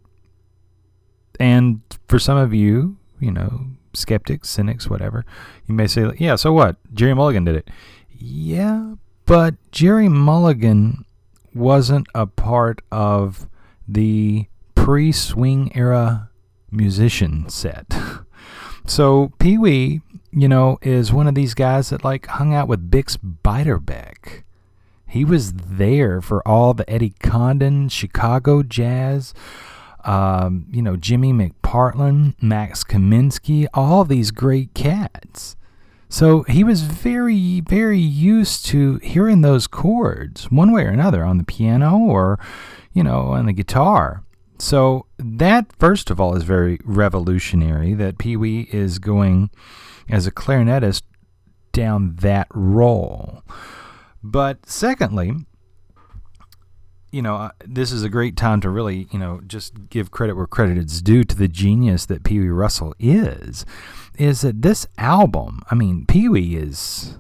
And 1.38 1.82
for 2.08 2.18
some 2.18 2.38
of 2.38 2.54
you, 2.54 2.96
you 3.20 3.30
know, 3.30 3.66
skeptics, 3.96 4.48
cynics, 4.48 4.88
whatever, 4.88 5.24
you 5.66 5.74
may 5.74 5.86
say, 5.86 6.10
yeah, 6.18 6.36
so 6.36 6.52
what? 6.52 6.76
Gerry 6.94 7.14
Mulligan 7.14 7.44
did 7.44 7.56
it. 7.56 7.68
Yeah, 8.10 8.94
but 9.26 9.54
Gerry 9.70 10.08
Mulligan 10.08 11.04
wasn't 11.54 12.08
a 12.14 12.26
part 12.26 12.80
of 12.90 13.48
the 13.86 14.46
pre 14.74 15.12
swing 15.12 15.72
era 15.74 16.30
musician 16.70 17.48
set. 17.48 17.94
so 18.86 19.32
Pee 19.38 19.58
Wee, 19.58 20.00
you 20.32 20.48
know, 20.48 20.78
is 20.82 21.12
one 21.12 21.26
of 21.26 21.34
these 21.34 21.54
guys 21.54 21.90
that 21.90 22.04
like 22.04 22.26
hung 22.26 22.52
out 22.54 22.68
with 22.68 22.90
Bix 22.90 23.18
Beiderbecke. 23.42 24.42
He 25.06 25.24
was 25.24 25.52
there 25.52 26.20
for 26.20 26.46
all 26.46 26.74
the 26.74 26.88
Eddie 26.90 27.14
Condon, 27.22 27.88
Chicago 27.88 28.64
jazz, 28.64 29.32
um, 30.04 30.66
you 30.70 30.82
know, 30.82 30.96
Jimmy 30.96 31.32
McPartland, 31.32 32.34
Max 32.40 32.84
Kaminsky, 32.84 33.66
all 33.74 34.04
these 34.04 34.30
great 34.30 34.74
cats. 34.74 35.56
So 36.08 36.42
he 36.42 36.62
was 36.62 36.82
very, 36.82 37.60
very 37.60 37.98
used 37.98 38.66
to 38.66 38.96
hearing 38.98 39.40
those 39.40 39.66
chords 39.66 40.50
one 40.50 40.70
way 40.70 40.84
or 40.84 40.90
another 40.90 41.24
on 41.24 41.38
the 41.38 41.44
piano 41.44 41.98
or, 41.98 42.38
you 42.92 43.02
know, 43.02 43.32
on 43.32 43.46
the 43.46 43.52
guitar. 43.52 44.22
So 44.58 45.06
that, 45.18 45.72
first 45.78 46.10
of 46.10 46.20
all, 46.20 46.36
is 46.36 46.44
very 46.44 46.78
revolutionary 46.84 47.94
that 47.94 48.18
Pee 48.18 48.36
Wee 48.36 48.68
is 48.72 48.98
going 49.00 49.50
as 50.08 50.26
a 50.26 50.32
clarinetist 50.32 51.02
down 51.72 52.14
that 52.20 52.46
role. 52.54 53.42
But 54.22 54.66
secondly, 54.66 55.32
you 57.14 57.22
know, 57.22 57.36
uh, 57.36 57.50
this 57.64 57.92
is 57.92 58.02
a 58.02 58.08
great 58.08 58.36
time 58.36 58.60
to 58.60 58.68
really, 58.68 59.06
you 59.12 59.18
know, 59.20 59.40
just 59.46 59.88
give 59.88 60.10
credit 60.10 60.34
where 60.34 60.48
credit 60.48 60.76
is 60.76 61.00
due 61.00 61.22
to 61.22 61.36
the 61.36 61.46
genius 61.46 62.06
that 62.06 62.24
Pee 62.24 62.40
Wee 62.40 62.48
Russell 62.48 62.92
is. 62.98 63.64
Is 64.18 64.40
that 64.40 64.62
this 64.62 64.86
album? 64.98 65.62
I 65.70 65.76
mean, 65.76 66.06
Pee 66.06 66.28
Wee 66.28 66.56
is 66.56 67.16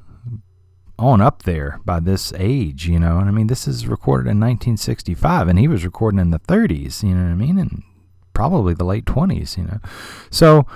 on 0.98 1.20
up 1.20 1.44
there 1.44 1.80
by 1.84 2.00
this 2.00 2.32
age, 2.36 2.88
you 2.88 2.98
know. 2.98 3.18
And 3.18 3.28
I 3.28 3.30
mean, 3.30 3.46
this 3.46 3.68
is 3.68 3.86
recorded 3.86 4.28
in 4.28 4.40
1965, 4.40 5.46
and 5.46 5.60
he 5.60 5.68
was 5.68 5.84
recording 5.84 6.18
in 6.18 6.30
the 6.30 6.40
30s, 6.40 7.04
you 7.04 7.14
know 7.14 7.22
what 7.22 7.30
I 7.30 7.34
mean, 7.34 7.58
and 7.58 7.84
probably 8.32 8.74
the 8.74 8.84
late 8.84 9.04
20s, 9.04 9.56
you 9.56 9.62
know. 9.62 9.78
So, 10.28 10.66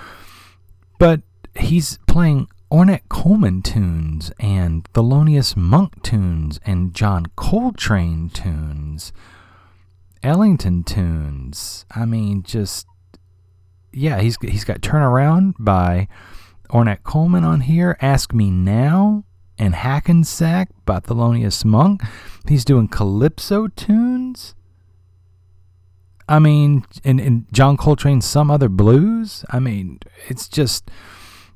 but 1.00 1.22
he's 1.56 1.98
playing 2.06 2.48
Ornette 2.70 3.08
Coleman 3.08 3.62
tunes 3.62 4.30
and 4.38 4.84
Thelonious 4.92 5.56
Monk 5.56 6.02
tunes 6.02 6.60
and 6.66 6.92
John 6.92 7.26
Coltrane 7.34 8.28
tunes, 8.28 9.10
Ellington 10.22 10.84
tunes. 10.84 11.86
I 11.90 12.04
mean, 12.04 12.42
just 12.42 12.86
yeah, 13.90 14.20
he's 14.20 14.36
he's 14.42 14.64
got 14.64 14.82
"Turn 14.82 15.00
Around" 15.00 15.54
by 15.58 16.08
Ornette 16.68 17.04
Coleman 17.04 17.42
on 17.42 17.60
here. 17.62 17.96
"Ask 18.02 18.34
Me 18.34 18.50
Now" 18.50 19.24
and 19.58 19.74
"Hackensack" 19.74 20.68
by 20.84 21.00
Thelonious 21.00 21.64
Monk. 21.64 22.02
He's 22.46 22.66
doing 22.66 22.88
calypso 22.88 23.68
tunes. 23.68 24.54
I 26.28 26.38
mean, 26.38 26.84
and, 27.02 27.18
and 27.18 27.46
John 27.50 27.78
Coltrane, 27.78 28.20
"Some 28.20 28.50
Other 28.50 28.68
Blues." 28.68 29.46
I 29.48 29.58
mean, 29.58 30.00
it's 30.28 30.48
just 30.48 30.90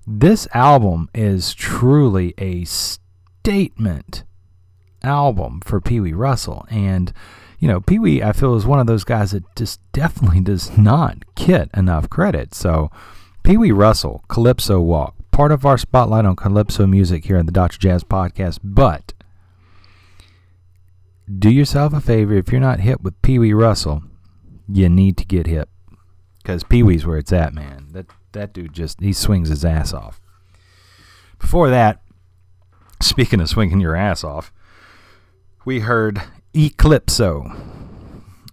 this 0.06 0.48
album 0.52 1.08
is 1.14 1.54
truly 1.54 2.34
a 2.38 2.64
statement 2.64 4.24
album 5.02 5.60
for 5.64 5.80
Pee 5.80 6.00
Wee 6.00 6.12
Russell. 6.12 6.66
And, 6.70 7.12
you 7.58 7.68
know, 7.68 7.80
Pee 7.80 7.98
Wee, 7.98 8.22
I 8.22 8.32
feel, 8.32 8.54
is 8.54 8.66
one 8.66 8.80
of 8.80 8.86
those 8.86 9.04
guys 9.04 9.32
that 9.32 9.44
just 9.56 9.80
definitely 9.92 10.40
does 10.42 10.76
not 10.76 11.34
get 11.34 11.68
enough 11.74 12.10
credit. 12.10 12.54
So, 12.54 12.90
Pee 13.42 13.56
Wee 13.56 13.72
Russell, 13.72 14.24
Calypso 14.28 14.80
Walk, 14.80 15.14
part 15.30 15.52
of 15.52 15.66
our 15.66 15.78
spotlight 15.78 16.24
on 16.24 16.36
Calypso 16.36 16.86
music 16.86 17.24
here 17.24 17.38
in 17.38 17.46
the 17.46 17.52
Dr. 17.52 17.78
Jazz 17.78 18.04
podcast. 18.04 18.60
But 18.62 19.12
do 21.38 21.50
yourself 21.50 21.92
a 21.92 22.00
favor 22.00 22.34
if 22.34 22.52
you're 22.52 22.60
not 22.60 22.80
hip 22.80 23.00
with 23.02 23.20
Pee 23.22 23.38
Wee 23.38 23.52
Russell, 23.52 24.02
you 24.68 24.88
need 24.88 25.16
to 25.16 25.24
get 25.24 25.46
hip. 25.46 25.68
Because 26.38 26.64
Pee 26.64 26.82
Wee's 26.82 27.06
where 27.06 27.18
it's 27.18 27.32
at, 27.32 27.54
man. 27.54 27.88
That 27.92 28.06
that 28.32 28.52
dude 28.52 28.72
just 28.72 29.00
he 29.00 29.12
swings 29.12 29.48
his 29.48 29.64
ass 29.64 29.92
off. 29.92 30.20
Before 31.38 31.70
that, 31.70 32.02
speaking 33.00 33.40
of 33.40 33.48
swinging 33.48 33.80
your 33.80 33.96
ass 33.96 34.22
off, 34.24 34.52
we 35.64 35.80
heard 35.80 36.22
Eclipso. 36.54 37.56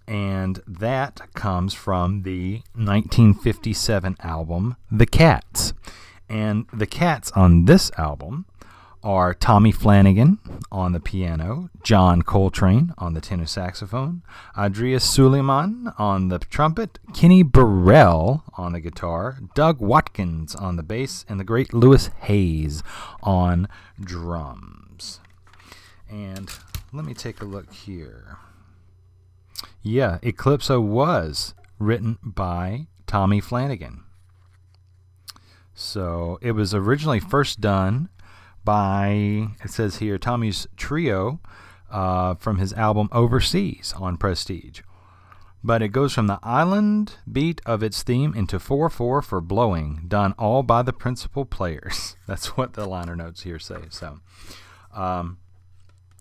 And 0.07 0.61
that 0.67 1.21
comes 1.35 1.75
from 1.75 2.23
the 2.23 2.63
1957 2.73 4.15
album 4.21 4.75
The 4.91 5.05
Cats. 5.05 5.73
And 6.27 6.65
the 6.73 6.87
Cats 6.87 7.31
on 7.33 7.65
this 7.65 7.91
album 7.97 8.45
are 9.03 9.33
Tommy 9.33 9.71
Flanagan 9.71 10.39
on 10.71 10.91
the 10.91 10.99
piano, 10.99 11.69
John 11.83 12.21
Coltrane 12.21 12.93
on 12.97 13.13
the 13.13 13.21
tenor 13.21 13.45
saxophone, 13.45 14.23
Idrees 14.57 15.01
Sulieman 15.01 15.93
on 15.97 16.27
the 16.27 16.39
trumpet, 16.39 16.99
Kenny 17.13 17.43
Burrell 17.43 18.43
on 18.55 18.73
the 18.73 18.79
guitar, 18.79 19.39
Doug 19.55 19.79
Watkins 19.79 20.55
on 20.55 20.75
the 20.75 20.83
bass, 20.83 21.25
and 21.29 21.39
the 21.39 21.43
great 21.43 21.73
Louis 21.73 22.09
Hayes 22.21 22.83
on 23.23 23.67
drums. 23.99 25.19
And 26.09 26.49
let 26.91 27.05
me 27.05 27.13
take 27.13 27.41
a 27.41 27.45
look 27.45 27.71
here. 27.71 28.37
Yeah, 29.81 30.17
Eclipso 30.21 30.81
was 30.81 31.53
written 31.77 32.17
by 32.21 32.87
Tommy 33.07 33.39
Flanagan. 33.39 34.03
So 35.73 36.37
it 36.41 36.51
was 36.51 36.73
originally 36.73 37.21
first 37.21 37.61
done 37.61 38.09
by, 38.69 39.47
it 39.63 39.71
says 39.71 39.95
here, 39.95 40.19
Tommy's 40.19 40.67
Trio 40.77 41.39
uh, 41.89 42.35
from 42.35 42.59
his 42.59 42.71
album 42.73 43.09
Overseas 43.11 43.95
on 43.97 44.15
Prestige. 44.15 44.81
But 45.63 45.81
it 45.81 45.87
goes 45.87 46.13
from 46.13 46.27
the 46.27 46.37
island 46.43 47.15
beat 47.29 47.61
of 47.65 47.81
its 47.81 48.03
theme 48.03 48.35
into 48.35 48.59
4 48.59 48.91
4 48.91 49.23
for 49.23 49.41
blowing, 49.41 50.03
done 50.07 50.35
all 50.37 50.61
by 50.61 50.83
the 50.83 50.93
principal 50.93 51.45
players. 51.45 52.15
That's 52.27 52.57
what 52.57 52.73
the 52.73 52.85
liner 52.85 53.15
notes 53.15 53.41
here 53.41 53.57
say. 53.57 53.79
So, 53.89 54.19
um, 54.93 55.39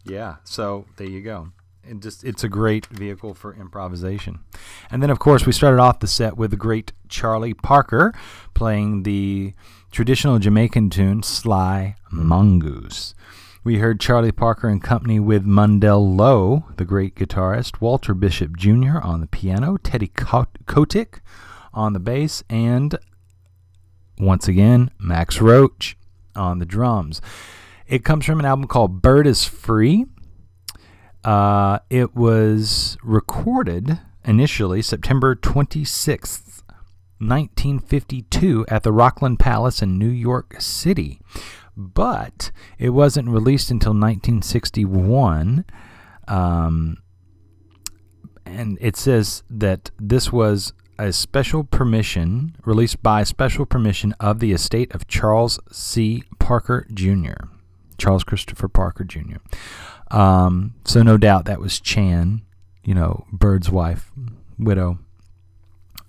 yeah, 0.07 0.37
so 0.45 0.87
there 0.97 1.07
you 1.07 1.21
go. 1.21 1.53
It 1.85 2.01
just 2.01 2.25
it's 2.25 2.45
a 2.45 2.49
great 2.49 2.87
vehicle 2.87 3.35
for 3.35 3.55
improvisation. 3.55 4.39
And 4.91 5.03
then 5.03 5.11
of 5.11 5.19
course 5.19 5.45
we 5.45 5.53
started 5.53 5.81
off 5.81 6.01
the 6.01 6.07
set 6.07 6.39
with 6.39 6.51
the 6.51 6.57
great 6.57 6.93
Charlie 7.09 7.53
Parker 7.53 8.15
playing 8.55 9.03
the 9.03 9.53
traditional 9.91 10.39
Jamaican 10.39 10.91
tune 10.91 11.23
Sly 11.23 11.97
Mongoose. 12.11 13.15
We 13.65 13.79
heard 13.79 14.01
Charlie 14.01 14.33
Parker 14.33 14.69
in 14.69 14.81
company 14.81 15.21
with 15.21 15.45
Mundell 15.45 16.17
Lowe, 16.17 16.65
the 16.77 16.85
great 16.85 17.15
guitarist, 17.15 17.81
Walter 17.81 18.15
Bishop 18.15 18.57
Jr. 18.57 18.99
on 19.03 19.21
the 19.21 19.27
piano, 19.27 19.77
Teddy 19.77 20.09
Kotick 20.09 21.21
on 21.75 21.93
the 21.93 22.01
bass, 22.01 22.43
and 22.49 22.99
once 24.19 24.49
again, 24.49 24.91
Max 24.99 25.41
Roach 25.41 25.97
on 26.35 26.59
the 26.59 26.67
drums. 26.67 27.21
It 27.87 28.05
comes 28.05 28.25
from 28.25 28.39
an 28.39 28.47
album 28.47 28.67
called 28.67 29.03
Bird 29.03 29.27
is 29.27 29.45
Free. 29.45 30.07
Uh, 31.25 31.81
it 31.91 32.15
was 32.15 32.97
recorded 33.03 34.01
initially 34.25 34.83
September 34.83 35.35
26th, 35.35 36.48
1952 37.19 38.67
at 38.69 38.83
the 38.83 38.93
Rockland 38.93 39.39
Palace 39.39 39.83
in 39.83 39.99
New 39.99 40.09
York 40.09 40.57
City. 40.61 41.21
but 41.77 42.51
it 42.77 42.91
wasn't 42.91 43.29
released 43.29 43.71
until 43.71 43.93
1961. 43.93 45.65
Um, 46.27 46.99
and 48.45 48.79
it 48.81 48.97
says 48.97 49.45
that 49.49 49.91
this 49.99 50.33
was 50.33 50.73
a 50.99 51.13
special 51.13 51.63
permission 51.63 52.57
released 52.65 53.01
by 53.03 53.23
special 53.23 53.65
permission 53.65 54.13
of 54.19 54.41
the 54.41 54.53
estate 54.53 54.93
of 54.95 55.07
Charles 55.07 55.61
C. 55.71 56.25
Parker 56.41 56.87
Jr., 56.93 57.47
Charles 57.97 58.25
Christopher 58.25 58.69
Parker 58.69 59.05
Jr. 59.05 59.37
Um, 60.11 60.75
so 60.85 61.03
no 61.03 61.17
doubt 61.17 61.45
that 61.45 61.61
was 61.61 61.79
Chan, 61.79 62.43
you 62.83 62.95
know, 62.95 63.27
Bird's 63.33 63.71
wife, 63.71 64.11
widow, 64.59 64.99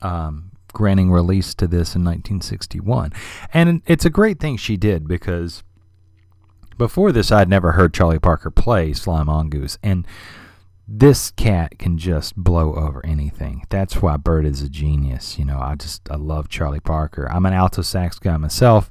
um, 0.02 0.49
granting 0.74 1.12
release 1.12 1.54
to 1.56 1.68
this 1.68 1.96
in 1.96 2.04
1961. 2.04 3.14
And 3.54 3.82
it's 3.86 4.06
a 4.06 4.10
great 4.10 4.40
thing 4.40 4.58
she 4.58 4.78
did 4.78 5.08
because 5.08 5.64
before 6.78 7.12
this, 7.12 7.32
I'd 7.32 7.50
never 7.50 7.74
heard 7.74 7.94
Charlie 7.94 8.20
Parker 8.20 8.50
play 8.50 8.94
Sly 8.94 9.24
Mongoose. 9.24 9.78
And 9.84 10.08
this 10.88 11.30
cat 11.32 11.78
can 11.78 12.00
just 12.00 12.36
blow 12.36 12.74
over 12.74 13.06
anything. 13.06 13.64
That's 13.70 14.02
why 14.02 14.18
Bird 14.18 14.46
is 14.46 14.64
a 14.64 14.70
genius. 14.70 15.38
You 15.38 15.46
know, 15.46 15.60
I 15.60 15.76
just, 15.76 16.10
I 16.10 16.16
love 16.16 16.50
Charlie 16.50 16.80
Parker. 16.80 17.30
I'm 17.30 17.46
an 17.46 17.54
alto 17.54 17.84
sax 17.84 18.18
guy 18.18 18.38
myself. 18.38 18.90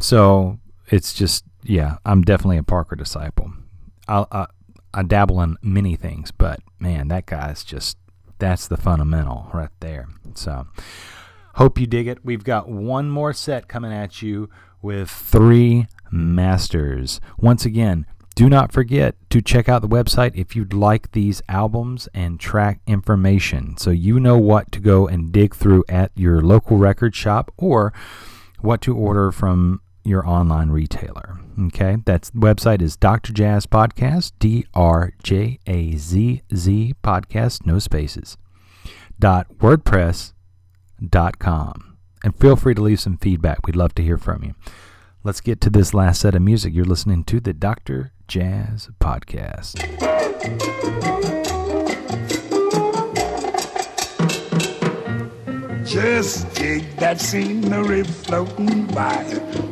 So 0.00 0.58
it's 0.88 1.14
just, 1.14 1.44
yeah, 1.62 1.98
I'm 2.04 2.22
definitely 2.22 2.56
a 2.56 2.64
Parker 2.64 2.96
disciple. 2.96 3.52
I, 4.08 4.24
I, 4.32 4.46
I 4.92 5.02
dabble 5.02 5.40
in 5.42 5.56
many 5.62 5.94
things, 5.94 6.32
but 6.32 6.60
man, 6.80 7.08
that 7.08 7.26
guy's 7.26 7.62
just, 7.62 7.96
that's 8.38 8.66
the 8.66 8.76
fundamental 8.76 9.48
right 9.52 9.70
there. 9.80 10.08
So, 10.34 10.66
hope 11.56 11.78
you 11.78 11.86
dig 11.86 12.06
it. 12.06 12.24
We've 12.24 12.44
got 12.44 12.68
one 12.68 13.10
more 13.10 13.32
set 13.32 13.66
coming 13.66 13.92
at 13.92 14.22
you 14.22 14.48
with 14.82 15.10
three 15.10 15.86
masters. 16.10 17.20
Once 17.38 17.64
again, 17.64 18.06
do 18.34 18.50
not 18.50 18.70
forget 18.70 19.16
to 19.30 19.40
check 19.40 19.66
out 19.66 19.80
the 19.80 19.88
website 19.88 20.32
if 20.34 20.54
you'd 20.54 20.74
like 20.74 21.12
these 21.12 21.40
albums 21.48 22.08
and 22.12 22.38
track 22.38 22.80
information 22.86 23.78
so 23.78 23.90
you 23.90 24.20
know 24.20 24.36
what 24.36 24.70
to 24.72 24.80
go 24.80 25.08
and 25.08 25.32
dig 25.32 25.54
through 25.54 25.82
at 25.88 26.12
your 26.14 26.42
local 26.42 26.76
record 26.76 27.14
shop 27.14 27.50
or 27.56 27.94
what 28.60 28.82
to 28.82 28.94
order 28.94 29.32
from 29.32 29.80
your 30.04 30.26
online 30.28 30.68
retailer. 30.68 31.38
Okay, 31.58 31.96
that's 32.04 32.30
website 32.32 32.82
is 32.82 32.96
Dr. 32.96 33.32
Jazz 33.32 33.64
Podcast, 33.64 34.32
D 34.38 34.66
R 34.74 35.14
J 35.22 35.58
A 35.66 35.96
Z 35.96 36.42
Z 36.54 36.94
Podcast, 37.02 37.64
no 37.64 37.78
spaces, 37.78 38.36
dot 39.18 39.46
WordPress 39.56 40.34
com. 41.38 41.96
And 42.24 42.34
feel 42.36 42.56
free 42.56 42.74
to 42.74 42.82
leave 42.82 43.00
some 43.00 43.18
feedback. 43.18 43.66
We'd 43.66 43.76
love 43.76 43.94
to 43.96 44.02
hear 44.02 44.18
from 44.18 44.42
you. 44.42 44.54
Let's 45.22 45.40
get 45.40 45.60
to 45.62 45.70
this 45.70 45.92
last 45.92 46.20
set 46.20 46.34
of 46.34 46.42
music. 46.42 46.74
You're 46.74 46.84
listening 46.84 47.24
to 47.24 47.40
the 47.40 47.52
Dr. 47.52 48.12
Jazz 48.28 48.88
Podcast. 49.00 49.76
Just 55.96 56.52
dig 56.54 56.94
that 56.96 57.18
scenery 57.18 58.04
floating 58.04 58.84
by. 58.88 59.24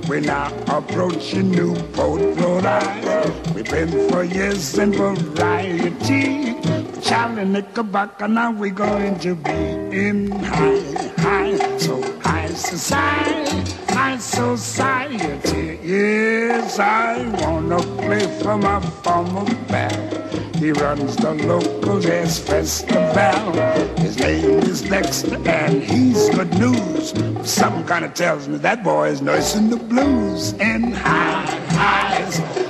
We're 0.09 0.20
now 0.20 0.48
approaching 0.68 1.51
Newport, 1.51 2.22
Rhode 2.38 2.64
Island. 2.64 3.55
We've 3.55 3.70
been 3.70 4.09
for 4.09 4.24
years 4.24 4.78
in 4.78 4.94
variety. 4.94 6.56
Charlie 7.02 7.44
Knickerbocker, 7.44 8.26
now 8.26 8.52
we're 8.52 8.70
going 8.70 9.18
to 9.18 9.34
be 9.34 9.51
in 9.52 10.30
high, 10.30 11.12
high, 11.18 11.76
so 11.76 12.01
high 12.20 12.48
society, 12.55 13.74
high 13.92 14.16
society. 14.16 15.78
Yes, 15.82 16.78
I 16.78 17.28
wanna 17.42 17.82
play 18.01 18.26
for 18.40 18.56
my 18.56 18.80
former 18.80 19.44
band. 19.68 20.44
He 20.65 20.73
runs 20.73 21.15
the 21.16 21.35
local 21.35 22.01
jazz 22.01 22.39
festival. 22.39 23.53
His 23.99 24.19
name 24.19 24.61
is 24.61 24.81
Dexter, 24.81 25.36
and 25.47 25.82
he's 25.82 26.31
good 26.31 26.59
news. 26.59 27.12
Something 27.47 27.85
kind 27.85 28.03
of 28.03 28.15
tells 28.15 28.49
me 28.49 28.57
that 28.57 28.82
boy 28.82 29.09
is 29.09 29.20
nursing 29.20 29.69
the 29.69 29.77
blues. 29.77 30.55
In 30.55 30.93
high, 30.93 31.45
high, 31.69 32.23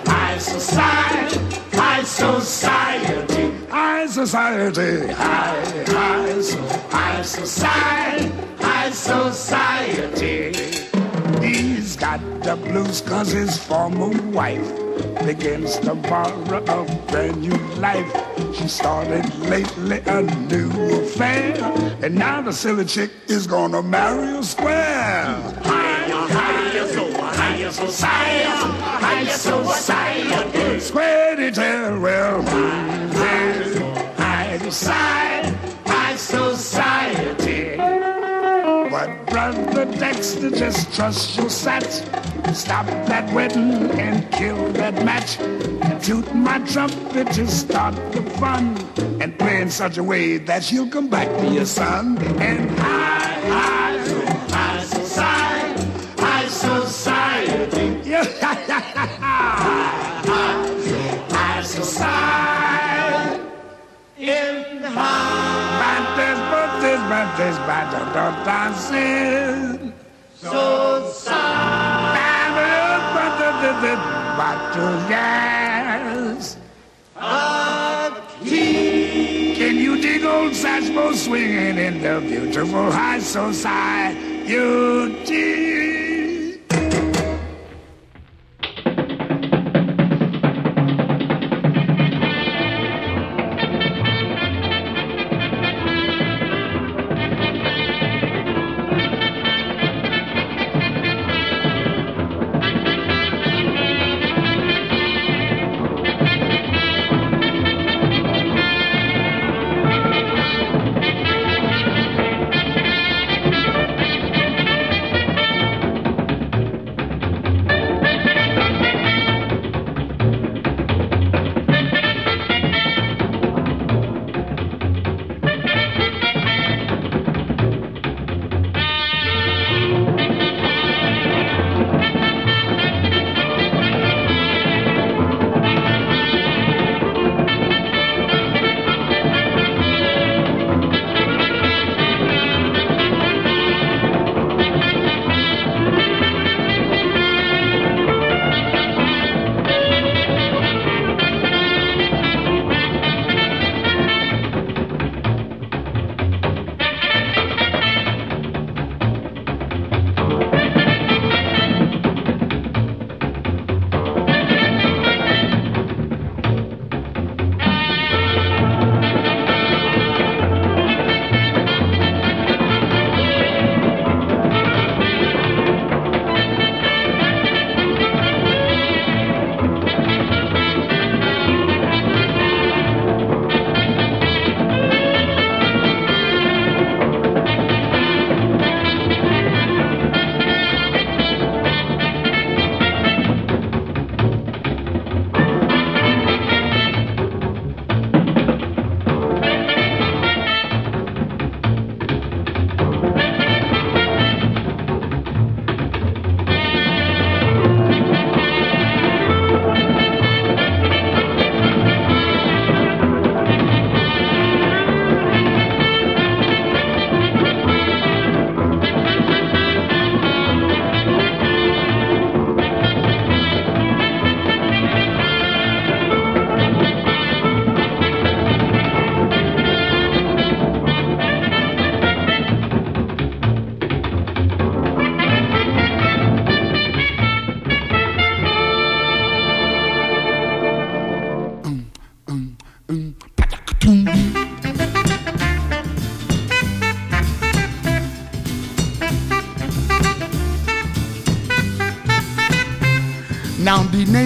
high 0.07 0.39
society, 0.39 1.39
high 1.71 2.03
society, 2.03 3.53
high 3.69 4.07
society, 4.07 5.13
high, 5.13 5.85
high, 5.87 6.43
high 6.91 7.23
society, 7.23 8.33
high 8.59 8.91
society. 8.91 10.84
Got 12.05 12.21
the 12.43 12.57
blues 12.57 13.01
cause 13.01 13.33
his 13.33 13.57
former 13.57 14.11
wife 14.31 14.69
begins 15.25 15.79
to 15.79 15.95
borrow 15.95 16.59
a 16.59 16.85
brand 17.11 17.41
new 17.41 17.57
life. 17.81 18.13
She 18.55 18.69
started 18.69 19.25
lately 19.39 20.03
a 20.05 20.21
new 20.21 20.69
affair, 21.01 21.57
and 22.03 22.15
now 22.15 22.43
the 22.43 22.53
silly 22.53 22.85
chick 22.85 23.11
is 23.29 23.47
gonna 23.47 23.83
marry 23.83 24.37
a 24.37 24.43
square. 24.43 25.25
Higher, 25.65 26.29
higher, 26.29 26.89
so 26.93 27.11
higher 27.23 27.73
society, 27.73 28.49
higher 29.07 29.39
society. 29.39 30.81
Square 30.81 31.37
detail, 31.37 32.01
well, 32.01 32.43
high, 32.43 33.69
high 34.19 34.59
society, 34.59 35.01
high 35.01 35.24
But 39.05 39.27
brother 39.27 39.85
Dexter, 39.85 40.49
just 40.49 40.95
trust 40.95 41.37
your 41.37 41.51
sat. 41.51 41.85
Stop 42.55 42.87
that 42.87 43.31
wedding 43.35 43.91
and 44.01 44.33
kill 44.33 44.57
that 44.73 44.95
match. 45.05 45.37
Toot 46.03 46.35
my 46.35 46.59
trumpet 46.61 47.31
to 47.33 47.47
start 47.47 47.95
the 48.13 48.23
fun. 48.41 48.75
And 49.21 49.39
play 49.39 49.61
in 49.61 49.69
such 49.71 49.99
a 49.99 50.03
way 50.03 50.39
that 50.39 50.65
she'll 50.65 50.89
come 50.89 51.09
back 51.09 51.29
to 51.41 51.47
your 51.53 51.67
son. 51.67 52.17
And 52.41 52.71
high, 52.79 53.41
high, 53.53 53.99
high 54.49 54.85
society, 54.85 55.87
high 56.17 56.49
society. 56.49 58.09
Yeah, 58.09 58.25
high, 58.41 58.63
high 61.29 61.63
society. 61.63 63.43
In 64.17 64.83
high. 64.83 65.34
Bantes, 67.09 67.59
bantes, 67.59 68.13
bantes, 68.15 68.47
bantes, 68.47 68.91
dancing. 68.91 69.93
So 70.37 71.11
sad. 71.13 72.15
Bantes, 73.15 73.99
bantes, 74.39 75.11
yes. 75.11 76.57
Can 79.59 79.77
you 79.77 80.01
dig 80.01 80.25
old 80.25 80.53
Satchmo 80.53 81.15
swinging 81.15 81.79
in 81.79 82.01
the 82.01 82.21
beautiful 82.21 82.91
high 82.91 83.19
society? 83.19 84.45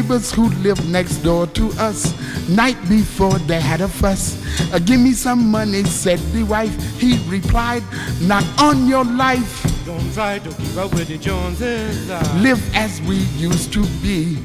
Neighbors 0.09 0.33
who 0.33 0.49
live 0.63 0.89
next 0.89 1.19
door 1.19 1.47
to 1.49 1.69
us, 1.79 2.15
night 2.49 2.77
before 2.89 3.39
they 3.41 3.61
had 3.61 3.83
a 3.83 3.89
fuss. 3.89 4.39
Uh, 4.73 4.79
give 4.79 4.99
me 4.99 5.13
some 5.13 5.51
money, 5.51 5.85
said 5.85 6.19
the 6.33 6.43
wife. 6.45 6.75
He 6.99 7.19
replied, 7.29 7.83
not 8.23 8.43
on 8.59 8.87
your 8.87 9.05
life. 9.05 9.63
Don't 9.85 10.13
try 10.15 10.39
to 10.39 10.49
keep 10.55 10.77
up 10.79 10.95
with 10.95 11.09
the 11.09 11.19
Joneses. 11.19 12.09
uh, 12.09 12.39
Live 12.43 12.63
as 12.75 13.03
we 13.03 13.17
used 13.37 13.71
to 13.75 13.83
be. 14.03 14.39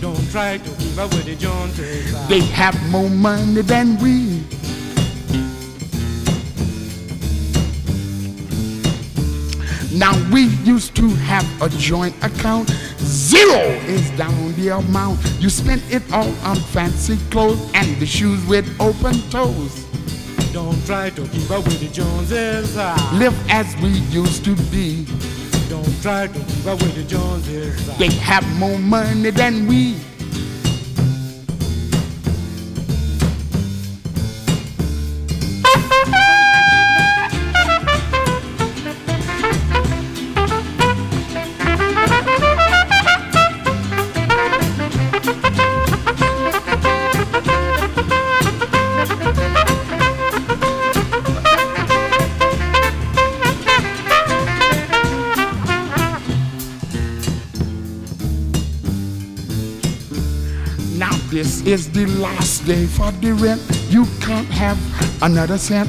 Don't 0.00 0.30
try 0.30 0.56
to 0.56 0.70
keep 0.76 0.96
up 0.98 1.10
with 1.12 1.26
the 1.26 1.36
Joneses. 1.36 2.14
uh, 2.14 2.26
They 2.28 2.40
have 2.40 2.74
more 2.90 3.10
money 3.10 3.60
than 3.60 3.98
we. 3.98 4.42
Now 9.94 10.12
we 10.32 10.44
used 10.64 10.96
to 10.96 11.08
have 11.10 11.44
a 11.62 11.68
joint 11.68 12.14
account. 12.24 12.70
Zero 13.32 13.60
is 13.88 14.10
down 14.18 14.52
the 14.56 14.68
amount. 14.76 15.18
You 15.40 15.48
spent 15.48 15.82
it 15.90 16.02
all 16.12 16.28
on 16.44 16.56
fancy 16.56 17.16
clothes 17.30 17.70
and 17.74 17.88
the 17.98 18.04
shoes 18.06 18.44
with 18.46 18.66
open 18.78 19.14
toes. 19.30 19.86
Don't 20.52 20.76
try 20.84 21.08
to 21.10 21.26
keep 21.28 21.50
up 21.50 21.64
with 21.64 21.80
the 21.80 21.88
Joneses. 21.88 22.76
uh, 22.76 22.94
Live 23.14 23.34
as 23.50 23.74
we 23.80 23.88
used 24.12 24.44
to 24.44 24.54
be. 24.70 25.06
Don't 25.70 26.02
try 26.02 26.26
to 26.26 26.38
keep 26.38 26.66
up 26.66 26.78
with 26.82 26.94
the 26.94 27.04
Joneses. 27.04 27.88
uh, 27.88 27.96
They 27.96 28.10
have 28.20 28.44
more 28.58 28.78
money 28.78 29.30
than 29.30 29.66
we. 29.66 29.96
Is 61.72 61.90
the 61.90 62.06
last 62.20 62.64
day 62.66 62.86
for 62.86 63.10
the 63.22 63.32
rent. 63.34 63.60
You 63.88 64.04
can't 64.20 64.46
have 64.48 64.78
another 65.22 65.58
cent. 65.58 65.88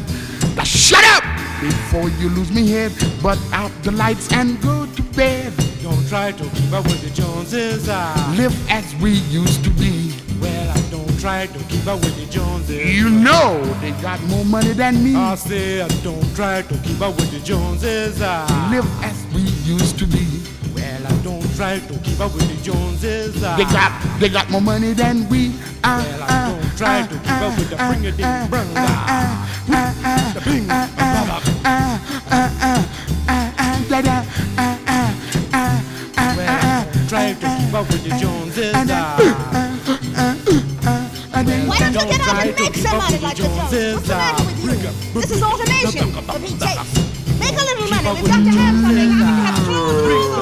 Now 0.55 0.63
shut 0.63 1.03
up 1.15 1.23
before 1.61 2.09
you 2.09 2.29
lose 2.29 2.51
me 2.51 2.69
head. 2.69 2.91
But 3.21 3.37
out 3.51 3.71
the 3.83 3.91
lights 3.91 4.31
and 4.33 4.59
go 4.61 4.85
to 4.85 5.01
bed. 5.15 5.53
Don't 5.81 6.07
try 6.07 6.31
to 6.31 6.43
keep 6.55 6.71
up 6.71 6.85
with 6.85 7.01
the 7.03 7.09
Joneses. 7.21 7.89
uh, 7.89 8.33
Live 8.37 8.55
as 8.71 8.95
we 9.01 9.11
used 9.29 9.63
to 9.65 9.69
be. 9.71 10.13
Well, 10.39 10.69
I 10.69 10.81
don't 10.89 11.19
try 11.19 11.47
to 11.47 11.59
keep 11.65 11.85
up 11.87 11.99
with 11.99 12.15
the 12.17 12.31
Joneses. 12.31 12.95
You 12.95 13.09
know 13.09 13.61
they 13.81 13.91
got 14.01 14.21
more 14.23 14.45
money 14.45 14.71
than 14.73 15.03
me. 15.03 15.15
I 15.15 15.35
say 15.35 15.81
I 15.81 15.87
don't 16.03 16.35
try 16.35 16.61
to 16.61 16.77
keep 16.79 17.01
up 17.01 17.15
with 17.17 17.31
the 17.31 17.39
Joneses. 17.39 18.21
uh, 18.21 18.47
Live 18.71 18.87
as 19.03 19.25
we 19.33 19.41
used 19.69 19.99
to 19.99 20.05
be. 20.07 20.25
Well, 20.75 21.05
I 21.07 21.15
don't 21.23 21.55
try 21.55 21.79
to 21.79 21.93
keep 21.99 22.19
up 22.19 22.33
with 22.33 22.47
the 22.47 22.63
Joneses. 22.63 23.43
uh, 23.43 23.55
They 23.57 23.65
got 23.65 23.91
they 24.19 24.29
got 24.29 24.49
more 24.49 24.61
money 24.61 24.93
than 24.93 25.27
we. 25.29 25.52
Well, 25.83 26.23
I 26.23 26.47
don't 26.47 26.77
try 26.77 27.05
to 27.05 27.15
keep 27.19 27.41
up 27.43 27.57
with 27.57 27.69
the 27.69 27.75
bring 27.75 28.03
it 28.05 28.17
in 28.17 28.49
brung 28.49 28.73
The 30.33 30.41
bing, 30.45 30.67
Well, 36.35 36.47
I 36.47 36.87
try 37.09 37.33
to 37.33 37.39
keep 37.39 37.73
up 37.73 37.87
with 37.89 38.03
the 38.03 38.09
Joneses. 38.17 38.73
Why 41.33 41.79
don't 41.79 41.93
you 41.93 41.99
get 41.99 42.21
out 42.21 42.35
and 42.39 42.55
make 42.55 42.73
keep 42.73 42.75
some 42.77 42.95
up 42.95 43.03
money 43.03 43.15
with 43.15 43.23
like 43.23 43.35
the 43.35 43.43
Joneses? 43.43 44.01
This 45.13 45.31
is 45.31 45.43
automation, 45.43 46.11
for 46.13 46.39
Pete's 46.39 46.59
sake. 46.63 46.79
Make 47.39 47.59
a 47.59 47.63
little 47.63 47.87
money. 47.89 48.09
We've 48.21 48.31
got 48.31 48.39
to 48.39 48.51
have 48.51 48.75
something. 48.81 49.11
Joneses, 49.19 50.07
We 50.07 50.13
have 50.13 50.27
to 50.27 50.32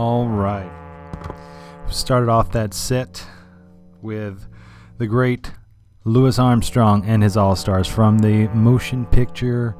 all 0.00 0.26
We 1.86 1.92
Started 1.92 2.30
off 2.30 2.50
that 2.52 2.72
set 2.72 3.22
with 4.00 4.48
the 4.96 5.06
great 5.06 5.52
Louis 6.04 6.38
Armstrong 6.38 7.04
and 7.04 7.22
his 7.22 7.36
All 7.36 7.54
Stars 7.54 7.86
from 7.86 8.18
the 8.20 8.48
motion 8.48 9.04
picture 9.04 9.76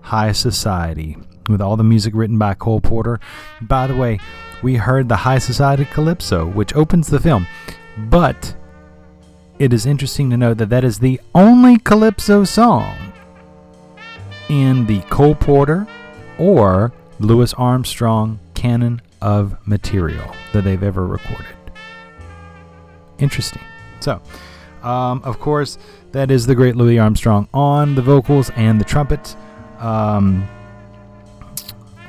High 0.00 0.30
Society, 0.30 1.16
with 1.48 1.60
all 1.60 1.76
the 1.76 1.82
music 1.82 2.14
written 2.14 2.38
by 2.38 2.54
Cole 2.54 2.80
Porter. 2.80 3.18
By 3.62 3.88
the 3.88 3.96
way, 3.96 4.20
we 4.62 4.76
heard 4.76 5.08
the 5.08 5.16
High 5.16 5.40
Society 5.40 5.86
Calypso, 5.86 6.46
which 6.46 6.72
opens 6.76 7.08
the 7.08 7.18
film, 7.18 7.44
but 7.98 8.54
it 9.58 9.72
is 9.72 9.86
interesting 9.86 10.30
to 10.30 10.36
note 10.36 10.58
that 10.58 10.68
that 10.68 10.84
is 10.84 11.00
the 11.00 11.20
only 11.34 11.78
Calypso 11.78 12.44
song 12.44 13.12
in 14.48 14.86
the 14.86 15.00
Cole 15.10 15.34
Porter 15.34 15.84
or 16.38 16.92
Louis 17.18 17.52
Armstrong 17.54 18.38
canon 18.54 19.02
of 19.20 19.56
material 19.66 20.34
that 20.52 20.64
they've 20.64 20.82
ever 20.82 21.06
recorded. 21.06 21.46
Interesting. 23.18 23.62
So, 24.00 24.20
um, 24.82 25.22
of 25.24 25.40
course, 25.40 25.78
that 26.12 26.30
is 26.30 26.46
the 26.46 26.54
great 26.54 26.76
Louis 26.76 26.98
Armstrong 26.98 27.48
on 27.54 27.94
the 27.94 28.02
vocals 28.02 28.50
and 28.50 28.80
the 28.80 28.84
trumpet. 28.84 29.34
Um, 29.78 30.48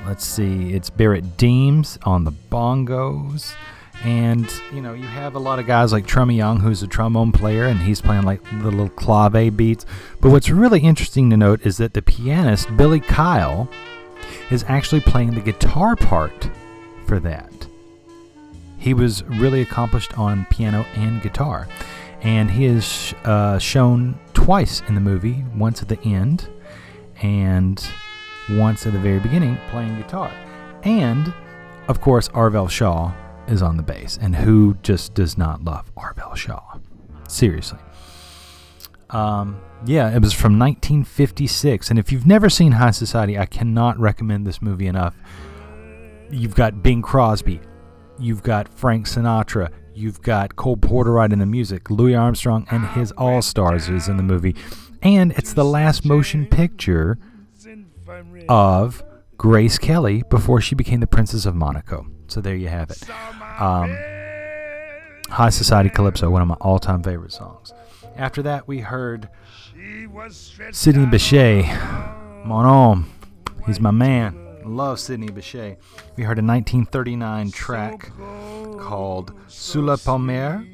let's 0.06 0.26
see, 0.26 0.74
it's 0.74 0.90
Barrett 0.90 1.38
Deems 1.38 1.98
on 2.04 2.24
the 2.24 2.32
bongos. 2.32 3.54
And, 4.04 4.52
you 4.74 4.82
know, 4.82 4.94
you 4.94 5.08
have 5.08 5.36
a 5.36 5.40
lot 5.40 5.58
of 5.58 5.66
guys 5.66 5.92
like 5.92 6.06
Trummy 6.06 6.36
Young, 6.36 6.60
who's 6.60 6.84
a 6.84 6.88
trombone 6.88 7.32
player, 7.32 7.66
and 7.66 7.80
he's 7.80 8.02
playing 8.02 8.24
like 8.24 8.44
the 8.44 8.70
little 8.70 8.90
clave 8.90 9.56
beats. 9.56 9.86
But 10.22 10.32
what's 10.32 10.50
really 10.50 10.82
interesting 10.82 11.30
to 11.30 11.38
note 11.38 11.66
is 11.66 11.78
that 11.78 11.94
the 11.94 12.02
pianist, 12.02 12.76
Billy 12.78 13.00
Kyle, 13.00 13.70
is 14.52 14.64
actually 14.68 15.02
playing 15.02 15.32
the 15.32 15.42
guitar 15.42 15.96
part 15.96 16.50
for 17.06 17.20
that. 17.22 17.68
He 18.78 18.94
was 18.94 19.24
really 19.24 19.62
accomplished 19.62 20.18
on 20.18 20.46
piano 20.50 20.86
and 20.96 21.22
guitar. 21.22 21.68
And 22.22 22.50
he 22.50 22.66
is 22.66 23.14
uh, 23.24 23.60
shown 23.60 24.20
twice 24.34 24.82
in 24.88 24.96
the 24.96 25.02
movie 25.02 25.44
once 25.56 25.82
at 25.82 25.90
the 25.90 26.00
end 26.02 26.48
and 27.22 27.84
once 28.52 28.86
at 28.86 28.94
the 28.94 29.00
very 29.00 29.20
beginning 29.20 29.58
playing 29.70 29.98
guitar. 29.98 30.32
And, 30.84 31.34
of 31.88 32.02
course, 32.02 32.28
Arvell 32.30 32.70
Shaw 32.70 33.14
is 33.48 33.62
on 33.62 33.78
the 33.78 33.84
bass. 33.84 34.18
And 34.22 34.36
who 34.36 34.78
just 34.84 35.14
does 35.14 35.38
not 35.38 35.64
love 35.64 35.92
Arvell 35.96 36.36
Shaw? 36.36 36.80
Seriously. 37.28 37.80
Um, 39.10 39.60
yeah, 39.86 40.16
it 40.16 40.22
was 40.22 40.34
from 40.34 40.58
1956. 40.60 41.90
And 41.90 42.00
if 42.00 42.12
you've 42.12 42.28
never 42.28 42.50
seen 42.50 42.74
High 42.74 42.92
Society, 42.92 43.38
I 43.38 43.46
cannot 43.46 44.00
recommend 44.00 44.46
this 44.46 44.62
movie 44.62 44.88
enough. 44.88 45.16
You've 46.32 46.56
got 46.56 46.82
Bing 46.82 47.02
Crosby, 47.02 47.60
you've 48.20 48.44
got 48.44 48.68
Frank 48.68 49.08
Sinatra, 49.08 49.72
you've 49.94 50.22
got 50.22 50.56
Cole 50.56 50.78
Porter 50.78 51.12
writing 51.12 51.40
the 51.40 51.46
music, 51.46 51.90
Louis 51.90 52.16
Armstrong 52.16 52.68
and 52.72 52.86
his 52.88 53.12
All 53.14 53.42
Stars 53.42 53.90
is 53.90 54.08
in 54.08 54.18
the 54.18 54.24
movie. 54.24 54.56
And 55.02 55.32
it's 55.34 55.54
the 55.54 55.64
last 55.66 56.04
motion 56.04 56.46
picture 56.48 57.18
of 58.50 59.04
Grace 59.38 59.78
Kelly 59.78 60.24
before 60.30 60.62
she 60.62 60.76
became 60.76 61.00
the 61.00 61.08
Princess 61.08 61.46
of 61.46 61.56
Monaco. 61.56 62.08
So 62.28 62.42
there 62.42 62.56
you 62.56 62.70
have 62.70 62.90
it. 62.90 63.08
Um, 63.60 63.96
High 65.30 65.50
Society 65.50 65.90
Calypso, 65.90 66.30
one 66.30 66.42
of 66.42 66.48
my 66.48 66.56
all 66.56 66.80
time 66.80 67.04
favorite 67.04 67.32
songs. 67.32 67.74
After 68.16 68.42
that, 68.44 68.68
we 68.68 68.80
heard 68.80 69.30
Sidney 70.72 71.06
Bechet. 71.06 71.66
Mon 72.46 72.66
homme. 72.66 73.12
He's 73.66 73.80
my 73.80 73.92
man. 73.92 74.45
Love 74.66 75.00
Sidney 75.00 75.30
Bechet. 75.30 75.78
We 76.16 76.24
heard 76.24 76.40
a 76.40 76.44
1939 76.44 77.52
track 77.52 78.12
called 78.80 79.34
Sous 79.48 79.84
la 79.84 79.96
Palmère 79.96 80.68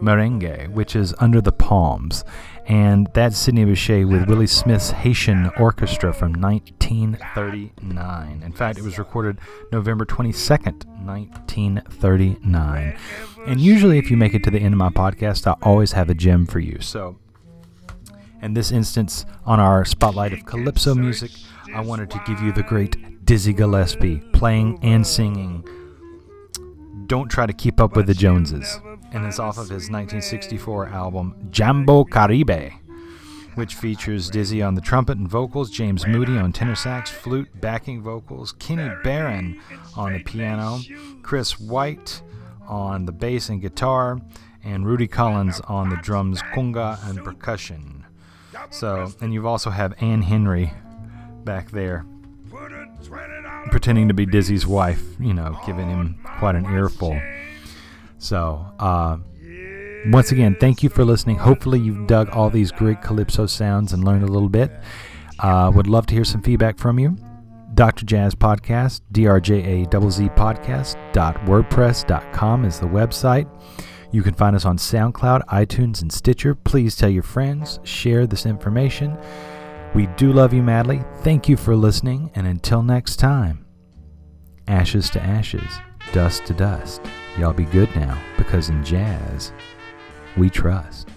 Merengue, 0.00 0.68
which 0.70 0.96
is 0.96 1.14
Under 1.18 1.40
the 1.40 1.52
Palms. 1.52 2.24
And 2.66 3.08
that's 3.14 3.38
Sidney 3.38 3.64
Bechet 3.64 4.06
with 4.06 4.28
Willie 4.28 4.46
Smith's 4.46 4.90
Haitian 4.90 5.50
Orchestra 5.58 6.12
from 6.12 6.32
1939. 6.34 8.42
In 8.44 8.52
fact, 8.52 8.78
it 8.78 8.84
was 8.84 8.98
recorded 8.98 9.38
November 9.72 10.04
22nd, 10.04 10.84
1939. 11.04 12.96
And 13.46 13.60
usually, 13.60 13.98
if 13.98 14.10
you 14.10 14.16
make 14.16 14.34
it 14.34 14.44
to 14.44 14.50
the 14.50 14.60
end 14.60 14.74
of 14.74 14.78
my 14.78 14.90
podcast, 14.90 15.46
I 15.46 15.56
always 15.62 15.92
have 15.92 16.08
a 16.08 16.14
gem 16.14 16.46
for 16.46 16.60
you. 16.60 16.78
So, 16.80 17.18
in 18.40 18.54
this 18.54 18.70
instance, 18.70 19.26
on 19.44 19.58
our 19.58 19.84
spotlight 19.84 20.32
of 20.32 20.46
calypso 20.46 20.94
music, 20.94 21.32
I 21.74 21.80
wanted 21.80 22.10
to 22.10 22.22
give 22.26 22.40
you 22.40 22.52
the 22.52 22.62
great 22.62 23.24
Dizzy 23.24 23.52
Gillespie 23.52 24.18
playing 24.32 24.78
and 24.82 25.06
singing 25.06 25.66
Don't 27.06 27.30
Try 27.30 27.46
to 27.46 27.52
Keep 27.52 27.80
Up 27.80 27.96
with 27.96 28.06
the 28.06 28.14
Joneses. 28.14 28.80
And 29.12 29.24
it's 29.26 29.38
off 29.38 29.56
of 29.58 29.68
his 29.68 29.90
1964 29.90 30.88
album 30.88 31.48
Jambo 31.50 32.04
Caribe. 32.04 32.72
which 33.54 33.74
features 33.74 34.30
Dizzy 34.30 34.62
on 34.62 34.74
the 34.74 34.80
trumpet 34.80 35.18
and 35.18 35.28
vocals, 35.28 35.70
James 35.70 36.06
Moody 36.06 36.38
on 36.38 36.52
tenor 36.52 36.74
sax, 36.74 37.10
flute, 37.10 37.48
backing 37.60 38.00
vocals, 38.02 38.52
Kenny 38.52 38.90
Barron 39.04 39.60
on 39.96 40.14
the 40.14 40.20
piano, 40.20 40.80
Chris 41.22 41.60
White 41.60 42.22
on 42.66 43.04
the 43.04 43.12
bass 43.12 43.48
and 43.50 43.60
guitar, 43.60 44.18
and 44.64 44.86
Rudy 44.86 45.06
Collins 45.08 45.60
on 45.68 45.90
the 45.90 45.96
drums, 45.96 46.40
conga, 46.54 46.98
and 47.08 47.22
percussion. 47.24 48.04
So, 48.70 49.12
and 49.20 49.34
you've 49.34 49.46
also 49.46 49.70
have 49.70 49.94
Ann 50.02 50.22
Henry 50.22 50.72
back 51.44 51.70
there 51.70 52.04
pretending 53.70 54.08
to 54.08 54.14
be 54.14 54.26
Dizzy's 54.26 54.66
wife, 54.66 55.02
you 55.18 55.32
know, 55.34 55.58
giving 55.66 55.88
him 55.88 56.20
quite 56.38 56.54
an 56.54 56.66
earful. 56.66 57.20
So, 58.18 58.64
uh, 58.78 59.16
once 60.06 60.30
again, 60.32 60.56
thank 60.60 60.82
you 60.82 60.88
for 60.88 61.04
listening. 61.04 61.36
Hopefully, 61.36 61.78
you've 61.80 62.06
dug 62.06 62.30
all 62.30 62.48
these 62.50 62.72
great 62.72 63.02
calypso 63.02 63.46
sounds 63.46 63.92
and 63.92 64.02
learned 64.04 64.24
a 64.24 64.28
little 64.28 64.48
bit. 64.48 64.72
Uh, 65.38 65.70
would 65.74 65.86
love 65.86 66.06
to 66.06 66.14
hear 66.14 66.24
some 66.24 66.42
feedback 66.42 66.78
from 66.78 66.98
you. 66.98 67.16
Dr. 67.74 68.04
Jazz 68.04 68.34
Podcast, 68.34 69.00
DRJA 69.12 69.88
podcast.wordpress.com 69.88 72.64
is 72.64 72.80
the 72.80 72.86
website. 72.86 73.48
You 74.12 74.22
can 74.22 74.34
find 74.34 74.54
us 74.54 74.66
on 74.66 74.76
SoundCloud, 74.76 75.46
iTunes, 75.46 76.02
and 76.02 76.12
Stitcher. 76.12 76.54
Please 76.54 76.96
tell 76.96 77.08
your 77.08 77.22
friends, 77.22 77.80
share 77.82 78.26
this 78.26 78.44
information. 78.44 79.16
We 79.94 80.06
do 80.16 80.32
love 80.32 80.54
you 80.54 80.62
madly. 80.62 81.04
Thank 81.18 81.50
you 81.50 81.56
for 81.58 81.76
listening, 81.76 82.30
and 82.34 82.46
until 82.46 82.82
next 82.82 83.16
time, 83.16 83.66
ashes 84.66 85.10
to 85.10 85.22
ashes, 85.22 85.70
dust 86.12 86.46
to 86.46 86.54
dust. 86.54 87.02
Y'all 87.38 87.52
be 87.52 87.66
good 87.66 87.94
now, 87.94 88.18
because 88.38 88.70
in 88.70 88.82
jazz, 88.82 89.52
we 90.38 90.48
trust. 90.48 91.11